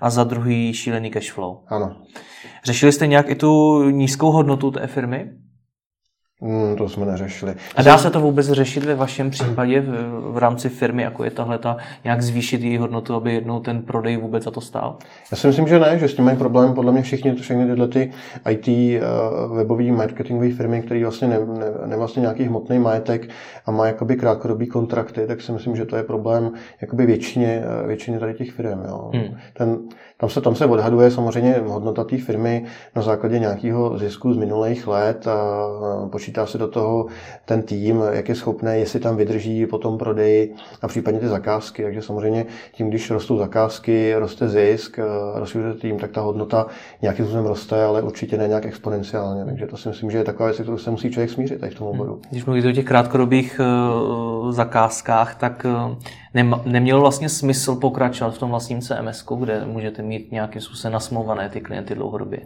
a 0.00 0.10
za 0.10 0.24
druhý 0.24 0.74
šílený 0.74 1.10
cash 1.10 1.32
flow. 1.32 1.58
Ano. 1.68 1.96
Řešili 2.64 2.92
jste 2.92 3.06
nějak 3.06 3.30
i 3.30 3.34
tu 3.34 3.82
nízkou 3.90 4.30
hodnotu 4.30 4.70
té 4.70 4.86
firmy? 4.86 5.30
Hmm, 6.42 6.76
to 6.76 6.88
jsme 6.88 7.06
neřešili. 7.06 7.54
A 7.76 7.82
dá 7.82 7.98
se 7.98 8.10
to 8.10 8.20
vůbec 8.20 8.46
řešit 8.46 8.84
ve 8.84 8.94
vašem 8.94 9.30
případě 9.30 9.80
v, 9.80 9.90
v 10.32 10.38
rámci 10.38 10.68
firmy, 10.68 11.02
jako 11.02 11.24
je 11.24 11.30
tahle 11.30 11.58
ta, 11.58 11.76
nějak 12.04 12.22
zvýšit 12.22 12.62
její 12.62 12.78
hodnotu, 12.78 13.14
aby 13.14 13.34
jednou 13.34 13.60
ten 13.60 13.82
prodej 13.82 14.16
vůbec 14.16 14.44
za 14.44 14.50
to 14.50 14.60
stál? 14.60 14.96
Já 15.30 15.36
si 15.36 15.46
myslím, 15.46 15.68
že 15.68 15.78
ne, 15.78 15.98
že 15.98 16.08
s 16.08 16.14
tím 16.14 16.24
mají 16.24 16.36
problém 16.36 16.74
podle 16.74 16.92
mě 16.92 17.02
všichni, 17.02 17.34
všechny 17.34 17.66
tyhle 17.66 17.88
ty 17.88 18.12
IT 18.50 18.68
eh, 18.68 19.00
webové 19.54 19.84
marketingové 19.84 20.50
firmy, 20.50 20.82
které 20.82 21.02
vlastně 21.02 21.28
ne, 21.28 21.38
ne, 21.38 21.86
ne, 21.86 21.96
vlastně 21.96 22.20
nějaký 22.20 22.44
hmotný 22.44 22.78
majetek 22.78 23.28
a 23.66 23.70
má 23.70 23.86
jakoby 23.86 24.16
krátkodobý 24.16 24.66
kontrakty, 24.66 25.26
tak 25.26 25.40
si 25.40 25.52
myslím, 25.52 25.76
že 25.76 25.84
to 25.84 25.96
je 25.96 26.02
problém 26.02 26.50
jakoby 26.80 27.06
většině, 27.06 27.62
eh, 27.64 27.86
většině 27.86 28.18
tady 28.18 28.34
těch 28.34 28.52
firm. 28.52 28.84
Jo. 28.88 29.10
Hmm. 29.14 29.36
Ten, 29.52 29.78
tam 30.20 30.30
se, 30.30 30.40
tam 30.40 30.54
se 30.54 30.66
odhaduje 30.66 31.10
samozřejmě 31.10 31.62
hodnota 31.66 32.04
té 32.04 32.18
firmy 32.18 32.64
na 32.96 33.02
základě 33.02 33.38
nějakého 33.38 33.98
zisku 33.98 34.34
z 34.34 34.36
minulých 34.36 34.86
let 34.86 35.28
a 35.28 35.68
počítá 36.12 36.46
se 36.46 36.58
do 36.58 36.68
toho 36.68 37.06
ten 37.44 37.62
tým, 37.62 38.02
jak 38.12 38.28
je 38.28 38.34
schopný, 38.34 38.70
jestli 38.72 39.00
tam 39.00 39.16
vydrží 39.16 39.66
po 39.66 39.78
tom 39.78 39.98
prodeji 39.98 40.54
a 40.82 40.88
případně 40.88 41.20
ty 41.20 41.28
zakázky. 41.28 41.82
Takže 41.82 42.02
samozřejmě 42.02 42.46
tím, 42.72 42.88
když 42.88 43.10
rostou 43.10 43.38
zakázky, 43.38 44.14
roste 44.14 44.48
zisk, 44.48 44.98
roste 45.34 45.74
tým, 45.74 45.98
tak 45.98 46.10
ta 46.10 46.20
hodnota 46.20 46.66
nějakým 47.02 47.24
způsobem 47.24 47.46
roste, 47.46 47.84
ale 47.84 48.02
určitě 48.02 48.38
ne 48.38 48.48
nějak 48.48 48.66
exponenciálně. 48.66 49.44
Takže 49.44 49.66
to 49.66 49.76
si 49.76 49.88
myslím, 49.88 50.10
že 50.10 50.18
je 50.18 50.24
taková 50.24 50.48
věc, 50.48 50.60
kterou 50.60 50.78
se 50.78 50.90
musí 50.90 51.10
člověk 51.10 51.30
smířit 51.30 51.60
tady 51.60 51.72
v 51.72 51.78
tom 51.78 51.86
oboru. 51.86 52.20
Když 52.30 52.44
mluvíte 52.44 52.68
o 52.68 52.72
těch 52.72 52.84
krátkodobých 52.84 53.60
uh, 53.60 54.52
zakázkách, 54.52 55.34
tak 55.34 55.66
uh, 55.68 55.96
nemělo 56.64 57.00
vlastně 57.00 57.28
smysl 57.28 57.74
pokračovat 57.74 58.34
v 58.34 58.38
tom 58.38 58.50
vlastním 58.50 58.80
CMS, 58.80 59.24
kde 59.38 59.64
můžete 59.66 60.02
mít 60.06 60.32
nějakým 60.32 60.60
způsobem 60.60 60.92
nasmouvané 60.92 61.48
ty 61.48 61.60
klienty 61.60 61.94
dlouhodobě. 61.94 62.40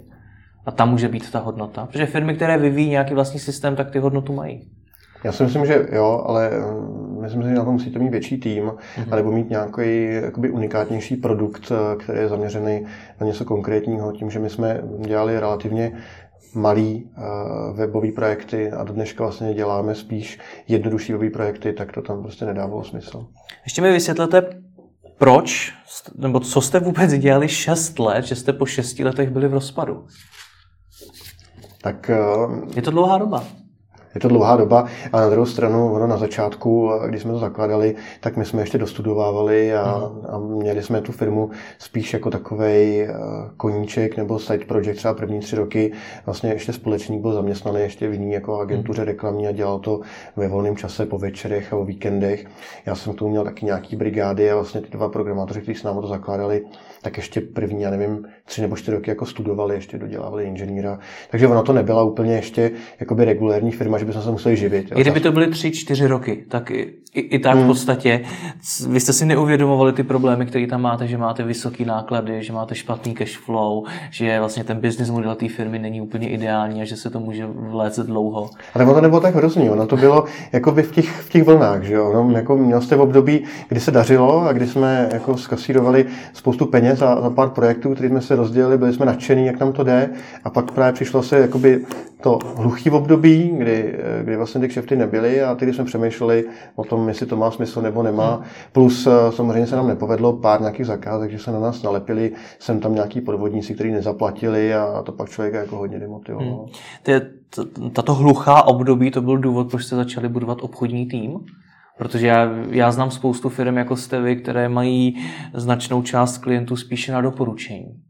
A 0.67 0.71
tam 0.71 0.91
může 0.91 1.09
být 1.09 1.31
ta 1.31 1.39
hodnota. 1.39 1.87
Protože 1.87 2.07
firmy, 2.07 2.35
které 2.35 2.59
vyvíjí 2.59 2.91
nějaký 2.91 3.15
vlastní 3.15 3.41
systém, 3.41 3.77
tak 3.77 3.91
ty 3.91 3.99
hodnotu 3.99 4.33
mají. 4.33 4.71
Já 5.25 5.33
si 5.33 5.43
myslím, 5.43 5.67
že 5.67 5.87
jo, 5.93 6.25
ale 6.27 6.51
mm, 6.51 7.23
myslím 7.23 7.43
si, 7.43 7.49
že 7.49 7.55
na 7.55 7.65
to 7.65 7.73
musíte 7.73 7.99
mít 7.99 8.11
větší 8.11 8.41
tým, 8.41 8.65
mm-hmm. 8.65 9.17
nebo 9.17 9.33
mít 9.33 9.51
nějaký 9.51 10.05
jakoby 10.05 10.51
unikátnější 10.51 11.17
produkt, 11.17 11.73
který 11.99 12.19
je 12.19 12.29
zaměřený 12.29 12.87
na 13.21 13.27
něco 13.27 13.45
konkrétního. 13.45 14.13
Tím, 14.13 14.31
že 14.31 14.39
my 14.39 14.51
jsme 14.51 14.81
dělali 15.07 15.41
relativně 15.41 15.93
malý 16.55 17.05
uh, 17.05 17.77
webový 17.77 18.13
projekty 18.13 18.71
a 18.71 18.85
do 18.85 18.93
dneška 18.93 19.25
vlastně 19.25 19.55
děláme 19.55 19.95
spíš 19.95 20.39
jednodušší 20.69 21.13
webové 21.13 21.31
projekty, 21.31 21.73
tak 21.73 21.93
to 21.93 22.03
tam 22.03 22.23
prostě 22.23 22.45
nedávalo 22.45 22.85
smysl. 22.85 23.27
Ještě 23.65 23.83
mi 23.83 23.93
vysvětlete, 23.93 24.43
proč, 25.21 25.73
nebo 26.15 26.41
co 26.41 26.61
jste 26.61 26.81
vůbec 26.81 27.13
dělali 27.13 27.49
6 27.49 27.99
let, 27.99 28.25
že 28.25 28.37
jste 28.37 28.53
po 28.53 28.67
6 28.67 28.99
letech 28.99 29.31
byli 29.31 29.49
v 29.49 29.55
rozpadu? 29.55 30.07
Tak... 31.83 32.11
Uh, 32.11 32.69
je 32.75 32.83
to 32.83 32.91
dlouhá 32.91 33.19
doba 33.19 33.47
je 34.15 34.21
to 34.21 34.29
dlouhá 34.29 34.57
doba, 34.57 34.87
a 35.13 35.21
na 35.21 35.31
druhou 35.31 35.47
stranu, 35.47 35.93
ono 35.93 36.07
na 36.07 36.17
začátku, 36.17 36.93
když 37.07 37.23
jsme 37.23 37.33
to 37.33 37.39
zakladali, 37.39 37.95
tak 38.21 38.37
my 38.37 38.45
jsme 38.45 38.63
ještě 38.63 38.79
dostudovávali 38.79 39.75
a, 39.75 40.13
a 40.29 40.39
měli 40.39 40.83
jsme 40.83 41.01
tu 41.01 41.13
firmu 41.13 41.51
spíš 41.79 42.13
jako 42.13 42.31
takový 42.31 43.01
eh, 43.01 43.09
koníček 43.57 44.17
nebo 44.17 44.39
side 44.39 44.65
project 44.65 44.97
třeba 44.97 45.15
první 45.15 45.41
tři 45.41 45.57
roky. 45.57 45.93
Vlastně 46.27 46.51
ještě 46.51 46.73
společník 46.73 47.21
byl 47.21 47.33
zaměstnaný 47.33 47.81
ještě 47.81 48.09
v 48.09 48.13
jiný 48.13 48.33
jako 48.33 48.61
agentuře 48.61 49.05
reklamní 49.05 49.49
a 49.49 49.53
dělal 49.53 49.79
to 49.79 50.01
ve 50.37 50.49
volném 50.49 50.77
čase 50.77 51.07
po 51.07 51.19
večerech 51.19 51.73
a 51.73 51.77
o 51.77 51.85
víkendech. 51.85 52.47
Já 52.87 52.95
jsem 52.95 53.15
tomu 53.15 53.31
měl 53.31 53.45
taky 53.45 53.67
nějaký 53.67 53.97
brigády 53.97 54.51
a 54.51 54.55
vlastně 54.55 54.81
ty 54.81 54.89
dva 54.91 55.09
programátoři, 55.09 55.61
kteří 55.61 55.79
s 55.79 55.83
námi 55.83 56.01
to 56.01 56.07
zakládali, 56.07 56.63
tak 57.03 57.17
ještě 57.17 57.41
první, 57.41 57.83
já 57.83 57.91
nevím, 57.91 58.27
tři 58.45 58.61
nebo 58.61 58.77
čtyři 58.77 58.97
roky 58.97 59.11
jako 59.11 59.27
studovali, 59.27 59.75
ještě 59.75 59.99
dodělávali 59.99 60.45
inženýra. 60.45 60.99
Takže 61.31 61.49
ono 61.49 61.63
to 61.63 61.73
nebyla 61.73 62.03
úplně 62.03 62.35
ještě 62.35 62.71
jakoby 63.01 63.25
regulární 63.25 63.73
firma, 63.73 63.99
že 63.99 64.05
bychom 64.05 64.23
se 64.23 64.31
museli 64.31 64.57
živit. 64.57 64.91
Jo. 64.91 64.99
I 64.99 65.01
kdyby 65.01 65.21
to 65.21 65.33
byly 65.33 65.47
tři, 65.47 65.71
čtyři 65.71 66.07
roky, 66.07 66.45
tak 66.49 66.71
i, 66.71 66.95
i, 67.15 67.21
i 67.21 67.39
tak 67.39 67.55
hmm. 67.55 67.65
v 67.65 67.67
podstatě 67.67 68.21
vy 68.89 69.01
jste 69.01 69.13
si 69.13 69.27
neuvědomovali 69.27 69.93
ty 69.93 70.03
problémy, 70.03 70.47
které 70.47 70.67
tam 70.67 70.83
máte, 70.83 71.07
že 71.07 71.19
máte 71.19 71.43
vysoké 71.43 71.85
náklady, 71.85 72.43
že 72.43 72.53
máte 72.53 72.75
špatný 72.75 73.15
cash 73.15 73.39
flow, 73.39 73.85
že 74.11 74.39
vlastně 74.39 74.65
ten 74.65 74.81
business 74.81 75.11
model 75.11 75.35
té 75.35 75.49
firmy 75.49 75.79
není 75.79 76.01
úplně 76.01 76.29
ideální 76.29 76.83
a 76.83 76.85
že 76.85 76.97
se 76.97 77.11
to 77.11 77.21
může 77.21 77.47
vlécet 77.47 78.07
dlouho. 78.07 78.51
Ale 78.75 78.85
ono 78.85 78.95
to 78.95 79.01
nebylo 79.01 79.21
tak 79.21 79.35
hrozný, 79.35 79.71
ono 79.71 79.87
to 79.87 79.97
bylo 79.97 80.25
jako 80.53 80.73
by 80.73 80.83
v 80.83 80.93
těch, 80.93 81.11
v 81.11 81.29
těch 81.29 81.43
vlnách, 81.43 81.83
že 81.83 81.95
jo. 81.95 82.13
No, 82.13 82.31
jako 82.37 82.57
měl 82.57 82.81
jste 82.81 82.97
v 82.97 83.01
období, 83.01 83.45
kdy 83.69 83.81
se 83.81 83.91
dařilo 83.91 84.41
a 84.41 84.53
kdy 84.53 84.67
jsme 84.67 85.09
jako 85.13 85.37
skasírovali 85.37 86.07
spoustu 86.33 86.67
peněz 86.67 86.90
za, 86.97 87.21
za 87.21 87.31
pár 87.31 87.49
projektů, 87.49 87.95
které 87.95 88.09
jsme 88.09 88.21
se 88.21 88.37
rozdělili, 88.37 88.79
byli 88.79 88.93
jsme 88.93 89.07
nadšení, 89.07 89.47
jak 89.47 89.61
nám 89.61 89.73
to 89.73 89.85
jde 89.85 90.11
a 90.45 90.51
pak 90.51 90.71
právě 90.71 90.93
přišlo 90.93 91.23
se 91.23 91.39
jakoby 91.39 91.85
to 92.21 92.39
hluchý 92.57 92.91
období, 92.91 93.53
kdy, 93.59 93.99
kdy 94.23 94.37
vlastně 94.37 94.61
ty 94.61 94.69
kšefty 94.69 94.97
nebyly 94.97 95.43
a 95.43 95.55
tedy 95.55 95.73
jsme 95.73 95.85
přemýšleli 95.85 96.45
o 96.75 96.85
tom, 96.85 97.09
jestli 97.09 97.27
to 97.27 97.37
má 97.37 97.51
smysl 97.51 97.83
nebo 97.83 98.03
nemá. 98.03 98.43
Plus 98.73 99.07
eh, 99.07 99.33
samozřejmě 99.33 99.67
se 99.67 99.77
nám 99.77 99.89
nepovedlo 99.89 100.33
pár 100.33 100.61
nějakých 100.61 100.87
zakázek, 100.87 101.31
že 101.31 101.39
se 101.39 101.53
na 101.53 101.61
nás 101.61 101.83
nalepili 101.83 102.33
sem 102.59 102.81
tam 102.81 102.95
nějaký 102.95 103.21
podvodníci, 103.21 103.75
kteří 103.75 103.91
nezaplatili 103.91 104.75
a 104.75 105.03
to 105.03 105.13
pak 105.13 105.31
člověka 105.31 105.59
jako 105.59 105.77
hodně 105.77 105.99
demotivovalo. 105.99 106.67
Hmm. 107.07 107.21
Tato 107.93 108.15
hluchá 108.15 108.63
období, 108.63 109.11
to 109.11 109.23
byl 109.23 109.39
důvod, 109.39 109.71
proč 109.71 109.85
jste 109.85 109.97
začali 109.97 110.29
budovat 110.29 110.59
obchodní 110.63 111.07
tým? 111.07 111.41
Protože 112.01 112.27
já, 112.27 112.49
já 112.71 112.93
znám 112.93 113.11
spoustu 113.11 113.49
firm 113.49 113.77
jako 113.77 113.97
jste 113.97 114.21
vy, 114.21 114.37
které 114.37 114.69
mají 114.69 115.27
značnou 115.55 116.03
část 116.03 116.39
klientů 116.39 116.77
spíše 116.77 117.13
na 117.13 117.21
doporučení. 117.21 118.03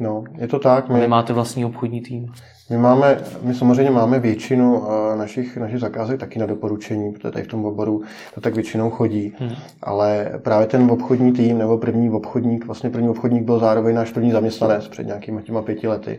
No, 0.00 0.24
je 0.36 0.48
to 0.48 0.58
tak. 0.58 0.88
My... 0.88 1.08
máte 1.08 1.32
vlastní 1.32 1.64
obchodní 1.64 2.00
tým. 2.00 2.26
My, 2.70 2.78
máme, 2.78 3.20
my 3.42 3.54
samozřejmě 3.54 3.90
máme 3.90 4.18
většinu 4.18 4.84
eh, 4.84 5.16
našich, 5.16 5.56
našich 5.56 5.80
zakázek 5.80 6.20
taky 6.20 6.38
na 6.38 6.46
doporučení, 6.46 7.12
protože 7.12 7.30
tady 7.30 7.44
v 7.44 7.48
tom 7.48 7.64
oboru 7.64 8.02
to 8.34 8.40
tak 8.40 8.54
většinou 8.54 8.90
chodí. 8.90 9.32
Hmm. 9.38 9.50
Ale 9.82 10.32
právě 10.42 10.66
ten 10.66 10.90
obchodní 10.90 11.32
tým 11.32 11.58
nebo 11.58 11.78
první 11.78 12.10
obchodník, 12.10 12.66
vlastně 12.66 12.90
první 12.90 13.08
obchodník 13.08 13.42
byl 13.42 13.58
zároveň 13.58 13.94
náš 13.94 14.12
první 14.12 14.32
zaměstnanec 14.32 14.88
před 14.88 15.06
nějakými 15.06 15.42
těma 15.42 15.62
pěti 15.62 15.88
lety. 15.88 16.18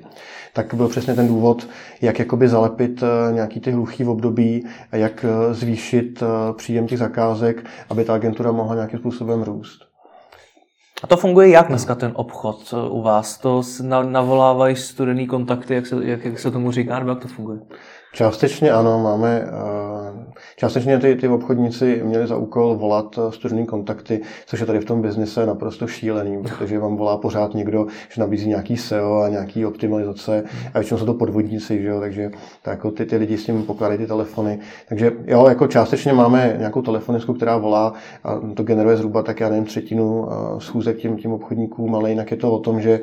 Tak 0.54 0.74
byl 0.74 0.88
přesně 0.88 1.14
ten 1.14 1.28
důvod, 1.28 1.68
jak 2.02 2.20
jakoby 2.20 2.48
zalepit 2.48 3.04
eh, 3.04 3.34
nějaký 3.34 3.60
ty 3.60 3.72
hluchý 3.72 4.04
v 4.04 4.10
období 4.10 4.66
a 4.92 4.96
jak 4.96 5.26
eh, 5.26 5.54
zvýšit 5.54 6.24
příjem 6.58 6.88
těch 6.88 7.00
zakázek, 7.00 7.66
aby 7.90 8.06
ta 8.06 8.14
agentura 8.14 8.52
mohla 8.52 8.76
nějakým 8.76 9.00
způsobem 9.00 9.44
růst. 9.44 9.89
A 11.04 11.08
to 11.08 11.18
funguje 11.18 11.50
jak 11.50 11.68
dneska 11.68 11.96
ten 11.96 12.12
obchod 12.16 12.74
u 12.90 13.02
vás? 13.02 13.38
To 13.38 13.62
navolávají 14.04 14.76
studený 14.76 15.28
kontakty, 15.28 15.76
jak 15.76 15.88
se, 15.88 15.96
jak, 16.02 16.26
jak 16.26 16.40
se 16.40 16.52
tomu 16.52 16.72
říká, 16.72 17.00
nebo 17.00 17.10
jak 17.10 17.20
to 17.20 17.28
funguje? 17.28 17.60
Částečně 18.14 18.72
ano, 18.72 19.00
máme, 19.00 19.42
eh, 19.46 19.50
částečně 20.60 21.00
ty, 21.00 21.16
ty 21.16 21.28
obchodníci 21.28 22.02
měli 22.04 22.28
za 22.28 22.38
úkol 22.38 22.76
volat 22.76 23.20
eh, 23.20 23.32
studený 23.32 23.66
kontakty, 23.66 24.22
což 24.46 24.60
je 24.60 24.66
tady 24.66 24.80
v 24.80 24.86
tom 24.86 25.02
biznise 25.02 25.46
naprosto 25.46 25.88
šílený, 25.88 26.44
protože 26.44 26.80
vám 26.80 26.98
volá 26.98 27.18
pořád 27.18 27.54
někdo, 27.54 27.88
že 28.10 28.22
nabízí 28.22 28.50
nějaký 28.50 28.78
SEO 28.78 29.22
a 29.22 29.30
nějaký 29.30 29.66
optimalizace 29.66 30.44
a 30.74 30.80
většinou 30.80 31.00
jsou 31.00 31.06
to 31.06 31.14
podvodníci, 31.14 31.82
že 31.82 31.88
jo, 31.88 32.00
takže 32.00 32.32
tak 32.62 32.72
jako 32.72 32.92
ty, 32.92 33.06
ty 33.06 33.18
lidi 33.18 33.38
s 33.38 33.46
tím 33.46 33.64
pokládají 33.64 33.98
ty 34.00 34.08
telefony. 34.08 34.60
Takže 34.90 35.12
jo, 35.28 35.48
jako 35.48 35.68
částečně 35.68 36.14
máme 36.14 36.56
nějakou 36.60 36.82
telefonistku, 36.82 37.34
která 37.34 37.58
volá 37.58 37.94
a 38.24 38.40
to 38.54 38.64
generuje 38.64 38.98
zhruba 38.98 39.24
tak, 39.24 39.40
já 39.40 39.50
nevím, 39.50 39.66
třetinu 39.66 40.28
eh, 40.30 40.62
schůzek 40.62 40.98
tím, 40.98 41.18
tím 41.18 41.32
obchodníkům, 41.32 41.96
ale 41.96 42.10
jinak 42.10 42.32
je 42.32 42.38
to 42.38 42.52
o 42.52 42.60
tom, 42.60 42.82
že 42.82 43.00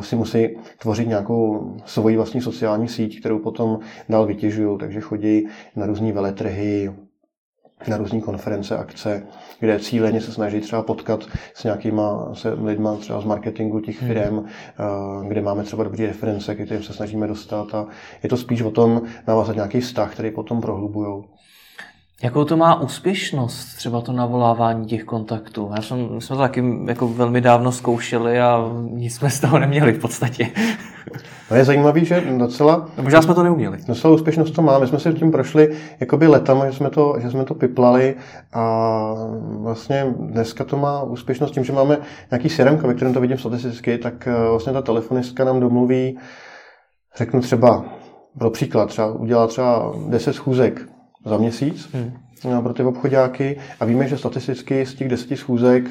si 0.00 0.16
musí 0.16 0.48
tvořit 0.78 1.08
nějakou 1.08 1.72
svoji 1.84 2.16
vlastní 2.16 2.40
sociální 2.40 2.88
síť, 2.88 3.20
kterou 3.20 3.38
potom 3.38 3.78
dál 4.08 4.26
vytěžují, 4.26 4.78
takže 4.78 5.00
chodí 5.00 5.48
na 5.76 5.86
různé 5.86 6.12
veletrhy, 6.12 6.90
na 7.88 7.96
různé 7.96 8.20
konference, 8.20 8.76
akce, 8.76 9.26
kde 9.60 9.80
cíleně 9.80 10.20
se 10.20 10.32
snaží 10.32 10.60
třeba 10.60 10.82
potkat 10.82 11.26
s 11.54 11.64
nějakýma 11.64 12.34
se 12.34 12.52
lidma 12.52 12.96
třeba 12.96 13.20
z 13.20 13.24
marketingu 13.24 13.80
těch 13.80 13.98
firm, 13.98 14.36
hmm. 14.36 15.28
kde 15.28 15.40
máme 15.40 15.62
třeba 15.62 15.84
dobré 15.84 16.06
reference, 16.06 16.54
kterým 16.54 16.82
se 16.82 16.92
snažíme 16.92 17.26
dostat 17.26 17.74
a 17.74 17.86
je 18.22 18.28
to 18.28 18.36
spíš 18.36 18.62
o 18.62 18.70
tom 18.70 19.02
navázat 19.26 19.56
nějaký 19.56 19.80
vztah, 19.80 20.12
který 20.12 20.30
potom 20.30 20.60
prohlubují. 20.60 21.24
Jakou 22.22 22.44
to 22.44 22.56
má 22.56 22.80
úspěšnost, 22.80 23.76
třeba 23.76 24.00
to 24.00 24.12
navolávání 24.12 24.86
těch 24.86 25.04
kontaktů? 25.04 25.70
Já 25.76 25.82
jsem, 25.82 26.14
my 26.14 26.20
jsme 26.20 26.36
to 26.36 26.42
taky 26.42 26.64
jako 26.86 27.08
velmi 27.08 27.40
dávno 27.40 27.72
zkoušeli 27.72 28.40
a 28.40 28.70
nic 28.90 29.14
jsme 29.14 29.30
z 29.30 29.40
toho 29.40 29.58
neměli 29.58 29.92
v 29.92 29.98
podstatě. 29.98 30.48
No 31.50 31.56
je 31.56 31.64
zajímavý, 31.64 32.04
že 32.04 32.24
docela... 32.38 32.88
No, 32.96 33.04
možná 33.04 33.22
jsme 33.22 33.34
to 33.34 33.42
neuměli. 33.42 33.78
Docela 33.88 34.14
úspěšnost 34.14 34.50
to 34.50 34.62
má. 34.62 34.78
My 34.78 34.86
jsme 34.86 34.98
si 34.98 35.12
tím 35.12 35.30
prošli 35.30 35.76
jakoby 36.00 36.26
letama, 36.26 36.66
že 36.66 36.76
jsme 36.76 36.90
to, 36.90 37.14
že 37.18 37.30
jsme 37.30 37.44
to 37.44 37.54
piplali 37.54 38.14
a 38.52 39.14
vlastně 39.60 40.14
dneska 40.18 40.64
to 40.64 40.76
má 40.76 41.02
úspěšnost 41.02 41.50
tím, 41.50 41.64
že 41.64 41.72
máme 41.72 41.98
nějaký 42.30 42.48
CRM, 42.48 42.76
ve 42.76 42.94
kterém 42.94 43.14
to 43.14 43.20
vidím 43.20 43.38
statisticky, 43.38 43.98
tak 43.98 44.26
eh, 44.26 44.48
vlastně 44.50 44.72
ta 44.72 44.82
telefonistka 44.82 45.44
nám 45.44 45.60
domluví, 45.60 46.18
řeknu 47.16 47.40
třeba, 47.40 47.84
pro 48.38 48.50
příklad, 48.50 48.88
třeba 48.88 49.12
udělá 49.12 49.46
třeba 49.46 49.92
10 50.08 50.32
schůzek 50.32 50.95
za 51.26 51.36
měsíc 51.36 51.88
hmm. 51.92 52.62
pro 52.62 52.72
ty 52.72 52.82
obchodáky 52.82 53.56
a 53.80 53.84
víme, 53.84 54.08
že 54.08 54.18
statisticky 54.18 54.86
z 54.86 54.94
těch 54.94 55.08
deseti 55.08 55.36
schůzek 55.36 55.84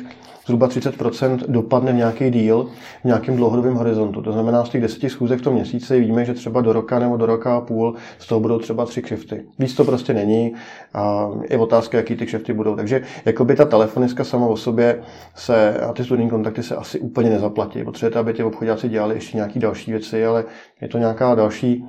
zhruba 0.45 0.67
30% 0.67 1.39
dopadne 1.47 1.93
v 1.93 1.95
nějaký 1.95 2.29
díl 2.29 2.69
v 3.01 3.05
nějakém 3.05 3.35
dlouhodobém 3.35 3.73
horizontu. 3.75 4.21
To 4.21 4.31
znamená, 4.31 4.65
z 4.65 4.69
těch 4.69 4.81
deseti 4.81 5.09
schůzek 5.09 5.39
v 5.39 5.43
tom 5.43 5.53
měsíci 5.53 5.99
víme, 5.99 6.25
že 6.25 6.33
třeba 6.33 6.61
do 6.61 6.73
roka 6.73 6.99
nebo 6.99 7.17
do 7.17 7.25
roka 7.25 7.57
a 7.57 7.61
půl 7.61 7.95
z 8.19 8.27
toho 8.27 8.41
budou 8.41 8.59
třeba 8.59 8.85
tři 8.85 9.01
kšefty. 9.01 9.45
Víc 9.59 9.75
to 9.75 9.85
prostě 9.85 10.13
není 10.13 10.53
a 10.93 11.29
je 11.49 11.57
otázka, 11.57 11.97
jaký 11.97 12.15
ty 12.15 12.25
kšefty 12.25 12.53
budou. 12.53 12.75
Takže 12.75 13.01
jakoby 13.25 13.55
ta 13.55 13.65
telefonická 13.65 14.23
sama 14.23 14.47
o 14.47 14.57
sobě 14.57 15.01
se 15.35 15.79
a 15.79 15.93
ty 15.93 16.03
studijní 16.03 16.29
kontakty 16.29 16.63
se 16.63 16.75
asi 16.75 16.99
úplně 16.99 17.29
nezaplatí. 17.29 17.83
Potřebujete, 17.83 18.19
aby 18.19 18.33
ti 18.33 18.43
obchodáci 18.43 18.89
dělali 18.89 19.15
ještě 19.15 19.37
nějaké 19.37 19.59
další 19.59 19.91
věci, 19.91 20.25
ale 20.25 20.43
je 20.81 20.87
to 20.87 20.97
nějaká 20.97 21.35
další 21.35 21.85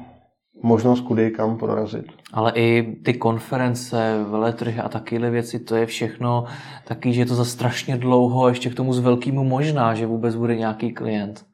možnost, 0.62 1.00
kudy 1.00 1.30
kam 1.30 1.58
prorazit. 1.58 2.06
Ale 2.32 2.52
i 2.54 2.96
ty 3.04 3.14
konference, 3.14 4.24
veletrhy 4.30 4.78
a 4.78 4.88
takové 4.88 5.30
věci, 5.30 5.58
to 5.58 5.76
je 5.76 5.86
všechno 5.86 6.44
taky, 6.84 7.12
že 7.12 7.20
je 7.20 7.26
to 7.26 7.34
za 7.34 7.44
strašně 7.44 7.96
dlouho 7.96 8.48
ještě 8.48 8.70
k 8.70 8.74
tomu 8.74 8.92
s 8.92 8.98
velkým 8.98 9.34
možná, 9.34 9.94
že 9.94 10.06
vůbec 10.06 10.34
bude 10.34 10.56
nějaký 10.56 10.92
klient. 10.92 11.44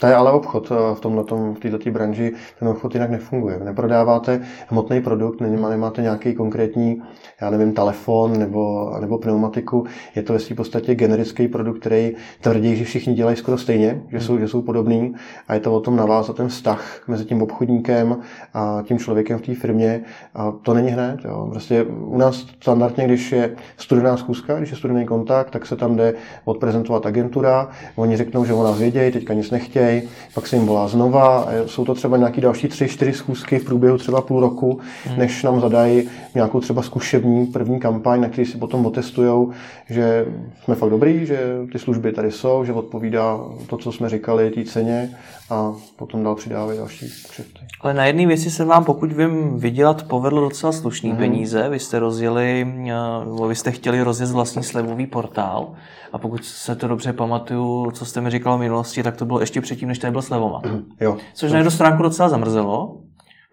To 0.00 0.06
je 0.06 0.14
ale 0.14 0.32
obchod 0.32 0.72
eh, 0.72 0.94
v 0.94 1.00
tomhle 1.00 1.24
v 1.54 1.58
této 1.58 1.90
branži, 1.90 2.32
ten 2.58 2.68
obchod 2.68 2.94
jinak 2.94 3.10
nefunguje. 3.10 3.58
Neprodáváte 3.64 4.40
hmotný 4.68 5.00
produkt, 5.00 5.40
nemáte 5.40 6.02
nějaký 6.02 6.34
konkrétní, 6.34 7.02
já 7.40 7.50
nevím, 7.50 7.72
telefon 7.72 8.38
nebo, 8.38 8.92
nebo 9.00 9.18
pneumatiku. 9.18 9.86
Je 10.14 10.22
to 10.22 10.32
ve 10.32 10.38
v 10.38 10.54
podstatě 10.54 10.94
generický 10.94 11.48
produkt, 11.48 11.78
který 11.78 12.12
tvrdí, 12.40 12.76
že 12.76 12.84
všichni 12.84 13.14
dělají 13.14 13.36
skoro 13.36 13.58
stejně, 13.58 14.02
že 14.12 14.20
jsou, 14.20 14.38
že 14.38 14.48
jsou 14.48 14.62
podobný 14.62 15.14
a 15.48 15.54
je 15.54 15.60
to 15.60 15.74
o 15.74 15.80
tom 15.80 15.96
navázat 15.96 16.36
ten 16.36 16.48
vztah 16.48 17.08
mezi 17.08 17.24
tím 17.24 17.42
obchodníkem 17.42 18.16
a 18.54 18.82
tím 18.86 18.98
člověkem 18.98 19.38
v 19.38 19.42
té 19.42 19.54
firmě. 19.54 20.00
A 20.34 20.52
to 20.62 20.74
není 20.74 20.90
hned. 20.90 21.20
Jo. 21.24 21.48
Prostě 21.50 21.82
u 21.84 22.18
nás 22.18 22.46
standardně, 22.60 23.04
když 23.04 23.32
je 23.32 23.56
studená 23.76 24.16
schůzka, 24.16 24.58
když 24.58 24.70
je 24.70 24.76
studený 24.76 25.06
kontakt, 25.06 25.50
tak 25.50 25.66
se 25.66 25.76
tam 25.76 25.96
jde 25.96 26.14
odprezentovat 26.44 27.06
agentura. 27.06 27.68
Oni 27.96 28.16
řeknou, 28.16 28.44
že 28.44 28.52
o 28.52 28.64
nás 28.64 28.78
vědějí, 28.78 29.12
teďka 29.12 29.34
nic 29.34 29.50
nechtějí 29.50 29.85
OK, 29.86 30.10
pak 30.34 30.46
se 30.46 30.56
jim 30.56 30.66
volá 30.66 30.88
znova. 30.88 31.48
Jsou 31.66 31.84
to 31.84 31.94
třeba 31.94 32.16
nějaký 32.16 32.40
další 32.40 32.68
tři, 32.68 32.88
čtyři 32.88 33.12
schůzky 33.12 33.58
v 33.58 33.64
průběhu 33.64 33.98
třeba 33.98 34.20
půl 34.20 34.40
roku, 34.40 34.80
hmm. 35.04 35.18
než 35.18 35.42
nám 35.42 35.60
zadají 35.60 36.08
nějakou 36.34 36.60
třeba 36.60 36.82
zkušební 36.82 37.46
první 37.46 37.80
kampaň, 37.80 38.20
na 38.20 38.28
který 38.28 38.46
si 38.46 38.58
potom 38.58 38.86
otestují, 38.86 39.48
že 39.90 40.26
jsme 40.64 40.74
fakt 40.74 40.90
dobrý, 40.90 41.26
že 41.26 41.38
ty 41.72 41.78
služby 41.78 42.12
tady 42.12 42.32
jsou, 42.32 42.64
že 42.64 42.72
odpovídá 42.72 43.40
to, 43.66 43.76
co 43.76 43.92
jsme 43.92 44.08
říkali, 44.08 44.50
té 44.50 44.64
ceně 44.64 45.16
a 45.50 45.72
potom 45.96 46.24
dál 46.24 46.34
přidávají 46.34 46.78
další 46.78 47.06
křivty. 47.28 47.60
Ale 47.80 47.94
na 47.94 48.06
jedné 48.06 48.26
věci 48.26 48.50
se 48.50 48.64
vám, 48.64 48.84
pokud 48.84 49.12
vím, 49.12 49.58
vydělat 49.58 50.02
povedlo 50.02 50.40
docela 50.40 50.72
slušný 50.72 51.10
hmm. 51.10 51.18
peníze. 51.18 51.68
Vy 51.68 51.78
jste 51.78 51.98
rozjeli, 51.98 52.66
eh, 52.88 53.48
vy 53.48 53.54
jste 53.54 53.72
chtěli 53.72 54.02
rozjet 54.02 54.30
vlastní 54.30 54.62
slevový 54.62 55.06
portál 55.06 55.68
a 56.12 56.18
pokud 56.18 56.44
se 56.44 56.76
to 56.76 56.88
dobře 56.88 57.12
pamatuju, 57.12 57.90
co 57.90 58.04
jste 58.04 58.20
mi 58.20 58.30
říkal 58.30 58.56
v 58.56 58.60
minulosti, 58.60 59.02
tak 59.02 59.16
to 59.16 59.24
bylo 59.24 59.40
ještě 59.40 59.60
předtím, 59.76 59.88
než 59.88 59.98
tady 59.98 60.10
byl 60.10 60.22
slevomat. 60.22 60.62
Jo. 61.00 61.16
Což 61.34 61.52
na 61.52 61.58
jednu 61.58 61.70
stránku 61.70 62.02
docela 62.02 62.28
zamrzelo, 62.28 62.96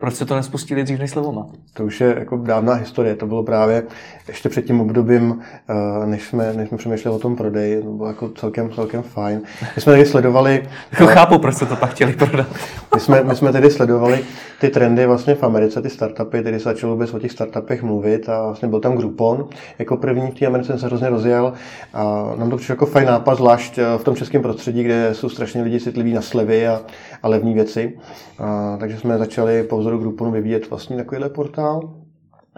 proč 0.03 0.15
se 0.15 0.25
to 0.25 0.35
nespustili 0.35 0.83
dřív 0.83 0.99
než 0.99 1.11
slevomat? 1.11 1.47
To 1.73 1.85
už 1.85 2.01
je 2.01 2.15
jako 2.19 2.37
dávná 2.37 2.73
historie. 2.73 3.15
To 3.15 3.27
bylo 3.27 3.43
právě 3.43 3.83
ještě 4.27 4.49
před 4.49 4.65
tím 4.65 4.81
obdobím, 4.81 5.39
eh, 5.69 6.05
než 6.05 6.27
jsme, 6.27 6.53
než 6.53 6.69
jsme 6.69 6.77
přemýšleli 6.77 7.15
o 7.15 7.19
tom 7.19 7.35
prodeji. 7.35 7.81
To 7.81 7.89
bylo 7.89 8.07
jako 8.07 8.29
celkem, 8.29 8.71
celkem 8.71 9.03
fajn. 9.03 9.41
My 9.75 9.81
jsme 9.81 9.93
tady 9.93 10.05
sledovali... 10.05 10.69
Jako 10.91 11.07
chápu, 11.07 11.39
proč 11.39 11.55
se 11.55 11.65
to 11.65 11.75
pak 11.75 11.89
chtěli 11.89 12.13
prodat. 12.13 12.47
my, 12.95 12.99
jsme, 12.99 13.23
my 13.23 13.35
jsme 13.35 13.51
tedy 13.51 13.71
sledovali 13.71 14.19
ty 14.59 14.69
trendy 14.69 15.05
vlastně 15.05 15.35
v 15.35 15.43
Americe, 15.43 15.81
ty 15.81 15.89
startupy, 15.89 16.41
tedy 16.41 16.59
se 16.59 16.63
začalo 16.63 16.93
vůbec 16.93 17.13
o 17.13 17.19
těch 17.19 17.31
startupech 17.31 17.83
mluvit 17.83 18.29
a 18.29 18.43
vlastně 18.43 18.67
byl 18.67 18.79
tam 18.79 18.95
Groupon. 18.95 19.45
Jako 19.79 19.97
první 19.97 20.31
v 20.31 20.39
té 20.39 20.45
Americe 20.45 20.79
se 20.79 20.85
hrozně 20.85 21.09
rozjel 21.09 21.53
a 21.93 22.33
nám 22.37 22.49
to 22.49 22.57
přišlo 22.57 22.73
jako 22.73 22.85
fajn 22.85 23.07
nápad, 23.07 23.35
zvlášť 23.35 23.77
eh, 23.77 23.97
v 23.97 24.03
tom 24.03 24.15
českém 24.15 24.41
prostředí, 24.41 24.83
kde 24.83 25.13
jsou 25.13 25.29
strašně 25.29 25.61
lidi 25.61 25.79
citliví 25.79 26.13
na 26.13 26.21
slevy 26.21 26.67
a, 26.67 26.81
a 27.23 27.27
levné 27.29 27.53
věci. 27.53 27.97
A, 28.39 28.77
takže 28.79 28.97
jsme 28.97 29.17
začali 29.17 29.63
po 29.63 29.77
vzoru 29.77 29.97
Grouponu 29.97 30.31
vyvíjet 30.31 30.69
vlastní 30.69 30.97
takovýhle 30.97 31.29
portál. 31.29 31.93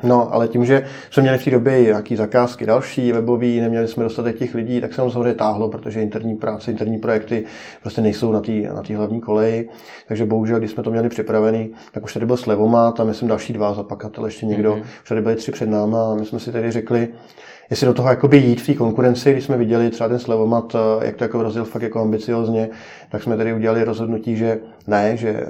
No, 0.04 0.34
ale 0.34 0.48
tím, 0.48 0.66
že 0.66 0.86
jsme 1.10 1.24
měli 1.24 1.38
v 1.38 1.44
té 1.44 1.52
době 1.52 1.82
nějaké 1.82 2.18
zakázky 2.18 2.66
další, 2.66 3.12
webový, 3.12 3.62
neměli 3.62 3.88
jsme 3.88 4.04
dostatek 4.04 4.38
těch 4.38 4.56
lidí, 4.56 4.82
tak 4.82 4.94
se 4.94 5.02
nám 5.02 5.12
samozřejmě 5.12 5.34
táhlo, 5.34 5.70
protože 5.70 6.02
interní 6.02 6.36
práce, 6.36 6.72
interní 6.72 6.98
projekty 6.98 7.46
prostě 7.82 8.02
nejsou 8.02 8.32
na 8.32 8.42
té 8.42 8.52
na 8.52 8.84
hlavní 8.98 9.22
koleji. 9.22 9.70
Takže 10.08 10.26
bohužel, 10.26 10.60
když 10.60 10.72
jsme 10.72 10.84
to 10.84 10.92
měli 10.92 11.10
připravený, 11.10 11.72
tak 11.92 12.04
už 12.04 12.14
tady 12.14 12.26
byl 12.26 12.38
Slevomat 12.38 13.00
a 13.00 13.04
myslím 13.04 13.30
další 13.30 13.54
dva 13.54 13.74
zapakatel, 13.74 14.26
ještě 14.26 14.46
někdo. 14.46 14.76
Mm-hmm. 14.76 14.84
Už 15.04 15.10
tady 15.10 15.22
byli 15.22 15.36
tři 15.36 15.52
před 15.52 15.70
náma 15.70 16.12
a 16.12 16.16
my 16.16 16.26
jsme 16.26 16.40
si 16.40 16.52
tedy 16.52 16.72
řekli, 16.72 17.08
jestli 17.70 17.88
do 17.88 17.94
toho 17.94 18.10
jakoby 18.10 18.38
jít 18.38 18.62
v 18.62 18.66
té 18.66 18.74
konkurenci, 18.74 19.32
když 19.32 19.44
jsme 19.44 19.58
viděli 19.58 19.90
třeba 19.90 20.10
ten 20.10 20.20
slevomat, 20.20 20.76
eh, 20.76 21.06
jak 21.06 21.16
to 21.16 21.24
jako 21.24 21.44
rozjel 21.44 21.66
fakt 21.66 21.82
jako 21.82 22.02
ambiciozně, 22.02 22.70
tak 23.12 23.24
jsme 23.24 23.38
tedy 23.38 23.54
udělali 23.54 23.84
rozhodnutí, 23.84 24.36
že 24.36 24.60
ne, 24.88 25.18
že 25.18 25.30
eh, 25.30 25.46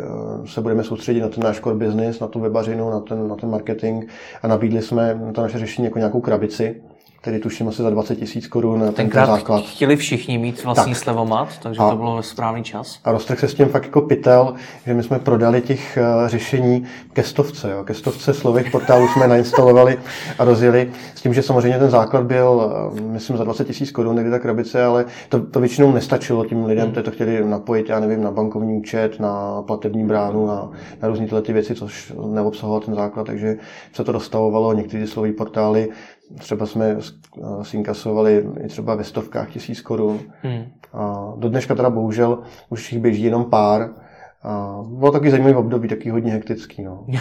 se 0.47 0.61
budeme 0.61 0.83
soustředit 0.83 1.21
na 1.21 1.29
ten 1.29 1.43
náš 1.43 1.59
core 1.59 1.75
business, 1.75 2.19
na 2.19 2.27
tu 2.27 2.39
webařinu, 2.39 2.89
na 2.89 2.99
ten, 2.99 3.27
na 3.27 3.35
ten 3.35 3.49
marketing 3.49 4.05
a 4.41 4.47
nabídli 4.47 4.81
jsme 4.81 5.19
to 5.33 5.41
naše 5.41 5.59
řešení 5.59 5.85
jako 5.85 5.99
nějakou 5.99 6.21
krabici, 6.21 6.81
tedy 7.25 7.39
tuším 7.39 7.67
asi 7.67 7.81
za 7.81 7.89
20 7.89 8.15
tisíc 8.15 8.47
korun 8.47 8.79
na 8.79 8.91
Tenkrát 8.91 9.25
ten 9.25 9.35
základ. 9.35 9.63
chtěli 9.63 9.95
všichni 9.95 10.37
mít 10.37 10.63
vlastní 10.63 10.93
tak. 10.93 11.03
slevomat, 11.03 11.49
takže 11.61 11.81
a, 11.81 11.89
to 11.89 11.95
bylo 11.95 12.23
správný 12.23 12.63
čas. 12.63 12.99
A 13.03 13.11
roztrh 13.11 13.39
se 13.39 13.47
s 13.47 13.53
tím 13.53 13.67
fakt 13.67 13.85
jako 13.85 14.01
pytel, 14.01 14.53
že 14.85 14.93
my 14.93 15.03
jsme 15.03 15.19
prodali 15.19 15.61
těch 15.61 15.97
uh, 16.01 16.27
řešení 16.27 16.83
ke 17.13 17.23
stovce. 17.23 17.71
Jo. 17.71 17.83
Ke 17.83 17.93
stovce 17.93 18.33
slových 18.33 18.71
portálů 18.71 19.07
jsme 19.07 19.27
nainstalovali 19.35 19.97
a 20.39 20.43
rozjeli 20.43 20.91
s 21.15 21.21
tím, 21.21 21.33
že 21.33 21.41
samozřejmě 21.41 21.79
ten 21.79 21.89
základ 21.89 22.23
byl, 22.23 22.71
uh, 22.91 22.99
myslím, 22.99 23.37
za 23.37 23.43
20 23.43 23.67
tisíc 23.67 23.91
korun 23.91 24.15
někdy 24.15 24.31
ta 24.31 24.39
krabice, 24.39 24.83
ale 24.83 25.05
to, 25.29 25.45
to 25.45 25.59
většinou 25.59 25.91
nestačilo 25.91 26.45
tím 26.45 26.65
lidem, 26.65 26.91
kteří 26.91 27.05
to 27.05 27.11
chtěli 27.11 27.45
napojit, 27.45 27.89
já 27.89 27.99
nevím, 27.99 28.23
na 28.23 28.31
bankovní 28.31 28.73
účet, 28.73 29.19
na 29.19 29.61
platební 29.61 30.03
bránu, 30.03 30.47
na, 30.47 30.71
na 31.01 31.07
různé 31.07 31.25
tyhle 31.25 31.41
ty 31.41 31.53
věci, 31.53 31.75
což 31.75 32.13
neobsahoval 32.27 32.79
ten 32.79 32.95
základ, 32.95 33.27
takže 33.27 33.57
se 33.93 34.03
to 34.03 34.11
dostavovalo. 34.11 34.73
Některé 34.73 35.07
slovní 35.07 35.33
portály 35.33 35.89
Třeba 36.37 36.65
jsme 36.65 36.97
sinkasovali 37.61 38.45
i 38.63 38.67
třeba 38.67 38.95
ve 38.95 39.03
stovkách 39.03 39.51
tisíc 39.51 39.81
korun. 39.81 40.19
Hmm. 40.41 40.65
A 40.93 41.33
do 41.37 41.49
dneška 41.49 41.75
teda 41.75 41.89
bohužel 41.89 42.39
už 42.69 42.93
jich 42.93 43.01
běží 43.01 43.23
jenom 43.23 43.45
pár. 43.45 43.89
A 44.43 44.81
bylo 44.87 45.11
taky 45.11 45.31
zajímavý 45.31 45.55
období, 45.55 45.87
taky 45.87 46.09
hodně 46.09 46.31
hektický. 46.31 46.83
No. 46.83 47.05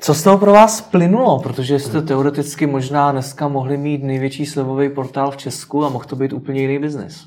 Co 0.00 0.14
z 0.14 0.22
toho 0.22 0.38
pro 0.38 0.52
vás 0.52 0.80
plynulo? 0.80 1.38
Protože 1.38 1.78
jste 1.78 2.02
teoreticky 2.02 2.66
možná 2.66 3.12
dneska 3.12 3.48
mohli 3.48 3.76
mít 3.76 4.02
největší 4.02 4.46
slevový 4.46 4.88
portál 4.88 5.30
v 5.30 5.36
Česku 5.36 5.84
a 5.84 5.88
mohl 5.88 6.04
to 6.04 6.16
být 6.16 6.32
úplně 6.32 6.60
jiný 6.60 6.78
biznis. 6.78 7.26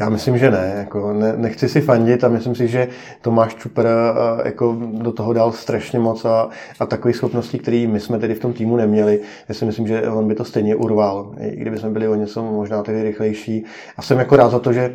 Já 0.00 0.08
myslím, 0.08 0.38
že 0.38 0.50
ne. 0.50 0.74
Jako 0.76 1.12
ne 1.12 1.32
nechci 1.36 1.68
si 1.68 1.80
fandit 1.80 2.24
a 2.24 2.28
myslím 2.28 2.54
si, 2.54 2.68
že 2.68 2.88
Tomáš 3.22 3.54
Čupr 3.54 3.86
eh, 3.86 4.48
jako 4.48 4.76
do 4.92 5.12
toho 5.12 5.32
dal 5.32 5.52
strašně 5.52 5.98
moc 5.98 6.24
a, 6.24 6.48
a 6.80 6.86
takové 6.86 7.14
schopnosti, 7.14 7.58
které 7.58 7.86
my 7.86 8.00
jsme 8.00 8.18
tedy 8.18 8.34
v 8.34 8.40
tom 8.40 8.52
týmu 8.52 8.76
neměli. 8.76 9.20
Já 9.48 9.54
si 9.54 9.64
myslím, 9.64 9.86
že 9.86 10.08
on 10.08 10.28
by 10.28 10.34
to 10.34 10.44
stejně 10.44 10.76
urval, 10.76 11.34
i 11.40 11.56
kdyby 11.56 11.78
jsme 11.78 11.90
byli 11.90 12.08
o 12.08 12.14
něco 12.14 12.42
možná 12.42 12.82
tedy 12.82 13.02
rychlejší. 13.02 13.64
A 13.96 14.02
jsem 14.02 14.18
jako 14.18 14.36
rád 14.36 14.50
za 14.50 14.58
to, 14.58 14.72
že 14.72 14.94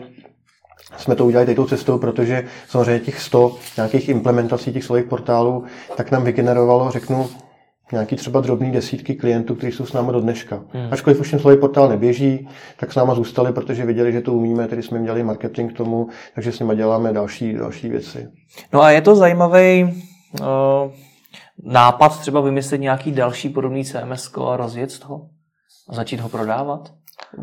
jsme 0.98 1.16
to 1.16 1.26
udělali 1.26 1.56
touto 1.56 1.70
cestou, 1.70 1.98
protože 1.98 2.45
samozřejmě 2.68 3.00
těch 3.00 3.20
100 3.20 3.56
nějakých 3.78 4.10
implementací 4.10 4.74
těch 4.74 4.84
svých 4.84 5.06
portálů 5.06 5.64
tak 5.95 6.12
nám 6.12 6.24
vygenerovalo, 6.24 6.91
řeknu, 6.91 7.30
nějaký 7.92 8.16
třeba 8.16 8.42
drobný 8.42 8.72
desítky 8.72 9.16
klientů, 9.16 9.56
kteří 9.56 9.72
jsou 9.72 9.86
s 9.86 9.94
námi 9.94 10.12
do 10.12 10.22
dneška. 10.22 10.64
Hmm. 10.74 10.88
Ačkoliv 10.92 11.20
už 11.20 11.32
ten 11.32 11.40
slový 11.40 11.58
portál 11.58 11.90
neběží, 11.90 12.50
tak 12.80 12.94
s 12.94 12.96
náma 12.96 13.16
zůstali, 13.16 13.54
protože 13.54 13.86
viděli, 13.86 14.12
že 14.12 14.22
to 14.22 14.34
umíme, 14.34 14.68
tedy 14.68 14.84
jsme 14.84 15.04
dělali 15.04 15.24
marketing 15.24 15.74
k 15.74 15.78
tomu, 15.78 16.08
takže 16.36 16.52
s 16.52 16.60
nimi 16.60 16.76
děláme 16.76 17.14
další, 17.14 17.54
další 17.54 17.90
věci. 17.90 18.28
No 18.74 18.82
a 18.82 18.92
je 18.92 19.02
to 19.02 19.16
zajímavý 19.16 19.84
uh, 19.84 20.48
nápad 21.64 22.20
třeba 22.20 22.42
vymyslet 22.42 22.78
nějaký 22.78 23.12
další 23.12 23.50
podobný 23.50 23.86
CMS 23.86 24.32
a 24.48 24.58
rozjet 24.58 24.92
z 24.92 25.00
toho? 25.00 25.30
A 25.90 25.96
začít 25.96 26.20
ho 26.20 26.30
prodávat? 26.30 26.92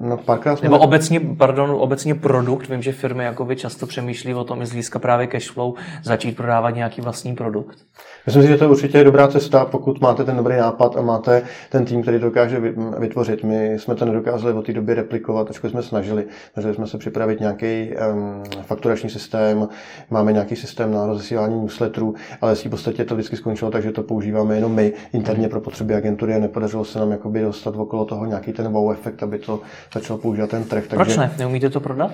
No, 0.01 0.17
párkrát 0.17 0.57
jsme... 0.57 0.69
Nebo 0.69 0.79
obecně, 0.79 1.21
pardon, 1.21 1.71
obecně 1.71 2.15
produkt. 2.15 2.69
Vím, 2.69 2.83
že 2.83 2.93
firmy 2.93 3.25
jako 3.25 3.45
vy 3.45 3.57
často 3.57 3.87
přemýšlí 3.87 4.35
o 4.35 4.45
tom 4.45 4.63
i 4.63 4.67
z 4.67 4.71
hlediska 4.71 4.99
právě 4.99 5.27
cashflow 5.27 5.75
začít 6.03 6.37
prodávat 6.37 6.71
nějaký 6.71 7.01
vlastní 7.01 7.35
produkt. 7.35 7.79
Myslím 8.27 8.43
si, 8.43 8.49
že 8.49 8.57
to 8.57 8.65
je 8.65 8.71
určitě 8.71 9.05
dobrá 9.05 9.29
cesta, 9.29 9.65
pokud 9.65 10.01
máte 10.01 10.25
ten 10.25 10.37
dobrý 10.37 10.57
nápad 10.57 10.97
a 10.97 11.03
máte 11.03 11.43
ten 11.71 11.85
tým, 11.85 12.03
který 12.03 12.19
dokáže 12.19 12.61
vytvořit. 12.99 13.45
My 13.45 13.79
jsme 13.79 13.95
to 13.95 14.05
nedokázali 14.05 14.55
od 14.55 14.67
té 14.67 14.73
doby 14.73 14.95
replikovat, 14.95 15.51
ačkoliv 15.51 15.73
jsme 15.73 15.83
snažili. 15.83 16.25
Snažili 16.53 16.75
jsme 16.75 16.87
se 16.87 16.99
připravit 16.99 17.41
nějaký 17.41 17.91
um, 18.13 18.43
fakturační 18.63 19.11
systém, 19.11 19.69
máme 20.11 20.33
nějaký 20.33 20.57
systém 20.57 20.93
na 20.93 21.07
rozesílání 21.07 21.61
newsletterů, 21.61 22.15
ale 22.41 22.55
v 22.55 22.69
podstatě 22.69 23.05
to 23.05 23.15
vždycky 23.15 23.37
skončilo 23.37 23.71
tak, 23.71 23.83
že 23.83 23.93
to 23.93 24.03
používáme 24.03 24.55
jenom 24.55 24.73
my 24.73 24.93
interně 25.13 25.49
pro 25.49 25.61
potřeby 25.61 25.95
agentury 25.95 26.35
a 26.35 26.39
nepodařilo 26.39 26.85
se 26.85 26.99
nám 26.99 27.11
jakoby 27.11 27.43
dostat 27.43 27.77
okolo 27.77 28.05
toho 28.05 28.27
nějaký 28.27 28.53
ten 28.53 28.73
wow 28.73 28.93
efekt, 28.93 29.23
aby 29.23 29.39
to 29.39 29.61
začal 29.95 30.17
používat 30.17 30.51
ten 30.51 30.65
trh. 30.65 30.87
Takže... 30.87 31.05
Proč 31.05 31.17
ne? 31.17 31.35
Neumíte 31.39 31.71
to 31.71 31.81
prodat? 31.81 32.13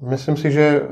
Myslím 0.00 0.36
si, 0.36 0.52
že 0.52 0.82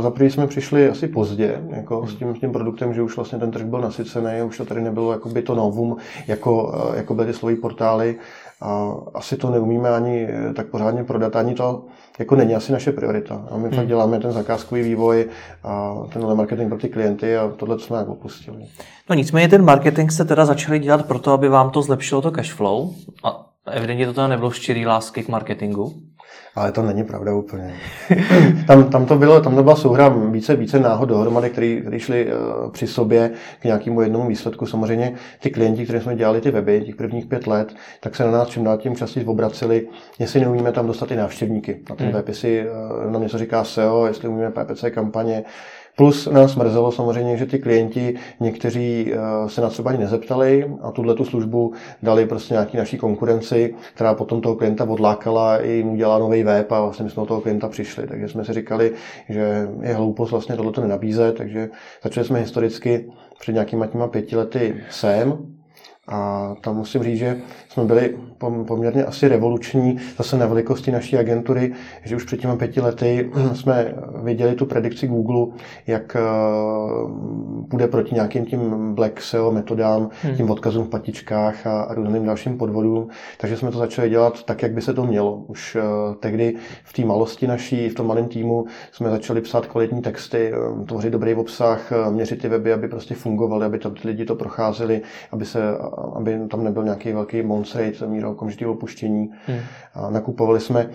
za 0.00 0.10
první 0.10 0.30
jsme 0.30 0.46
přišli 0.46 0.90
asi 0.90 1.08
pozdě 1.08 1.62
jako 1.70 2.06
s, 2.06 2.14
tím, 2.14 2.36
s 2.36 2.40
tím 2.40 2.52
produktem, 2.52 2.94
že 2.94 3.02
už 3.02 3.16
vlastně 3.16 3.38
ten 3.38 3.50
trh 3.50 3.66
byl 3.66 3.80
nasycený, 3.80 4.42
už 4.42 4.56
to 4.56 4.64
tady 4.64 4.80
nebylo 4.80 5.12
jako 5.12 5.28
by 5.28 5.42
to 5.42 5.54
novum, 5.54 5.96
jako, 6.26 6.74
jako 6.96 7.14
byly 7.14 7.26
ty 7.26 7.34
svojí 7.34 7.56
portály. 7.56 8.18
A 8.60 8.94
asi 9.14 9.36
to 9.36 9.50
neumíme 9.50 9.90
ani 9.90 10.28
tak 10.54 10.66
pořádně 10.66 11.04
prodat, 11.04 11.36
ani 11.36 11.54
to 11.54 11.84
jako 12.18 12.36
není 12.36 12.54
asi 12.54 12.72
naše 12.72 12.92
priorita. 12.92 13.46
A 13.50 13.56
my 13.56 13.68
hmm. 13.68 13.76
fakt 13.76 13.86
děláme 13.86 14.20
ten 14.20 14.32
zakázkový 14.32 14.82
vývoj 14.82 15.28
a 15.64 15.94
tenhle 16.12 16.34
marketing 16.34 16.68
pro 16.68 16.78
ty 16.78 16.88
klienty 16.88 17.36
a 17.36 17.52
tohle 17.56 17.78
jsme 17.78 17.98
jak 17.98 18.08
opustili. 18.08 18.58
No 19.10 19.16
nicméně 19.16 19.48
ten 19.48 19.64
marketing 19.64 20.10
jste 20.10 20.24
teda 20.24 20.44
začali 20.44 20.78
dělat 20.78 21.06
proto, 21.06 21.32
aby 21.32 21.48
vám 21.48 21.70
to 21.70 21.82
zlepšilo 21.82 22.22
to 22.22 22.30
cash 22.30 22.52
flow. 22.52 22.94
A 23.24 23.46
evidentně 23.72 24.06
to 24.06 24.12
teda 24.12 24.28
nebylo 24.28 24.50
štěrý 24.50 24.86
lásky 24.86 25.22
k 25.22 25.28
marketingu. 25.28 25.94
Ale 26.56 26.72
to 26.72 26.82
není 26.82 27.04
pravda 27.04 27.34
úplně. 27.34 27.74
tam, 28.66 28.90
tam, 28.90 29.06
to 29.06 29.16
bylo, 29.16 29.40
tam 29.40 29.56
to 29.56 29.62
byla 29.62 29.76
souhra 29.76 30.08
více, 30.08 30.56
více 30.56 30.80
náhod 30.80 31.08
dohromady, 31.08 31.50
který, 31.50 31.80
který 31.80 31.98
šli 31.98 32.26
uh, 32.26 32.70
při 32.70 32.86
sobě 32.86 33.30
k 33.60 33.64
nějakému 33.64 34.00
jednomu 34.00 34.28
výsledku. 34.28 34.66
Samozřejmě 34.66 35.14
ty 35.40 35.50
klienti, 35.50 35.84
kteří 35.84 36.04
jsme 36.04 36.16
dělali 36.16 36.40
ty 36.40 36.50
weby 36.50 36.82
těch 36.86 36.96
prvních 36.96 37.26
pět 37.26 37.46
let, 37.46 37.74
tak 38.00 38.16
se 38.16 38.24
na 38.24 38.30
nás 38.30 38.48
čím 38.48 38.64
dál 38.64 38.78
tím 38.78 38.96
častěji 38.96 39.26
obraceli, 39.26 39.88
jestli 40.18 40.40
neumíme 40.40 40.72
tam 40.72 40.86
dostat 40.86 41.10
i 41.10 41.16
návštěvníky 41.16 41.80
na 41.90 41.96
ten 41.96 42.06
hmm. 42.06 42.14
web, 42.14 42.28
jestli 42.28 42.66
uh, 42.68 43.10
nám 43.12 43.22
něco 43.22 43.38
říká 43.38 43.64
SEO, 43.64 44.06
jestli 44.06 44.28
umíme 44.28 44.50
PPC 44.50 44.84
kampaně, 44.90 45.44
Plus 45.96 46.26
nás 46.26 46.56
mrzelo 46.56 46.92
samozřejmě, 46.92 47.36
že 47.36 47.46
ty 47.46 47.58
klienti 47.58 48.14
někteří 48.40 49.12
eh, 49.12 49.48
se 49.48 49.60
nás 49.60 49.72
třeba 49.72 49.90
ani 49.90 49.98
nezeptali 49.98 50.70
a 50.82 50.90
tuhle 50.90 51.14
tu 51.14 51.24
službu 51.24 51.72
dali 52.02 52.26
prostě 52.26 52.54
nějaký 52.54 52.76
naší 52.76 52.98
konkurenci, 52.98 53.74
která 53.94 54.14
potom 54.14 54.40
toho 54.40 54.54
klienta 54.56 54.84
odlákala 54.84 55.58
i 55.58 55.82
mu 55.82 55.96
dělá 55.96 56.18
nový 56.18 56.42
web 56.42 56.72
a 56.72 56.80
vlastně 56.80 57.04
my 57.04 57.10
jsme 57.10 57.22
od 57.22 57.26
toho 57.26 57.40
klienta 57.40 57.68
přišli. 57.68 58.06
Takže 58.06 58.28
jsme 58.28 58.44
si 58.44 58.52
říkali, 58.52 58.92
že 59.28 59.68
je 59.82 59.94
hloupost 59.94 60.30
vlastně 60.30 60.56
tohleto 60.56 60.80
nenabízet, 60.80 61.34
takže 61.36 61.68
začali 62.02 62.26
jsme 62.26 62.38
historicky 62.38 63.12
před 63.40 63.52
nějakýma 63.52 63.86
těma 63.86 64.08
pěti 64.08 64.36
lety 64.36 64.74
sem, 64.90 65.55
a 66.08 66.54
tam 66.60 66.76
musím 66.76 67.02
říct, 67.02 67.18
že 67.18 67.36
jsme 67.68 67.84
byli 67.84 68.16
poměrně 68.66 69.04
asi 69.04 69.28
revoluční 69.28 69.98
zase 70.16 70.36
na 70.36 70.46
velikosti 70.46 70.92
naší 70.92 71.16
agentury, 71.16 71.72
že 72.04 72.16
už 72.16 72.24
před 72.24 72.40
těmi 72.40 72.56
pěti 72.56 72.80
lety 72.80 73.30
jsme 73.52 73.94
viděli 74.22 74.54
tu 74.54 74.66
predikci 74.66 75.06
Google, 75.06 75.46
jak 75.86 76.16
bude 77.70 77.84
eh, 77.84 77.88
proti 77.88 78.14
nějakým 78.14 78.46
tím 78.46 78.94
black 78.94 79.20
SEO 79.20 79.52
metodám, 79.52 80.08
hmm. 80.22 80.36
tím 80.36 80.50
odkazům 80.50 80.84
v 80.84 80.88
patičkách 80.88 81.66
a, 81.66 81.82
a 81.82 81.94
různým 81.94 82.26
dalším 82.26 82.58
podvodům. 82.58 83.08
Takže 83.38 83.56
jsme 83.56 83.70
to 83.70 83.78
začali 83.78 84.10
dělat 84.10 84.42
tak, 84.42 84.62
jak 84.62 84.72
by 84.72 84.82
se 84.82 84.94
to 84.94 85.06
mělo. 85.06 85.36
Už 85.36 85.76
uh, 85.76 86.14
tehdy 86.14 86.54
v 86.84 86.92
té 86.92 87.04
malosti 87.04 87.46
naší, 87.46 87.88
v 87.88 87.94
tom 87.94 88.06
malém 88.06 88.28
týmu 88.28 88.66
jsme 88.92 89.10
začali 89.10 89.40
psát 89.40 89.66
kvalitní 89.66 90.02
texty, 90.02 90.52
eh, 90.52 90.84
tvořit 90.84 91.10
dobrý 91.10 91.34
obsah, 91.34 91.92
měřit 92.10 92.42
ty 92.42 92.48
weby, 92.48 92.72
aby 92.72 92.88
prostě 92.88 93.14
fungovaly, 93.14 93.66
aby 93.66 93.78
to, 93.78 93.90
ty 93.90 94.08
lidi 94.08 94.24
to 94.24 94.34
procházeli, 94.34 95.02
aby 95.32 95.44
se 95.44 95.60
aby 96.14 96.38
tam 96.50 96.64
nebyl 96.64 96.84
nějaký 96.84 97.12
velký 97.12 97.42
bounce 97.42 97.82
rate, 97.82 98.06
míra 98.06 98.28
okamžitého 98.28 98.72
opuštění. 98.72 99.30
Hmm. 99.46 99.58
A 99.94 100.10
nakupovali 100.10 100.60
jsme 100.60 100.90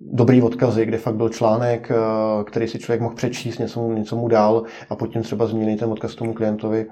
dobrý 0.00 0.42
odkazy, 0.42 0.86
kde 0.86 0.98
fakt 0.98 1.14
byl 1.14 1.28
článek, 1.28 1.90
eh, 1.90 2.44
který 2.44 2.68
si 2.68 2.78
člověk 2.78 3.00
mohl 3.00 3.14
přečíst, 3.14 3.58
něco, 3.58 3.80
mu, 3.80 3.92
něco 3.92 4.16
mu 4.16 4.28
dál 4.28 4.62
a 4.90 4.96
potom 4.96 5.22
třeba 5.22 5.46
změnit 5.46 5.76
ten 5.76 5.90
odkaz 5.92 6.14
tomu 6.14 6.32
klientovi. 6.32 6.86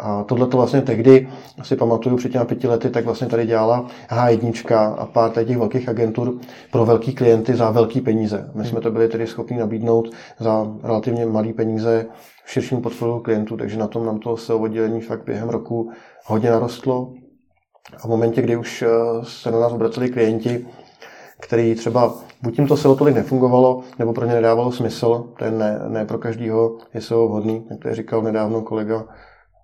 A 0.00 0.24
tohle 0.24 0.46
to 0.46 0.56
vlastně 0.56 0.82
tehdy, 0.82 1.28
si 1.62 1.76
pamatuju 1.76 2.16
před 2.16 2.32
těmi 2.32 2.44
pěti 2.44 2.68
lety, 2.68 2.90
tak 2.90 3.04
vlastně 3.04 3.26
tady 3.26 3.46
dělala 3.46 3.86
H1 4.08 4.94
a 4.98 5.06
pár 5.06 5.30
těch 5.30 5.58
velkých 5.58 5.88
agentur 5.88 6.38
pro 6.72 6.84
velký 6.84 7.14
klienty 7.14 7.54
za 7.54 7.70
velký 7.70 8.00
peníze. 8.00 8.50
My 8.54 8.64
jsme 8.64 8.80
to 8.80 8.90
byli 8.90 9.08
tedy 9.08 9.26
schopni 9.26 9.58
nabídnout 9.58 10.10
za 10.38 10.66
relativně 10.82 11.26
malý 11.26 11.52
peníze 11.52 12.06
širšímu 12.46 12.80
portfoliu 12.80 13.20
klientů, 13.20 13.56
takže 13.56 13.78
na 13.78 13.86
tom 13.86 14.06
nám 14.06 14.18
to 14.18 14.36
SEO 14.36 14.58
oddělení 14.58 15.00
fakt 15.00 15.24
během 15.24 15.48
roku 15.48 15.90
hodně 16.28 16.50
narostlo. 16.50 17.14
A 17.96 18.06
v 18.06 18.10
momentě, 18.10 18.42
kdy 18.42 18.56
už 18.56 18.82
eh, 18.82 18.88
se 19.22 19.50
na 19.50 19.60
nás 19.60 19.72
obraceli 19.72 20.08
klienti, 20.08 20.66
který 21.40 21.74
třeba 21.74 22.14
buď 22.42 22.58
jim 22.58 22.68
to 22.68 22.76
SEO 22.76 22.94
tolik 22.94 23.14
nefungovalo, 23.14 23.82
nebo 23.98 24.12
pro 24.12 24.26
ně 24.26 24.34
nedávalo 24.34 24.72
smysl, 24.72 25.32
to 25.38 25.44
je 25.44 25.50
ne, 25.50 25.80
ne 25.88 26.04
pro 26.04 26.18
každýho 26.18 26.78
je 26.94 27.00
SEO 27.00 27.28
vhodný, 27.28 27.66
jak 27.70 27.80
to 27.80 27.88
je 27.88 27.94
říkal 27.94 28.22
nedávno 28.22 28.62
kolega 28.62 29.04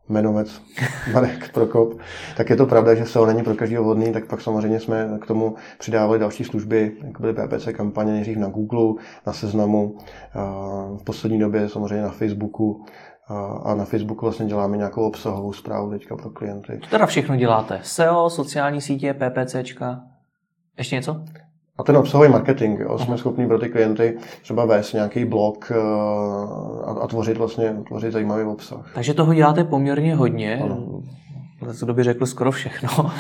jmenovec 0.09 0.63
Marek 1.13 1.53
Prokop, 1.53 1.99
tak 2.37 2.51
je 2.51 2.57
to 2.57 2.67
pravda, 2.67 2.95
že 2.95 3.07
SEO 3.07 3.27
není 3.27 3.43
pro 3.43 3.55
každého 3.55 3.85
vhodný, 3.85 4.13
tak 4.13 4.27
pak 4.27 4.41
samozřejmě 4.41 4.81
jsme 4.81 5.19
k 5.21 5.27
tomu 5.27 5.55
přidávali 5.79 6.19
další 6.19 6.45
služby, 6.45 6.93
jako 7.05 7.23
byly 7.23 7.35
PPC 7.35 7.69
kampaně 7.73 8.13
nejdřív 8.13 8.37
na 8.37 8.49
Google, 8.49 9.03
na 9.27 9.33
Seznamu, 9.33 9.97
v 10.97 11.05
poslední 11.05 11.39
době 11.39 11.69
samozřejmě 11.69 12.03
na 12.03 12.11
Facebooku, 12.11 12.85
a 13.65 13.75
na 13.75 13.85
Facebooku 13.85 14.27
vlastně 14.27 14.47
děláme 14.47 14.77
nějakou 14.77 15.07
obsahovou 15.07 15.53
zprávu 15.53 15.91
teďka 15.91 16.17
pro 16.17 16.31
klienty. 16.31 16.79
To 16.79 16.87
teda 16.87 17.07
všechno 17.07 17.37
děláte? 17.37 17.81
SEO, 17.83 18.31
sociální 18.31 18.81
sítě, 18.81 19.15
PPCčka, 19.15 20.01
ještě 20.79 20.97
něco? 20.97 21.21
A 21.79 21.83
ten 21.83 21.97
obsahový 21.97 22.29
marketing, 22.29 22.81
jo, 22.81 22.99
jsme 22.99 23.19
schopni 23.19 23.47
pro 23.47 23.59
ty 23.59 23.69
klienty 23.69 24.19
třeba 24.43 24.65
vést 24.65 24.93
nějaký 24.93 25.25
blog 25.25 25.73
eh, 25.75 25.75
a, 26.85 26.91
a 27.03 27.07
tvořit 27.07 27.37
vlastně 27.37 27.77
tvořit 27.89 28.13
zajímavý 28.13 28.45
obsah. 28.45 28.91
Takže 28.95 29.15
toho 29.15 29.35
děláte 29.35 29.65
poměrně 29.65 30.15
hodně. 30.15 30.61
Ano. 30.63 31.03
To 31.87 31.95
by 31.95 32.03
řekl 32.03 32.27
skoro 32.27 32.51
všechno. 32.51 32.89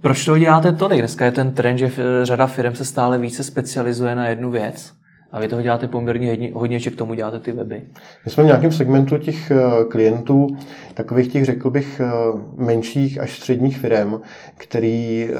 Proč 0.00 0.24
to 0.24 0.38
děláte 0.38 0.72
tolik? 0.72 0.98
Dneska 0.98 1.24
je 1.24 1.32
ten 1.32 1.52
trend, 1.52 1.78
že 1.78 1.92
řada 2.22 2.46
firm 2.46 2.74
se 2.74 2.84
stále 2.84 3.18
více 3.18 3.44
specializuje 3.44 4.14
na 4.14 4.28
jednu 4.28 4.50
věc. 4.50 4.92
A 5.32 5.40
vy 5.40 5.48
toho 5.48 5.62
děláte 5.62 5.88
poměrně 5.88 6.50
hodně, 6.54 6.78
že 6.78 6.90
k 6.90 6.96
tomu 6.96 7.14
děláte 7.14 7.40
ty 7.40 7.52
weby. 7.52 7.82
My 8.24 8.30
jsme 8.30 8.42
v 8.42 8.46
nějakém 8.46 8.72
segmentu 8.72 9.18
těch 9.18 9.50
eh, 9.50 9.84
klientů, 9.88 10.46
takových 10.94 11.32
těch, 11.32 11.44
řekl 11.44 11.70
bych, 11.70 12.00
eh, 12.00 12.10
menších 12.56 13.20
až 13.20 13.36
středních 13.36 13.78
firm, 13.78 14.20
který 14.56 15.28
eh, 15.30 15.36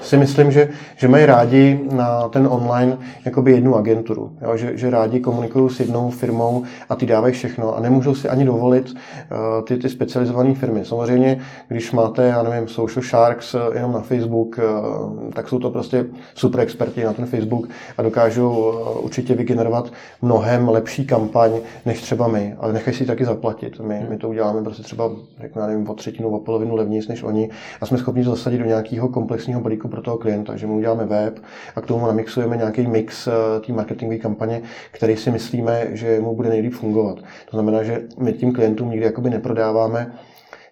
si 0.00 0.16
myslím, 0.16 0.52
že, 0.52 0.68
že 0.96 1.08
mají 1.08 1.26
rádi 1.26 1.80
na 1.92 2.28
ten 2.28 2.48
online 2.50 2.98
jakoby 3.24 3.52
jednu 3.52 3.76
agenturu, 3.76 4.32
jo? 4.42 4.56
Že, 4.56 4.76
že 4.76 4.90
rádi 4.90 5.20
komunikují 5.20 5.70
s 5.70 5.80
jednou 5.80 6.10
firmou 6.10 6.62
a 6.88 6.96
ty 6.96 7.06
dávají 7.06 7.34
všechno 7.34 7.76
a 7.76 7.80
nemůžou 7.80 8.14
si 8.14 8.28
ani 8.28 8.44
dovolit 8.44 8.90
uh, 8.90 9.64
ty, 9.64 9.76
ty 9.76 9.88
specializované 9.88 10.54
firmy. 10.54 10.84
Samozřejmě, 10.84 11.38
když 11.68 11.92
máte, 11.92 12.26
já 12.26 12.42
nevím, 12.42 12.68
Social 12.68 13.02
Sharks 13.02 13.54
uh, 13.54 13.60
jenom 13.74 13.92
na 13.92 14.00
Facebook, 14.00 14.58
uh, 14.58 15.30
tak 15.32 15.48
jsou 15.48 15.58
to 15.58 15.70
prostě 15.70 16.06
super 16.34 16.60
experti 16.60 17.04
na 17.04 17.12
ten 17.12 17.26
Facebook 17.26 17.68
a 17.98 18.02
dokážou 18.02 18.50
uh, 18.50 19.04
určitě 19.04 19.34
vygenerovat 19.34 19.92
mnohem 20.22 20.68
lepší 20.68 21.06
kampaň, 21.06 21.50
než 21.86 22.02
třeba 22.02 22.28
my, 22.28 22.54
ale 22.58 22.72
nechají 22.72 22.96
si 22.96 23.06
taky 23.06 23.24
zaplatit. 23.24 23.80
My, 23.80 24.06
my 24.08 24.16
to 24.16 24.28
uděláme 24.28 24.62
prostě 24.62 24.82
třeba, 24.82 25.10
řeknu, 25.40 25.62
já 25.62 25.68
nevím, 25.68 25.90
o 25.90 25.94
třetinu, 25.94 26.28
o 26.28 26.40
polovinu 26.40 26.74
levnější 26.74 27.08
než 27.08 27.22
oni 27.22 27.50
a 27.80 27.86
jsme 27.86 27.98
schopni 27.98 28.24
to 28.24 28.30
zasadit 28.30 28.58
do 28.58 28.64
nějakého 28.64 29.08
komplexního 29.08 29.60
balíku 29.60 29.85
jako 29.86 29.94
pro 29.94 30.02
toho 30.02 30.18
klienta, 30.18 30.56
že 30.56 30.66
mu 30.66 30.76
uděláme 30.76 31.04
web 31.04 31.38
a 31.76 31.80
k 31.80 31.86
tomu 31.86 32.06
namixujeme 32.06 32.56
nějaký 32.56 32.86
mix 32.86 33.26
eh, 33.26 33.60
té 33.66 33.72
marketingové 33.72 34.18
kampaně, 34.18 34.62
který 34.90 35.16
si 35.16 35.30
myslíme, 35.30 35.86
že 35.92 36.20
mu 36.20 36.34
bude 36.34 36.48
nejlíp 36.48 36.72
fungovat. 36.72 37.18
To 37.50 37.56
znamená, 37.56 37.82
že 37.82 38.02
my 38.18 38.32
tím 38.32 38.52
klientům 38.52 38.90
nikdy 38.90 39.06
jakoby 39.06 39.30
neprodáváme 39.30 40.12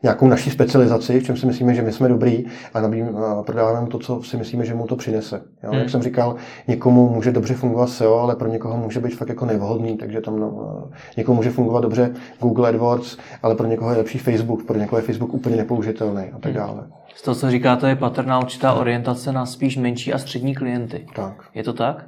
nějakou 0.05 0.28
naší 0.28 0.50
specializaci, 0.50 1.20
v 1.20 1.24
čem 1.24 1.36
si 1.36 1.46
myslíme, 1.46 1.74
že 1.74 1.82
my 1.82 1.92
jsme 1.92 2.09
dobrý 2.09 2.44
a, 2.74 2.80
nabím, 2.80 3.16
a 3.16 3.42
prodáváme 3.42 3.80
mu 3.80 3.86
to, 3.86 3.98
co 3.98 4.22
si 4.22 4.36
myslíme, 4.36 4.64
že 4.64 4.74
mu 4.74 4.86
to 4.86 4.96
přinese. 4.96 5.42
Jo? 5.62 5.70
Hmm. 5.70 5.78
Jak 5.78 5.90
jsem 5.90 6.02
říkal, 6.02 6.36
někomu 6.68 7.09
může 7.09 7.32
dobře 7.32 7.55
fungovat 7.55 7.88
SEO, 7.88 8.18
ale 8.18 8.36
pro 8.36 8.48
někoho 8.48 8.76
může 8.76 9.00
být 9.00 9.16
fakt 9.16 9.28
jako 9.28 9.46
nevhodný, 9.46 9.96
takže 9.96 10.20
tam 10.20 10.40
no, 10.40 10.82
někomu 11.16 11.36
může 11.36 11.50
fungovat 11.50 11.80
dobře 11.80 12.14
Google 12.40 12.68
AdWords, 12.68 13.16
ale 13.42 13.55
pro 13.55 13.66
někoho 13.66 13.90
je 13.90 13.96
lepší 13.96 14.18
Facebook, 14.18 14.64
pro 14.66 14.78
někoho 14.78 14.98
je 14.98 15.07
Facebook 15.07 15.34
úplně 15.34 15.57
nepoužitelný 15.57 16.22
a 16.22 16.38
tak 16.38 16.52
hmm. 16.52 16.55
dále. 16.55 16.86
Z 17.14 17.22
toho, 17.22 17.34
co 17.34 17.50
říkáte, 17.50 17.88
je 17.88 17.96
patrná 17.96 18.38
určitá 18.38 18.72
orientace 18.72 19.32
na 19.32 19.46
spíš 19.46 19.76
menší 19.76 20.12
a 20.12 20.18
střední 20.18 20.55
klienty. 20.55 21.07
Tak. 21.14 21.44
Je 21.55 21.62
to 21.62 21.72
tak? 21.72 22.07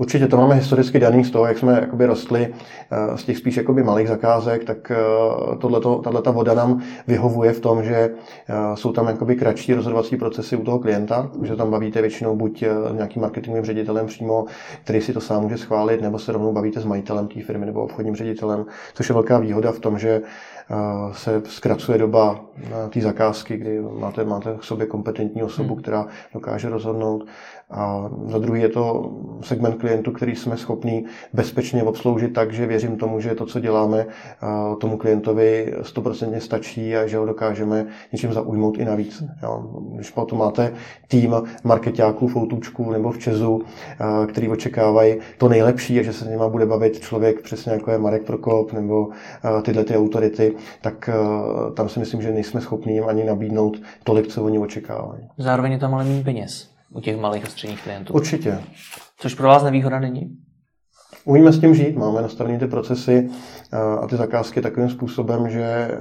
Určitě 0.00 0.26
to 0.26 0.36
máme 0.36 0.54
historicky 0.54 0.98
daný 0.98 1.24
z 1.24 1.30
toho, 1.30 1.46
jak 1.46 1.58
jsme 1.58 1.72
jakoby 1.72 2.06
rostli 2.06 2.54
eh, 2.90 3.18
z 3.18 3.24
těch 3.24 3.38
spíš 3.38 3.56
jakoby 3.56 3.82
malých 3.82 4.08
zakázek, 4.08 4.64
tak 4.64 4.90
eh, 4.90 6.22
ta 6.22 6.30
voda 6.30 6.54
nám 6.54 6.82
vyhovuje 7.06 7.52
v 7.52 7.60
tom, 7.60 7.84
že 7.84 7.94
eh, 7.94 8.54
jsou 8.74 8.92
tam 8.92 9.06
jakoby 9.08 9.36
kratší 9.36 9.74
rozhodovací 9.74 10.16
procesy 10.16 10.56
u 10.56 10.64
toho 10.64 10.78
klienta, 10.78 11.30
že 11.42 11.56
tam 11.56 11.70
bavíte 11.70 12.00
většinou 12.00 12.36
buď 12.36 12.64
nějakým 12.92 13.22
marketingovým 13.22 13.64
ředitelem 13.64 14.06
přímo, 14.06 14.44
který 14.84 15.00
si 15.00 15.12
to 15.12 15.20
sám 15.20 15.42
může 15.42 15.58
schválit, 15.58 16.02
nebo 16.02 16.18
se 16.18 16.32
rovnou 16.32 16.52
bavíte 16.52 16.80
s 16.80 16.84
majitelem 16.84 17.28
té 17.28 17.42
firmy 17.42 17.66
nebo 17.66 17.82
obchodním 17.82 18.16
ředitelem, 18.16 18.66
což 18.94 19.08
je 19.08 19.12
velká 19.12 19.38
výhoda 19.38 19.72
v 19.72 19.78
tom, 19.78 19.98
že 19.98 20.22
se 21.12 21.42
zkracuje 21.44 21.98
doba 21.98 22.40
té 22.90 23.00
zakázky, 23.00 23.56
kdy 23.56 23.80
máte, 23.98 24.24
máte 24.24 24.56
k 24.60 24.64
sobě 24.64 24.86
kompetentní 24.86 25.42
osobu, 25.42 25.74
hmm. 25.74 25.82
která 25.82 26.06
dokáže 26.34 26.68
rozhodnout. 26.68 27.24
A 27.70 28.10
za 28.26 28.38
druhý 28.38 28.62
je 28.62 28.68
to 28.68 29.12
segment 29.40 29.80
klientů, 29.80 30.12
který 30.12 30.36
jsme 30.36 30.56
schopni 30.56 31.04
bezpečně 31.32 31.82
obsloužit 31.82 32.32
tak, 32.32 32.52
že 32.52 32.66
věřím 32.66 32.96
tomu, 32.96 33.20
že 33.20 33.34
to, 33.34 33.46
co 33.46 33.60
děláme, 33.60 34.06
tomu 34.80 34.96
klientovi 34.96 35.74
100% 35.82 36.36
stačí 36.36 36.96
a 36.96 37.06
že 37.06 37.16
ho 37.16 37.26
dokážeme 37.26 37.86
něčím 38.12 38.32
zaujmout 38.32 38.78
i 38.78 38.84
navíc. 38.84 39.24
Jo. 39.42 39.64
Když 39.94 40.10
potom 40.10 40.38
máte 40.38 40.72
tým 41.08 41.34
marketáků 41.64 42.28
v 42.28 42.36
Outučku 42.36 42.90
nebo 42.90 43.10
v 43.10 43.18
Čezu, 43.18 43.62
který 44.28 44.48
očekávají 44.48 45.16
to 45.38 45.48
nejlepší 45.48 46.00
a 46.00 46.02
že 46.02 46.12
se 46.12 46.24
s 46.24 46.28
nima 46.28 46.48
bude 46.48 46.66
bavit 46.66 47.00
člověk 47.00 47.42
přesně 47.42 47.72
jako 47.72 47.90
je 47.90 47.98
Marek 47.98 48.22
Prokop 48.26 48.72
nebo 48.72 49.08
tyhle 49.62 49.84
ty 49.84 49.96
autority, 49.96 50.54
tak 50.82 51.10
tam 51.74 51.88
si 51.88 52.00
myslím, 52.00 52.22
že 52.22 52.32
nejsme 52.32 52.60
schopni 52.60 52.92
jim 52.92 53.04
ani 53.04 53.24
nabídnout 53.24 53.76
tolik, 54.04 54.26
co 54.26 54.44
oni 54.44 54.58
očekávají. 54.58 55.28
Zároveň 55.38 55.72
je 55.72 55.78
tam 55.78 55.94
ale 55.94 56.04
méně 56.04 56.24
peněz 56.24 56.77
u 56.90 57.00
těch 57.00 57.16
malých 57.16 57.44
a 57.44 57.48
středních 57.48 57.82
klientů. 57.82 58.12
Určitě. 58.12 58.62
Což 59.16 59.34
pro 59.34 59.48
vás 59.48 59.62
nevýhoda 59.62 60.00
není? 60.00 60.36
Umíme 61.24 61.52
s 61.52 61.60
tím 61.60 61.74
žít, 61.74 61.96
máme 61.96 62.22
nastavené 62.22 62.58
ty 62.58 62.66
procesy 62.66 63.30
a 63.72 64.06
ty 64.06 64.16
zakázky 64.16 64.60
takovým 64.60 64.90
způsobem, 64.90 65.50
že 65.50 65.62
eh, 65.62 65.96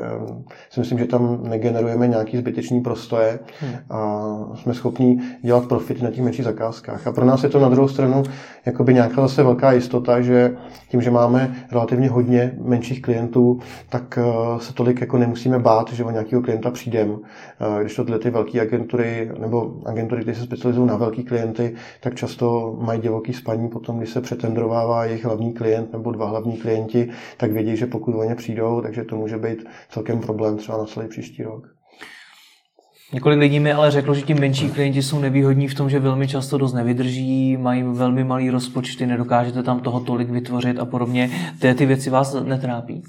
si 0.69 0.79
myslím, 0.79 0.99
že 0.99 1.05
tam 1.05 1.39
negenerujeme 1.49 2.07
nějaký 2.07 2.37
zbytečný 2.37 2.81
prostoje 2.81 3.39
hmm. 3.61 3.75
a 3.89 4.29
jsme 4.55 4.73
schopni 4.73 5.19
dělat 5.41 5.65
profit 5.65 6.01
na 6.01 6.11
těch 6.11 6.23
menších 6.23 6.45
zakázkách. 6.45 7.07
A 7.07 7.11
pro 7.11 7.25
nás 7.25 7.43
je 7.43 7.49
to 7.49 7.59
na 7.59 7.69
druhou 7.69 7.87
stranu 7.87 8.23
jakoby 8.65 8.93
nějaká 8.93 9.21
zase 9.21 9.43
velká 9.43 9.71
jistota, 9.71 10.21
že 10.21 10.57
tím, 10.89 11.01
že 11.01 11.11
máme 11.11 11.55
relativně 11.71 12.09
hodně 12.09 12.53
menších 12.61 13.01
klientů, 13.01 13.59
tak 13.89 14.19
eh, 14.21 14.59
se 14.59 14.73
tolik 14.73 15.01
jako 15.01 15.17
nemusíme 15.17 15.59
bát, 15.59 15.93
že 15.93 16.03
o 16.03 16.11
nějakého 16.11 16.41
klienta 16.41 16.71
přijdeme. 16.71 17.13
Když 17.81 17.95
to 17.95 18.03
tyhle 18.03 18.19
ty 18.19 18.29
velké 18.29 18.61
agentury 18.61 19.31
nebo 19.39 19.73
agentury, 19.85 20.21
které 20.21 20.37
se 20.37 20.43
specializují 20.43 20.87
na 20.87 20.95
velké 20.95 21.23
klienty, 21.23 21.73
tak 22.01 22.15
často 22.15 22.77
mají 22.81 23.01
divoký 23.01 23.33
spaní 23.33 23.69
potom, 23.69 23.97
když 23.97 24.09
se 24.09 24.21
přetendrovává 24.21 25.05
jejich 25.05 25.25
hlavní 25.25 25.53
klient 25.53 25.93
nebo 25.93 26.11
dva 26.11 26.29
hlavní 26.29 26.57
klienti, 26.57 27.09
tak 27.37 27.51
vědí, 27.57 27.77
že 27.77 27.85
pokud 27.85 28.15
o 28.15 28.23
ně 28.23 28.35
přijdou, 28.35 28.81
takže 28.81 29.03
to 29.03 29.15
může 29.15 29.37
být 29.37 29.65
celkem 29.89 30.19
problém 30.19 30.57
třeba 30.57 30.77
na 30.77 30.85
celý 30.85 31.07
příští 31.07 31.43
rok. 31.43 31.67
Několik 33.13 33.39
lidí 33.39 33.59
mi 33.59 33.73
ale 33.73 33.91
řeklo, 33.91 34.13
že 34.13 34.21
ti 34.21 34.33
menší 34.33 34.69
klienti 34.69 35.03
jsou 35.03 35.19
nevýhodní 35.19 35.67
v 35.67 35.75
tom, 35.75 35.89
že 35.89 35.99
velmi 35.99 36.27
často 36.27 36.57
dost 36.57 36.73
nevydrží, 36.73 37.57
mají 37.57 37.83
velmi 37.83 38.23
malý 38.23 38.49
rozpočty, 38.49 39.05
nedokážete 39.05 39.63
tam 39.63 39.79
toho 39.79 39.99
tolik 39.99 40.29
vytvořit 40.29 40.79
a 40.79 40.85
podobně. 40.85 41.29
Ty, 41.61 41.73
ty 41.73 41.85
věci 41.85 42.09
vás 42.09 42.35
netrápí 42.43 43.03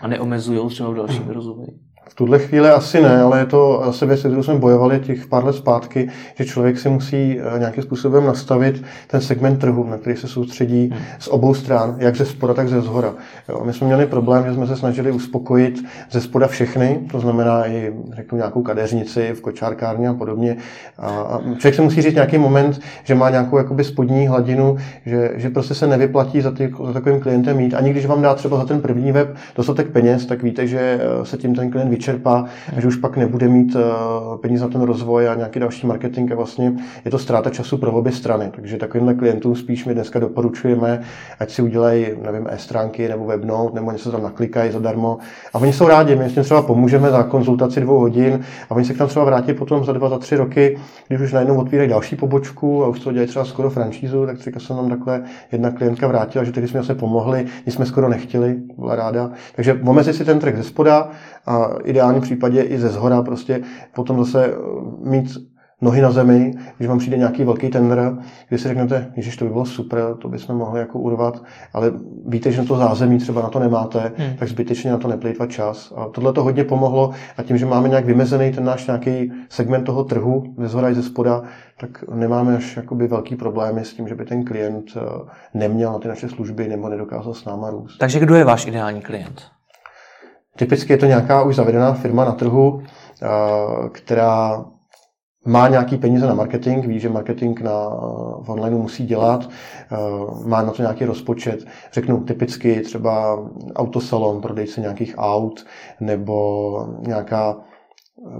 a 0.00 0.08
neomezují 0.08 0.68
třeba 0.68 0.90
v 0.90 0.94
dalším 0.94 1.28
rozvoji. 1.28 1.89
V 2.10 2.14
tuhle 2.14 2.38
chvíli 2.38 2.68
asi 2.68 3.02
ne, 3.02 3.22
ale 3.22 3.38
je 3.38 3.46
to 3.46 3.84
asi 3.84 4.06
věc, 4.06 4.20
kterou 4.20 4.42
jsme 4.42 4.54
bojovali 4.54 5.00
těch 5.00 5.26
pár 5.26 5.44
let 5.44 5.52
zpátky, 5.52 6.08
že 6.34 6.44
člověk 6.44 6.78
si 6.78 6.88
musí 6.88 7.40
eh, 7.40 7.58
nějakým 7.58 7.82
způsobem 7.82 8.26
nastavit 8.26 8.84
ten 9.06 9.20
segment 9.20 9.58
trhu, 9.58 9.84
na 9.84 9.98
který 9.98 10.16
se 10.16 10.28
soustředí 10.28 10.90
hmm. 10.92 11.00
z 11.18 11.28
obou 11.28 11.54
stran, 11.54 11.94
jak 11.98 12.16
ze 12.16 12.26
spoda, 12.26 12.54
tak 12.54 12.68
ze 12.68 12.80
zhora. 12.80 13.14
Jo, 13.48 13.62
my 13.64 13.72
jsme 13.72 13.86
měli 13.86 14.06
problém, 14.06 14.44
že 14.44 14.54
jsme 14.54 14.66
se 14.66 14.76
snažili 14.76 15.12
uspokojit 15.12 15.84
ze 16.10 16.20
spoda 16.20 16.46
všechny, 16.46 17.00
to 17.10 17.20
znamená 17.20 17.68
i 17.68 17.92
řeknu 18.12 18.38
nějakou 18.38 18.62
kadeřnici 18.62 19.32
v 19.34 19.40
kočárkárně 19.40 20.08
a 20.08 20.14
podobně. 20.14 20.56
A 20.98 21.40
člověk 21.58 21.74
si 21.74 21.82
musí 21.82 22.02
říct 22.02 22.14
nějaký 22.14 22.38
moment, 22.38 22.80
že 23.04 23.14
má 23.14 23.30
nějakou 23.30 23.58
jakoby 23.58 23.84
spodní 23.84 24.26
hladinu, 24.26 24.76
že, 25.06 25.30
že 25.36 25.50
prostě 25.50 25.74
se 25.74 25.86
nevyplatí 25.86 26.40
za, 26.40 26.50
ty, 26.50 26.74
za 26.86 26.92
takovým 26.92 27.20
klientem 27.20 27.56
mít. 27.56 27.74
Ani 27.74 27.90
když 27.90 28.06
vám 28.06 28.22
dá 28.22 28.34
třeba 28.34 28.56
za 28.56 28.64
ten 28.64 28.80
první 28.80 29.12
web 29.12 29.36
dostatek 29.56 29.86
peněz, 29.86 30.26
tak 30.26 30.42
víte, 30.42 30.66
že 30.66 31.00
eh, 31.00 31.24
se 31.24 31.36
tím 31.36 31.54
ten 31.54 31.70
klient 31.70 31.88
vyčerpá 32.00 32.44
a 32.76 32.80
že 32.80 32.88
už 32.88 32.96
pak 32.96 33.16
nebude 33.16 33.48
mít 33.48 33.76
eh, 33.76 34.38
peníze 34.40 34.64
na 34.64 34.70
ten 34.70 34.80
rozvoj 34.80 35.28
a 35.28 35.34
nějaký 35.34 35.60
další 35.60 35.86
marketing 35.86 36.32
a 36.32 36.34
vlastně 36.34 36.72
je 37.04 37.10
to 37.10 37.18
ztráta 37.18 37.50
času 37.50 37.78
pro 37.78 37.92
obě 37.92 38.12
strany. 38.12 38.50
Takže 38.56 38.76
takovýmhle 38.76 39.14
klientům 39.14 39.56
spíš 39.56 39.84
my 39.84 39.94
dneska 39.94 40.18
doporučujeme, 40.18 41.00
ať 41.40 41.50
si 41.50 41.62
udělají, 41.62 42.06
nevím, 42.22 42.46
e-stránky 42.50 43.08
nebo 43.08 43.26
webnote, 43.26 43.74
nebo 43.74 43.92
něco 43.92 44.12
tam 44.12 44.22
naklikají 44.22 44.72
zadarmo. 44.72 45.18
A 45.52 45.58
oni 45.58 45.72
jsou 45.72 45.88
rádi, 45.88 46.16
my 46.16 46.24
jim 46.24 46.44
třeba 46.44 46.62
pomůžeme 46.62 47.10
za 47.10 47.22
konzultaci 47.22 47.80
dvou 47.80 47.98
hodin 47.98 48.40
a 48.70 48.74
oni 48.74 48.84
se 48.84 48.94
k 48.94 48.98
nám 48.98 49.08
třeba 49.08 49.24
vrátí 49.24 49.54
potom 49.54 49.84
za 49.84 49.92
dva, 49.92 50.08
za 50.08 50.18
tři 50.18 50.36
roky, 50.36 50.78
když 51.08 51.20
už 51.20 51.32
najednou 51.32 51.56
otvírají 51.56 51.90
další 51.90 52.16
pobočku 52.16 52.84
a 52.84 52.88
už 52.88 53.00
to 53.00 53.12
dělají 53.12 53.28
třeba 53.28 53.44
skoro 53.44 53.70
franšízu, 53.70 54.26
tak 54.26 54.38
třeba 54.38 54.60
se 54.60 54.74
nám 54.74 54.88
takhle 54.88 55.22
jedna 55.52 55.70
klientka 55.70 56.08
vrátila, 56.08 56.44
že 56.44 56.52
tehdy 56.52 56.68
jsme 56.68 56.84
se 56.84 56.94
pomohli, 56.94 57.46
my 57.66 57.72
jsme 57.72 57.86
skoro 57.86 58.08
nechtěli, 58.08 58.56
byla 58.78 58.96
ráda. 58.96 59.30
Takže 59.56 59.80
omezit 59.84 60.14
si 60.14 60.24
ten 60.24 60.38
trh 60.38 60.56
ze 60.56 60.62
spoda 60.62 61.10
a 61.50 61.78
ideálním 61.84 62.22
případě 62.22 62.62
i 62.62 62.78
ze 62.78 62.88
zhora 62.88 63.22
prostě 63.22 63.60
potom 63.94 64.24
zase 64.24 64.46
eh, 64.46 64.56
mít 65.10 65.50
nohy 65.80 66.00
na 66.00 66.10
zemi, 66.10 66.54
když 66.76 66.88
vám 66.88 66.98
přijde 66.98 67.16
nějaký 67.16 67.44
velký 67.44 67.68
tender, 67.68 68.18
kdy 68.48 68.58
si 68.58 68.68
řeknete, 68.68 69.12
že 69.16 69.38
to 69.38 69.44
by 69.44 69.50
bylo 69.50 69.64
super, 69.64 70.16
to 70.18 70.28
bychom 70.28 70.56
mohli 70.56 70.80
jako 70.80 70.98
urvat, 70.98 71.42
ale 71.72 71.92
víte, 72.26 72.52
že 72.52 72.62
to 72.62 72.76
zázemí 72.76 73.18
třeba 73.18 73.42
na 73.42 73.48
to 73.48 73.58
nemáte, 73.58 74.12
hmm. 74.16 74.36
tak 74.36 74.48
zbytečně 74.48 74.90
na 74.90 74.98
to 74.98 75.08
neplýtvat 75.08 75.50
čas. 75.50 75.92
A 75.96 76.08
tohle 76.08 76.32
to 76.32 76.42
hodně 76.42 76.64
pomohlo 76.64 77.10
a 77.36 77.42
tím, 77.42 77.58
že 77.58 77.66
máme 77.66 77.88
nějak 77.88 78.04
vymezený 78.04 78.52
ten 78.52 78.64
náš 78.64 78.86
nějaký 78.86 79.32
segment 79.48 79.84
toho 79.84 80.04
trhu 80.04 80.54
ze 80.58 80.68
zhora 80.68 80.90
i 80.90 80.94
ze 80.94 81.02
spoda, 81.02 81.42
tak 81.80 82.04
nemáme 82.14 82.56
až 82.56 82.76
jakoby 82.76 83.06
velký 83.06 83.36
problémy 83.36 83.84
s 83.84 83.94
tím, 83.94 84.08
že 84.08 84.14
by 84.14 84.24
ten 84.24 84.44
klient 84.44 84.84
eh, 84.96 85.00
neměl 85.54 85.92
na 85.92 85.98
ty 85.98 86.08
naše 86.08 86.28
služby 86.28 86.68
nebo 86.68 86.88
nedokázal 86.88 87.34
s 87.34 87.44
náma 87.44 87.70
růst. 87.70 87.98
Takže 87.98 88.20
kdo 88.20 88.34
je 88.34 88.44
váš 88.44 88.66
ideální 88.66 89.00
klient? 89.00 89.42
Typicky 90.56 90.92
je 90.92 90.96
to 90.96 91.06
nějaká 91.06 91.42
už 91.42 91.56
zavedená 91.56 91.92
firma 91.92 92.24
na 92.24 92.32
trhu, 92.32 92.82
která 93.92 94.64
má 95.46 95.68
nějaký 95.68 95.96
peníze 95.96 96.26
na 96.26 96.34
marketing, 96.34 96.86
ví, 96.86 97.00
že 97.00 97.08
marketing 97.08 97.60
na, 97.60 97.88
v 98.42 98.44
online 98.48 98.76
musí 98.76 99.06
dělat, 99.06 99.48
má 100.46 100.62
na 100.62 100.72
to 100.72 100.82
nějaký 100.82 101.04
rozpočet. 101.04 101.64
Řeknu 101.92 102.24
typicky 102.24 102.80
třeba 102.80 103.38
autosalon, 103.74 104.40
prodejce 104.40 104.80
nějakých 104.80 105.14
aut, 105.18 105.64
nebo 106.00 106.86
nějaká 107.00 107.56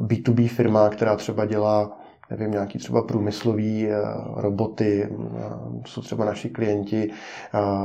B2B 0.01 0.49
firma, 0.49 0.89
která 0.89 1.17
třeba 1.17 1.45
dělá 1.45 2.00
nevím, 2.31 2.51
nějaký 2.51 2.79
třeba 2.79 3.03
průmyslový 3.03 3.89
eh, 3.89 3.97
roboty, 4.37 5.09
eh, 5.11 5.43
jsou 5.87 6.01
třeba 6.03 6.25
naši 6.25 6.49
klienti. 6.49 7.11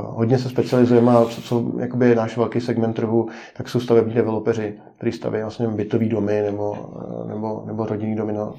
Hodně 0.02 0.38
se 0.38 0.48
specializujeme 0.48 1.12
a 1.12 1.24
co, 1.24 1.42
co 1.42 1.64
jakoby 1.78 2.08
je 2.08 2.14
náš 2.14 2.36
velký 2.36 2.60
segment 2.60 2.92
trhu, 2.92 3.28
tak 3.56 3.68
jsou 3.68 3.80
stavební 3.80 4.14
developeři, 4.14 4.74
kteří 4.96 5.12
staví 5.12 5.40
vlastně 5.40 5.68
bytový 5.68 6.08
domy 6.08 6.42
nebo, 6.42 6.76
eh, 7.24 7.28
nebo, 7.28 7.62
nebo 7.66 7.86
rodinný 7.86 8.16
domy 8.16 8.32
na, 8.32 8.52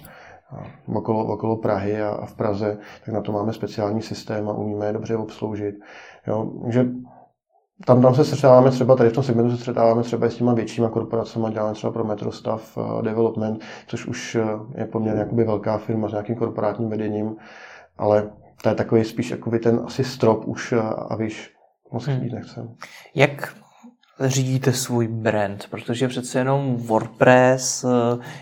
okolo, 0.94 1.26
okolo 1.26 1.56
Prahy 1.56 2.02
a, 2.02 2.10
a 2.10 2.26
v 2.26 2.36
Praze, 2.36 2.78
tak 3.06 3.14
na 3.14 3.22
to 3.22 3.32
máme 3.32 3.54
speciální 3.54 4.02
systém 4.02 4.50
a 4.50 4.54
umíme 4.54 4.86
je 4.86 4.94
dobře 4.94 5.16
obsloužit. 5.16 5.76
Jo, 6.28 6.52
že 6.68 6.86
tam, 7.86 8.01
tam 8.01 8.15
se 8.15 8.25
střetáváme 8.25 8.71
třeba, 8.71 8.95
tady 8.95 9.09
v 9.09 9.13
tom 9.13 9.23
segmentu 9.23 9.51
se 9.51 9.57
střetáváme 9.57 10.03
třeba 10.03 10.30
s 10.30 10.36
těma 10.36 10.53
většíma 10.53 10.89
korporacemi, 10.89 11.45
děláme 11.51 11.73
třeba 11.73 11.93
pro 11.93 12.03
Metrostav 12.03 12.78
uh, 12.78 13.01
Development, 13.01 13.61
což 13.88 14.05
už 14.05 14.36
uh, 14.36 14.71
je 14.75 14.86
poměrně 14.86 15.19
jakoby 15.19 15.43
velká 15.43 15.78
firma 15.78 16.07
s 16.07 16.11
nějakým 16.11 16.36
korporátním 16.36 16.89
vedením, 16.89 17.36
ale 17.97 18.30
to 18.61 18.69
je 18.69 18.75
takový 18.75 19.03
spíš 19.03 19.32
jakoby 19.32 19.59
ten 19.59 19.82
asi 19.86 20.03
strop 20.03 20.47
už 20.47 20.71
uh, 20.71 20.80
a 21.09 21.15
víš, 21.15 21.53
moc 21.91 22.05
hmm. 22.05 22.17
chtít 22.17 22.34
nechcem. 22.34 22.75
Jak 23.15 23.55
řídíte 24.20 24.74
svůj 24.74 25.07
brand, 25.07 25.68
protože 25.70 26.07
přece 26.07 26.39
jenom 26.39 26.76
WordPress 26.76 27.86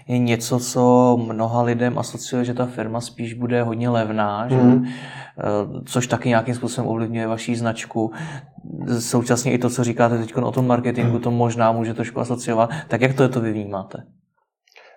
je 0.07 0.17
něco, 0.17 0.59
co 0.59 1.17
mnoha 1.27 1.61
lidem 1.61 1.97
asociuje, 1.97 2.45
že 2.45 2.53
ta 2.53 2.65
firma 2.65 3.01
spíš 3.01 3.33
bude 3.33 3.63
hodně 3.63 3.89
levná, 3.89 4.47
že? 4.49 4.55
Mm. 4.55 4.85
což 5.85 6.07
taky 6.07 6.29
nějakým 6.29 6.55
způsobem 6.55 6.89
ovlivňuje 6.89 7.27
vaší 7.27 7.55
značku 7.55 8.11
současně 8.99 9.51
i 9.51 9.57
to, 9.57 9.69
co 9.69 9.83
říkáte 9.83 10.17
teď 10.17 10.35
o 10.35 10.51
tom 10.51 10.67
marketingu, 10.67 11.19
to 11.19 11.31
možná 11.31 11.71
může 11.71 11.93
trošku 11.93 12.19
asociovat. 12.19 12.69
Tak 12.87 13.01
jak 13.01 13.13
to 13.13 13.23
je 13.23 13.29
to 13.29 13.41
vy 13.41 13.53
vnímáte? 13.53 14.03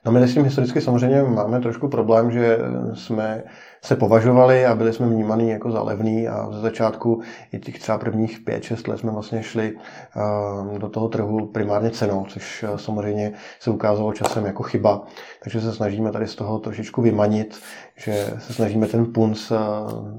No 0.05 0.13
my 0.13 0.29
s 0.29 0.35
tím 0.35 0.45
historicky 0.45 0.81
samozřejmě 0.81 1.23
máme 1.23 1.61
trošku 1.61 1.89
problém, 1.89 2.31
že 2.31 2.59
jsme 2.95 3.43
se 3.83 3.97
považovali 3.97 4.67
a 4.67 4.75
byli 4.75 4.93
jsme 4.93 5.07
vnímaný 5.09 5.51
jako 5.51 5.71
za 5.71 5.83
levný 5.83 6.29
a 6.29 6.51
ze 6.53 6.61
začátku 6.61 7.21
i 7.53 7.59
těch 7.59 7.79
třeba 7.79 7.99
prvních 7.99 8.41
5-6 8.45 8.91
let 8.91 8.99
jsme 8.99 9.13
vlastně 9.13 9.43
šli 9.43 9.77
eh, 9.77 10.79
do 10.79 10.89
toho 10.89 11.09
trhu 11.09 11.47
primárně 11.47 11.91
cenou, 11.91 12.27
což 12.29 12.63
eh, 12.63 12.79
samozřejmě 12.79 13.33
se 13.61 13.71
ukázalo 13.71 14.13
časem 14.13 14.47
jako 14.47 14.63
chyba. 14.63 15.07
Takže 15.43 15.61
se 15.61 15.73
snažíme 15.73 16.13
tady 16.13 16.27
z 16.27 16.35
toho 16.35 16.59
trošičku 16.59 17.03
vymanit, 17.03 17.61
že 17.97 18.27
se 18.39 18.53
snažíme 18.53 18.87
ten 18.87 19.13
punc 19.13 19.51
eh, 19.51 19.57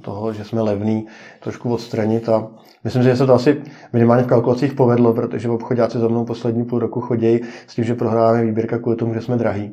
toho, 0.02 0.34
že 0.34 0.46
jsme 0.46 0.62
levný, 0.62 1.08
trošku 1.40 1.74
odstranit 1.74 2.30
a 2.30 2.48
Myslím 2.84 3.04
že 3.04 3.16
se 3.16 3.26
to 3.26 3.34
asi 3.34 3.62
minimálně 3.94 4.24
v 4.24 4.28
kalkulacích 4.28 4.74
povedlo, 4.74 5.14
protože 5.14 5.50
obchodáci 5.50 6.00
za 6.00 6.08
mnou 6.08 6.26
poslední 6.26 6.66
půl 6.66 6.80
roku 6.80 7.02
chodí 7.02 7.40
s 7.68 7.76
tím, 7.76 7.86
že 7.86 7.96
prohráváme 7.96 8.46
výběrka 8.46 8.78
kvůli 8.78 8.96
tomu, 8.96 9.14
že 9.14 9.22
jsme 9.22 9.38
drahý. 9.38 9.72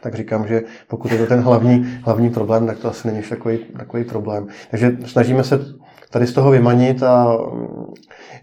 Tak 0.00 0.14
říkám, 0.14 0.46
že 0.46 0.62
pokud 0.88 1.12
je 1.12 1.18
to 1.18 1.26
ten 1.26 1.40
hlavní, 1.40 1.98
hlavní 2.02 2.30
problém, 2.30 2.66
tak 2.66 2.78
to 2.78 2.88
asi 2.88 3.08
není 3.08 3.22
takový, 3.22 3.58
takový 3.58 4.04
problém. 4.04 4.46
Takže 4.70 4.96
snažíme 5.04 5.44
se 5.44 5.60
tady 6.10 6.26
z 6.26 6.32
toho 6.32 6.50
vymanit 6.50 7.02
a 7.02 7.38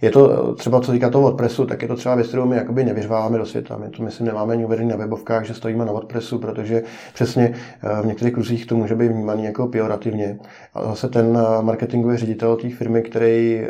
je 0.02 0.12
to 0.12 0.54
třeba, 0.54 0.82
co 0.82 0.92
týká 0.92 1.10
toho 1.10 1.22
WordPressu, 1.22 1.66
tak 1.66 1.82
je 1.82 1.88
to 1.88 1.96
třeba 1.96 2.16
věc, 2.16 2.28
kterou 2.28 2.46
my 2.46 2.56
jakoby 2.56 2.84
nevyřváváme 2.84 3.38
do 3.38 3.46
světa. 3.46 3.78
My 3.78 3.90
to, 3.90 4.04
myslím, 4.04 4.28
nemáme 4.28 4.54
ani 4.54 4.66
uvedený 4.66 4.90
na 4.90 4.96
webovkách, 4.96 5.46
že 5.46 5.54
stojíme 5.54 5.86
na 5.86 5.92
WordPressu, 5.92 6.40
protože 6.40 6.84
přesně 7.14 7.54
eh, 7.84 8.02
v 8.02 8.06
některých 8.06 8.34
kruzích 8.34 8.66
to 8.66 8.76
může 8.76 8.96
být 8.96 9.08
vnímaný 9.08 9.46
jako 9.46 9.68
pejorativně. 9.68 10.40
A 10.74 10.84
zase 10.84 11.10
ten 11.10 11.38
eh, 11.38 11.64
marketingový 11.64 12.18
ředitel 12.18 12.56
té 12.56 12.70
firmy, 12.70 13.02
který 13.02 13.60
eh, 13.60 13.70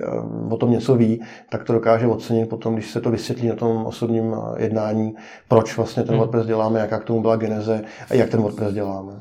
o 0.50 0.58
tom 0.58 0.72
něco 0.72 0.96
ví, 0.96 1.22
tak 1.50 1.64
to 1.64 1.74
dokáže 1.74 2.08
ocenit 2.08 2.50
potom, 2.50 2.74
když 2.74 2.92
se 2.92 3.02
to 3.02 3.12
vysvětlí 3.12 3.48
na 3.48 3.56
tom 3.56 3.86
osobním 3.86 4.36
jednání, 4.58 5.16
proč 5.48 5.78
vlastně 5.78 6.04
ten 6.04 6.12
hmm. 6.12 6.20
WordPress 6.20 6.46
děláme, 6.46 6.80
jaká 6.80 7.00
k 7.00 7.04
tomu 7.04 7.22
byla 7.22 7.36
geneze 7.36 7.82
a 8.10 8.14
jak 8.14 8.30
ten 8.30 8.42
WordPress 8.42 8.74
děláme. 8.74 9.14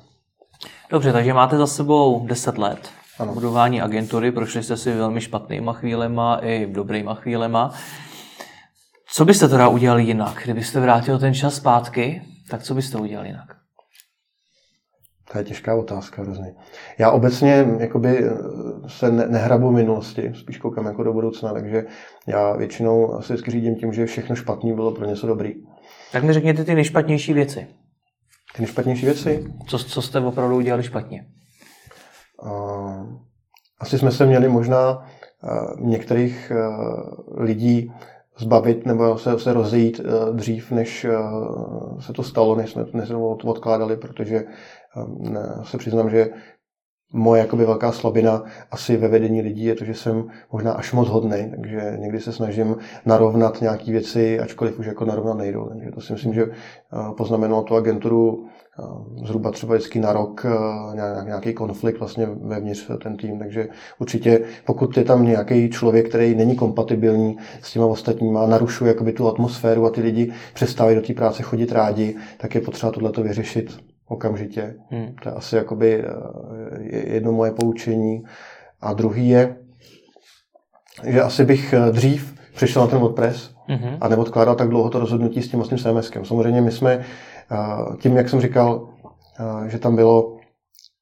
Dobře, 0.90 1.12
takže 1.12 1.34
máte 1.34 1.56
za 1.56 1.66
sebou 1.66 2.26
10 2.26 2.58
let 2.58 3.01
ano. 3.22 3.34
budování 3.34 3.80
agentury, 3.80 4.32
prošli 4.32 4.62
jste 4.62 4.76
si 4.76 4.92
velmi 4.92 5.20
špatnýma 5.20 5.72
chvílema 5.72 6.38
i 6.42 6.66
dobrýma 6.66 7.14
chvílema. 7.14 7.74
Co 9.06 9.24
byste 9.24 9.48
teda 9.48 9.68
udělali 9.68 10.04
jinak? 10.04 10.40
Kdybyste 10.44 10.80
vrátil 10.80 11.18
ten 11.18 11.34
čas 11.34 11.54
zpátky, 11.54 12.22
tak 12.50 12.62
co 12.62 12.74
byste 12.74 12.98
udělali 12.98 13.28
jinak? 13.28 13.56
To 15.32 15.38
je 15.38 15.44
těžká 15.44 15.74
otázka 15.74 16.22
hrozně. 16.22 16.54
Já 16.98 17.10
obecně 17.10 17.66
jakoby 17.78 18.24
se 18.86 19.12
ne, 19.12 19.26
nehrabu 19.26 19.68
v 19.68 19.72
minulosti, 19.72 20.32
spíš 20.34 20.58
koukám 20.58 20.86
jako 20.86 21.02
do 21.02 21.12
budoucna, 21.12 21.52
takže 21.52 21.84
já 22.26 22.56
většinou 22.56 23.18
vždycky 23.18 23.50
řídím 23.50 23.76
tím, 23.76 23.92
že 23.92 24.06
všechno 24.06 24.36
špatný 24.36 24.74
bylo 24.74 24.92
pro 24.92 25.06
něco 25.06 25.26
dobrý. 25.26 25.52
Tak 26.12 26.24
mi 26.24 26.32
řekněte 26.32 26.64
ty 26.64 26.74
nejšpatnější 26.74 27.32
věci. 27.32 27.66
Ty 28.54 28.62
nejšpatnější 28.62 29.06
věci? 29.06 29.44
Co, 29.66 29.78
co 29.78 30.02
jste 30.02 30.20
opravdu 30.20 30.56
udělali 30.56 30.82
špatně? 30.82 31.26
Asi 33.80 33.98
jsme 33.98 34.10
se 34.10 34.26
měli 34.26 34.48
možná 34.48 35.06
některých 35.78 36.52
lidí 37.36 37.92
zbavit 38.38 38.86
nebo 38.86 39.18
se, 39.18 39.38
se 39.38 39.52
rozejít 39.52 40.00
dřív, 40.32 40.70
než 40.70 41.06
se 41.98 42.12
to 42.12 42.22
stalo, 42.22 42.56
než 42.56 42.70
jsme, 42.70 42.86
než 42.92 43.08
to 43.08 43.28
odkládali, 43.28 43.96
protože 43.96 44.44
se 45.62 45.78
přiznám, 45.78 46.10
že 46.10 46.30
moje 47.14 47.40
jakoby 47.40 47.64
velká 47.64 47.92
slabina 47.92 48.44
asi 48.70 48.96
ve 48.96 49.08
vedení 49.08 49.42
lidí 49.42 49.64
je 49.64 49.74
to, 49.74 49.84
že 49.84 49.94
jsem 49.94 50.24
možná 50.52 50.72
až 50.72 50.92
moc 50.92 51.08
hodný, 51.08 51.50
takže 51.50 51.96
někdy 51.98 52.20
se 52.20 52.32
snažím 52.32 52.76
narovnat 53.06 53.60
nějaké 53.60 53.92
věci, 53.92 54.40
ačkoliv 54.40 54.78
už 54.78 54.86
jako 54.86 55.04
narovnat 55.04 55.34
nejdou. 55.34 55.68
Takže 55.68 55.90
to 55.90 56.00
si 56.00 56.12
myslím, 56.12 56.34
že 56.34 56.46
poznamenalo 57.16 57.62
tu 57.62 57.76
agenturu 57.76 58.46
zhruba 59.26 59.50
třeba 59.50 59.74
vždycky 59.74 59.98
na 60.00 60.12
rok 60.12 60.46
nějaký 61.24 61.52
konflikt 61.52 61.98
vlastně 61.98 62.26
vevnitř 62.26 62.90
ten 63.02 63.16
tým, 63.16 63.38
takže 63.38 63.68
určitě 63.98 64.40
pokud 64.66 64.96
je 64.96 65.04
tam 65.04 65.26
nějaký 65.26 65.70
člověk, 65.70 66.08
který 66.08 66.34
není 66.34 66.56
kompatibilní 66.56 67.36
s 67.62 67.72
těma 67.72 67.86
ostatníma, 67.86 68.46
narušuje 68.46 68.88
jakoby 68.88 69.12
tu 69.12 69.28
atmosféru 69.28 69.86
a 69.86 69.90
ty 69.90 70.00
lidi 70.00 70.32
přestávají 70.54 70.96
do 70.96 71.02
té 71.02 71.14
práce 71.14 71.42
chodit 71.42 71.72
rádi, 71.72 72.16
tak 72.38 72.54
je 72.54 72.60
potřeba 72.60 72.92
tohleto 72.92 73.22
vyřešit 73.22 73.78
okamžitě. 74.08 74.74
Hmm. 74.90 75.14
To 75.22 75.28
je 75.28 75.34
asi 75.34 75.56
jakoby 75.56 76.04
jedno 76.90 77.32
moje 77.32 77.50
poučení. 77.50 78.24
A 78.80 78.92
druhý 78.92 79.28
je, 79.28 79.56
že 81.06 81.22
asi 81.22 81.44
bych 81.44 81.74
dřív 81.90 82.34
přišel 82.54 82.82
na 82.82 82.88
ten 82.88 82.98
WordPress 82.98 83.50
mm-hmm. 83.68 83.98
a 84.00 84.08
neodkládal 84.08 84.54
tak 84.54 84.68
dlouho 84.68 84.90
to 84.90 84.98
rozhodnutí 84.98 85.42
s 85.42 85.48
tím 85.48 85.58
vlastním 85.58 85.78
CMSkem. 85.78 86.24
Samozřejmě 86.24 86.60
my 86.60 86.70
jsme 86.70 87.04
tím, 88.00 88.16
jak 88.16 88.28
jsem 88.28 88.40
říkal, 88.40 88.88
že 89.66 89.78
tam 89.78 89.96
bylo 89.96 90.36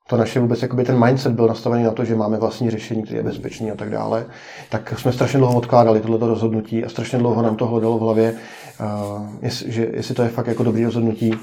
to 0.09 0.16
naše 0.16 0.40
vůbec, 0.40 0.62
jakoby 0.62 0.84
ten 0.84 1.05
mindset 1.05 1.32
byl 1.32 1.46
nastavený 1.46 1.84
na 1.84 1.90
to, 1.90 2.05
že 2.05 2.16
máme 2.16 2.38
vlastní 2.38 2.70
řešení, 2.70 3.03
které 3.03 3.18
je 3.18 3.22
bezpečný 3.22 3.70
a 3.70 3.74
tak 3.74 3.90
dále, 3.90 4.26
tak 4.70 4.98
jsme 4.98 5.12
strašně 5.12 5.38
dlouho 5.38 5.59
odkládali 5.59 6.01
tohleto 6.01 6.26
rozhodnutí 6.26 6.84
a 6.84 6.88
strašně 6.88 7.18
dlouho 7.18 7.42
nám 7.42 7.57
to 7.57 7.66
hledalo 7.66 7.98
v 7.98 8.01
hlavě, 8.01 8.34
jestli, 9.42 9.72
že, 9.72 9.88
jestli 9.92 10.14
to 10.14 10.22
je 10.22 10.28
fakt 10.28 10.46
jako 10.46 10.62
dobrý 10.62 10.84
rozhodnutí 10.84 11.34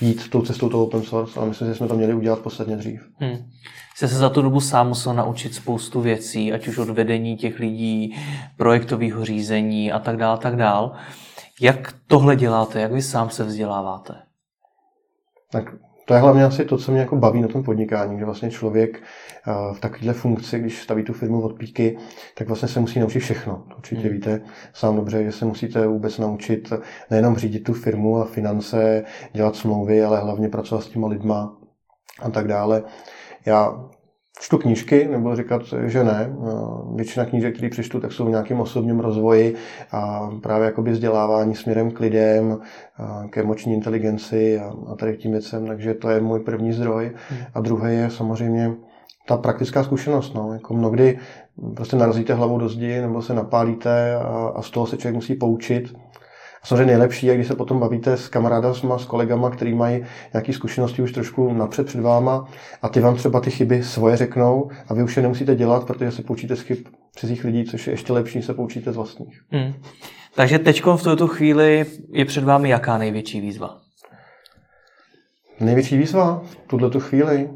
jít 0.00 0.30
tou 0.30 0.42
cestou 0.42 0.68
toho 0.68 0.84
open 0.84 1.02
source, 1.02 1.40
ale 1.40 1.48
myslím, 1.48 1.68
že 1.68 1.74
jsme 1.74 1.88
to 1.88 1.94
měli 1.94 2.14
udělat 2.14 2.38
posledně 2.38 2.76
dřív. 2.76 3.00
Hmm. 3.16 3.36
Jste 3.96 4.08
se 4.08 4.18
za 4.18 4.30
tu 4.30 4.42
dobu 4.42 4.60
sám 4.60 4.88
musel 4.88 5.14
naučit 5.14 5.54
spoustu 5.54 6.00
věcí, 6.00 6.52
ať 6.52 6.68
už 6.68 6.78
od 6.78 6.88
vedení 6.88 7.36
těch 7.36 7.58
lidí, 7.58 8.16
projektového 8.56 9.24
řízení 9.24 9.92
a 9.92 9.98
tak 9.98 10.16
dále, 10.16 10.38
tak 10.38 10.56
dále. 10.56 10.90
Jak 11.60 11.94
tohle 12.06 12.36
děláte? 12.36 12.80
Jak 12.80 12.92
vy 12.92 13.02
sám 13.02 13.30
se 13.30 13.44
vzděláváte? 13.44 14.14
Tak 15.50 15.74
to 16.08 16.14
je 16.14 16.20
hlavně 16.20 16.44
asi 16.44 16.64
to, 16.64 16.78
co 16.78 16.92
mě 16.92 17.00
jako 17.00 17.16
baví 17.16 17.40
na 17.40 17.48
tom 17.48 17.62
podnikání, 17.62 18.18
že 18.18 18.24
vlastně 18.24 18.50
člověk 18.50 19.02
eh, 19.02 19.52
v 19.74 19.80
takovéhle 19.80 20.12
funkci, 20.12 20.58
když 20.58 20.82
staví 20.82 21.02
tu 21.02 21.12
firmu 21.12 21.40
od 21.42 21.58
píky, 21.58 21.98
tak 22.34 22.48
vlastně 22.48 22.68
se 22.68 22.80
musí 22.80 23.00
naučit 23.00 23.20
všechno. 23.20 23.64
Určitě 23.76 24.00
hmm. 24.02 24.12
víte 24.12 24.40
sám 24.72 24.96
dobře, 24.96 25.24
že 25.24 25.32
se 25.32 25.44
musíte 25.44 25.86
vůbec 25.86 26.18
naučit 26.18 26.72
nejenom 27.10 27.36
řídit 27.36 27.60
tu 27.60 27.72
firmu 27.72 28.16
a 28.16 28.24
finance, 28.24 29.04
dělat 29.32 29.56
smlouvy, 29.56 30.04
ale 30.04 30.20
hlavně 30.20 30.48
pracovat 30.48 30.80
s 30.84 30.88
těma 30.88 31.08
lidma 31.08 31.56
a 32.22 32.30
tak 32.30 32.48
dále. 32.48 32.82
Já 33.46 33.88
čtu 34.40 34.58
knížky, 34.58 35.08
nebo 35.10 35.36
říkat, 35.36 35.62
že 35.86 36.04
ne. 36.04 36.36
Většina 36.94 37.24
knížek, 37.24 37.54
které 37.54 37.68
přečtu, 37.68 38.00
tak 38.00 38.12
jsou 38.12 38.24
v 38.24 38.30
nějakém 38.30 38.60
osobním 38.60 39.00
rozvoji 39.00 39.54
a 39.92 40.30
právě 40.42 40.66
jakoby 40.66 40.90
vzdělávání 40.90 41.54
směrem 41.54 41.90
k 41.90 42.00
lidem, 42.00 42.58
k 43.30 43.38
emoční 43.38 43.74
inteligenci 43.74 44.60
a, 44.60 44.72
a 44.92 44.94
tady 44.94 45.16
k 45.16 45.18
tím 45.18 45.32
věcem, 45.32 45.66
takže 45.66 45.94
to 45.94 46.10
je 46.10 46.20
můj 46.20 46.40
první 46.40 46.72
zdroj. 46.72 47.12
Hmm. 47.28 47.40
A 47.54 47.60
druhý 47.60 47.94
je 47.94 48.10
samozřejmě 48.10 48.74
ta 49.28 49.36
praktická 49.36 49.84
zkušenost. 49.84 50.34
No. 50.34 50.52
Jako 50.52 50.74
mnohdy 50.74 51.18
prostě 51.76 51.96
narazíte 51.96 52.34
hlavou 52.34 52.58
do 52.58 52.68
zdi 52.68 53.00
nebo 53.00 53.22
se 53.22 53.34
napálíte 53.34 54.14
a, 54.16 54.52
a 54.54 54.62
z 54.62 54.70
toho 54.70 54.86
se 54.86 54.96
člověk 54.96 55.14
musí 55.14 55.34
poučit 55.34 55.94
samozřejmě 56.64 56.86
nejlepší 56.86 57.26
je, 57.26 57.34
když 57.34 57.46
se 57.46 57.54
potom 57.54 57.78
bavíte 57.78 58.16
s 58.16 58.28
kamarádama, 58.28 58.98
s 58.98 59.04
kolegama, 59.04 59.50
kteří 59.50 59.74
mají 59.74 60.04
nějaké 60.32 60.52
zkušenosti 60.52 61.02
už 61.02 61.12
trošku 61.12 61.52
napřed 61.52 61.86
před 61.86 62.00
váma 62.00 62.48
a 62.82 62.88
ty 62.88 63.00
vám 63.00 63.16
třeba 63.16 63.40
ty 63.40 63.50
chyby 63.50 63.82
svoje 63.82 64.16
řeknou 64.16 64.70
a 64.88 64.94
vy 64.94 65.02
už 65.02 65.16
je 65.16 65.22
nemusíte 65.22 65.54
dělat, 65.54 65.86
protože 65.86 66.10
se 66.10 66.22
poučíte 66.22 66.56
z 66.56 66.60
chyb 66.60 66.78
cizích 67.16 67.44
lidí, 67.44 67.64
což 67.64 67.86
je 67.86 67.92
ještě 67.92 68.12
lepší, 68.12 68.42
se 68.42 68.54
poučíte 68.54 68.92
z 68.92 68.96
vlastních. 68.96 69.40
Hmm. 69.50 69.74
Takže 70.34 70.58
teď 70.58 70.82
v 70.96 71.02
tuto 71.02 71.28
chvíli 71.28 71.86
je 72.12 72.24
před 72.24 72.44
vámi 72.44 72.68
jaká 72.68 72.98
největší 72.98 73.40
výzva? 73.40 73.78
Největší 75.60 75.96
výzva 75.98 76.42
v 76.44 76.56
tuhle 76.56 76.90
tu 76.90 77.00
chvíli. 77.00 77.50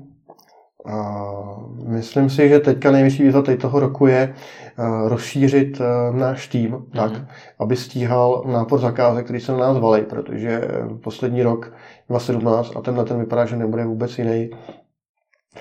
A 0.87 1.23
myslím 1.87 2.31
si, 2.31 2.49
že 2.49 2.61
teďka 2.61 2.91
největší 2.91 3.23
výzva 3.23 3.43
teď 3.43 3.61
toho 3.61 3.81
roku 3.81 4.07
je 4.07 4.35
uh, 4.79 5.09
rozšířit 5.09 5.81
uh, 5.81 6.17
náš 6.17 6.49
tým 6.49 6.73
mm-hmm. 6.73 6.97
tak, 6.97 7.13
aby 7.59 7.77
stíhal 7.77 8.45
nápor 8.47 8.79
zakázek, 8.79 9.25
který 9.25 9.41
se 9.41 9.53
na 9.53 9.59
nás 9.59 9.79
valí, 9.79 10.03
protože 10.03 10.61
poslední 11.03 11.43
rok 11.43 11.73
2017 12.09 12.77
a 12.77 12.81
tenhle 12.81 13.05
ten 13.05 13.19
vypadá, 13.21 13.47
že 13.47 13.57
nebude 13.57 13.85
vůbec 13.85 14.19
jiný, 14.19 14.51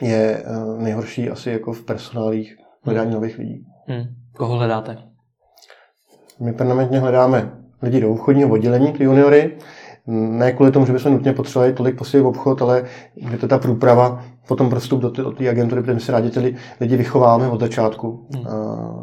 je 0.02 0.44
nejhorší 0.78 1.30
asi 1.30 1.50
jako 1.50 1.74
v 1.74 1.84
personálích 1.84 2.58
hledání 2.84 3.10
mm. 3.10 3.14
nových 3.14 3.38
lidí. 3.38 3.66
Mm. 3.88 4.04
Koho 4.38 4.56
hledáte? 4.56 4.98
My 6.40 6.54
permanentně 6.54 7.00
hledáme 7.00 7.52
lidi 7.82 8.02
do 8.02 8.12
obchodního 8.12 8.50
oddělení, 8.50 8.94
ty 8.94 9.04
juniory, 9.04 9.58
ne 10.12 10.52
kvůli 10.52 10.72
tomu, 10.72 10.86
že 10.86 10.94
bychom 10.94 11.14
nutně 11.14 11.34
potřebovali 11.34 11.74
tolik 11.74 11.98
posílit 11.98 12.26
obchod, 12.26 12.62
ale 12.62 12.84
je 13.16 13.38
to 13.38 13.48
ta 13.48 13.58
průprava, 13.58 14.24
potom 14.48 14.70
prostup 14.70 15.02
do 15.02 15.32
té 15.32 15.50
agentury, 15.50 15.82
protože 15.82 15.94
my 15.94 16.00
si 16.00 16.12
rádi 16.12 16.30
ty 16.30 16.56
lidi 16.82 16.98
vychováme 16.98 17.48
od 17.48 17.60
začátku. 17.60 18.28
Hmm. 18.36 18.48
A, 18.48 18.94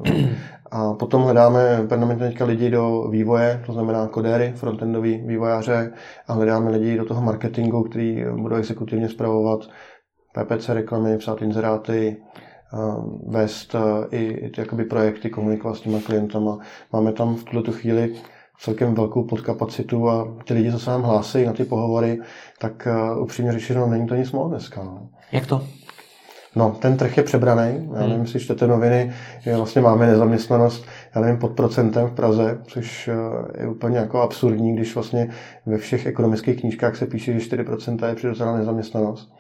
a 0.71 0.95
potom 0.95 1.23
hledáme 1.23 1.87
permanentně 1.89 2.27
teďka 2.27 2.45
lidi 2.45 2.71
do 2.71 3.09
vývoje, 3.11 3.63
to 3.67 3.73
znamená 3.73 4.07
kodéry, 4.07 4.53
frontendoví 4.57 5.23
vývojáře 5.27 5.93
a 6.29 6.33
hledáme 6.33 6.71
lidi 6.71 6.97
do 6.97 7.05
toho 7.05 7.23
marketingu, 7.23 7.83
který 7.83 8.25
budou 8.37 8.57
exekutivně 8.57 9.09
zpravovat 9.09 9.61
PPC 10.35 10.69
reklamy, 10.69 11.19
psát 11.19 11.43
inzeráty, 11.43 12.17
vést 13.27 13.77
i, 14.11 14.25
i 14.25 14.51
ty 14.51 14.61
jakoby 14.61 14.85
projekty, 14.85 15.31
komunikovat 15.31 15.75
s 15.75 15.81
těma 15.81 15.99
klientama. 16.07 16.59
Máme 16.93 17.13
tam 17.13 17.37
v 17.37 17.45
tuto 17.45 17.73
chvíli 17.73 18.15
celkem 18.61 18.95
velkou 18.95 19.25
podkapacitu 19.25 20.09
a 20.09 20.35
ty 20.45 20.55
lidi, 20.55 20.73
co 20.73 20.79
se 20.79 20.91
nám 20.91 21.03
hlásí 21.03 21.45
na 21.45 21.53
ty 21.53 21.65
pohovory, 21.65 22.21
tak 22.59 22.89
uh, 23.17 23.23
upřímně 23.23 23.53
řečeno, 23.53 23.87
není 23.87 24.07
to 24.07 24.15
nic 24.15 24.33
moc 24.33 24.51
dneska. 24.51 24.83
No. 24.83 25.09
Jak 25.33 25.47
to? 25.47 25.63
No, 26.57 26.77
ten 26.81 26.97
trh 26.97 27.17
je 27.17 27.23
přebraný. 27.23 27.89
Já 27.93 28.01
hmm. 28.01 28.09
nevím, 28.09 28.21
jestli 28.21 28.41
čtete 28.41 28.67
noviny, 28.67 29.13
že 29.41 29.57
vlastně 29.57 29.83
máme 29.83 30.07
nezaměstnanost, 30.07 30.85
já 31.15 31.21
nevím, 31.21 31.39
pod 31.39 31.53
procentem 31.53 32.07
v 32.07 32.15
Praze, 32.15 32.59
což 32.67 33.09
eh, 33.09 33.63
je 33.63 33.69
úplně 33.69 33.99
jako 33.99 34.21
absurdní, 34.21 34.75
když 34.75 34.95
vlastně 34.95 35.29
ve 35.67 35.79
všech 35.79 36.07
ekonomických 36.07 36.61
knížkách 36.61 36.97
se 36.97 37.07
píše, 37.07 37.41
že 37.41 37.57
4% 37.57 38.09
je 38.09 38.15
přirozená 38.15 38.57
nezaměstnanost. 38.57 39.33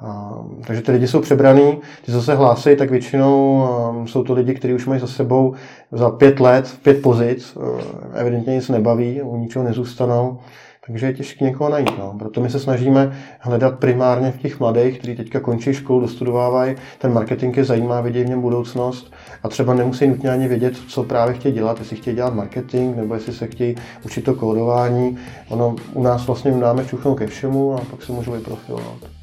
A, 0.00 0.38
takže 0.66 0.82
ty 0.82 0.92
lidi 0.92 1.08
jsou 1.08 1.20
přebraný, 1.20 1.78
ty, 2.06 2.12
co 2.12 2.22
se 2.22 2.34
hlásí, 2.34 2.76
tak 2.76 2.90
většinou 2.90 3.66
um, 3.90 4.08
jsou 4.08 4.22
to 4.22 4.32
lidi, 4.32 4.54
kteří 4.54 4.74
už 4.74 4.86
mají 4.86 5.00
za 5.00 5.06
sebou 5.06 5.54
za 5.92 6.10
pět 6.10 6.40
let, 6.40 6.78
pět 6.82 7.02
pozic, 7.02 7.56
uh, 7.56 7.80
evidentně 8.14 8.54
nic 8.54 8.68
nebaví, 8.68 9.22
u 9.22 9.36
ničeho 9.36 9.64
nezůstanou, 9.64 10.38
takže 10.86 11.06
je 11.06 11.14
těžké 11.14 11.44
někoho 11.44 11.70
najít. 11.70 11.98
No. 11.98 12.14
Proto 12.18 12.40
my 12.40 12.50
se 12.50 12.60
snažíme 12.60 13.12
hledat 13.40 13.78
primárně 13.78 14.32
v 14.32 14.38
těch 14.38 14.60
mladých, 14.60 14.98
kteří 14.98 15.16
teďka 15.16 15.40
končí 15.40 15.74
školu, 15.74 16.00
dostudovávají, 16.00 16.76
ten 16.98 17.12
marketing 17.12 17.56
je 17.56 17.64
zajímá, 17.64 18.00
vidí 18.00 18.22
v 18.22 18.28
něm 18.28 18.40
budoucnost 18.40 19.12
a 19.42 19.48
třeba 19.48 19.74
nemusí 19.74 20.06
nutně 20.06 20.30
ani 20.30 20.48
vědět, 20.48 20.76
co 20.88 21.02
právě 21.02 21.34
chtějí 21.34 21.54
dělat, 21.54 21.78
jestli 21.78 21.96
chtějí 21.96 22.16
dělat 22.16 22.34
marketing, 22.34 22.96
nebo 22.96 23.14
jestli 23.14 23.32
se 23.32 23.46
chtějí 23.46 23.76
učit 24.04 24.24
to 24.24 24.34
kódování. 24.34 25.18
Ono 25.48 25.76
u 25.94 26.02
nás 26.02 26.26
vlastně 26.26 26.52
dáme 26.52 26.84
čuchnout 26.84 27.18
ke 27.18 27.26
všemu 27.26 27.74
a 27.74 27.80
pak 27.90 28.02
se 28.02 28.12
můžou 28.12 28.32
vyprofilovat. 28.32 29.17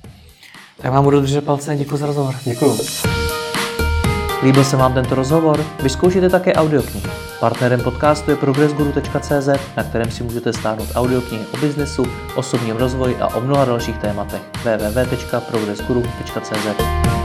Tak 0.86 0.94
vám 0.94 1.04
budu 1.04 1.22
držet 1.22 1.46
palce, 1.46 1.76
děkuji 1.76 1.98
za 1.98 2.06
rozhovor. 2.06 2.36
Děkuji. 2.44 2.78
Líbil 4.44 4.64
se 4.64 4.78
vám 4.78 4.94
tento 4.94 5.16
rozhovor? 5.16 5.66
Vyzkoušejte 5.84 6.30
také 6.30 6.54
audioknihy. 6.54 7.10
Partnerem 7.40 7.82
podcastu 7.82 8.32
je 8.32 8.38
progressguru.cz, 8.38 9.48
na 9.78 9.84
kterém 9.84 10.12
si 10.12 10.24
můžete 10.24 10.54
stáhnout 10.54 10.90
audioknihy 10.96 11.46
o 11.54 11.58
biznesu, 11.58 12.06
osobním 12.36 12.76
rozvoji 12.76 13.16
a 13.16 13.36
o 13.36 13.42
mnoha 13.42 13.66
dalších 13.66 13.98
tématech. 13.98 14.42
www.progressguru.cz 14.64 17.25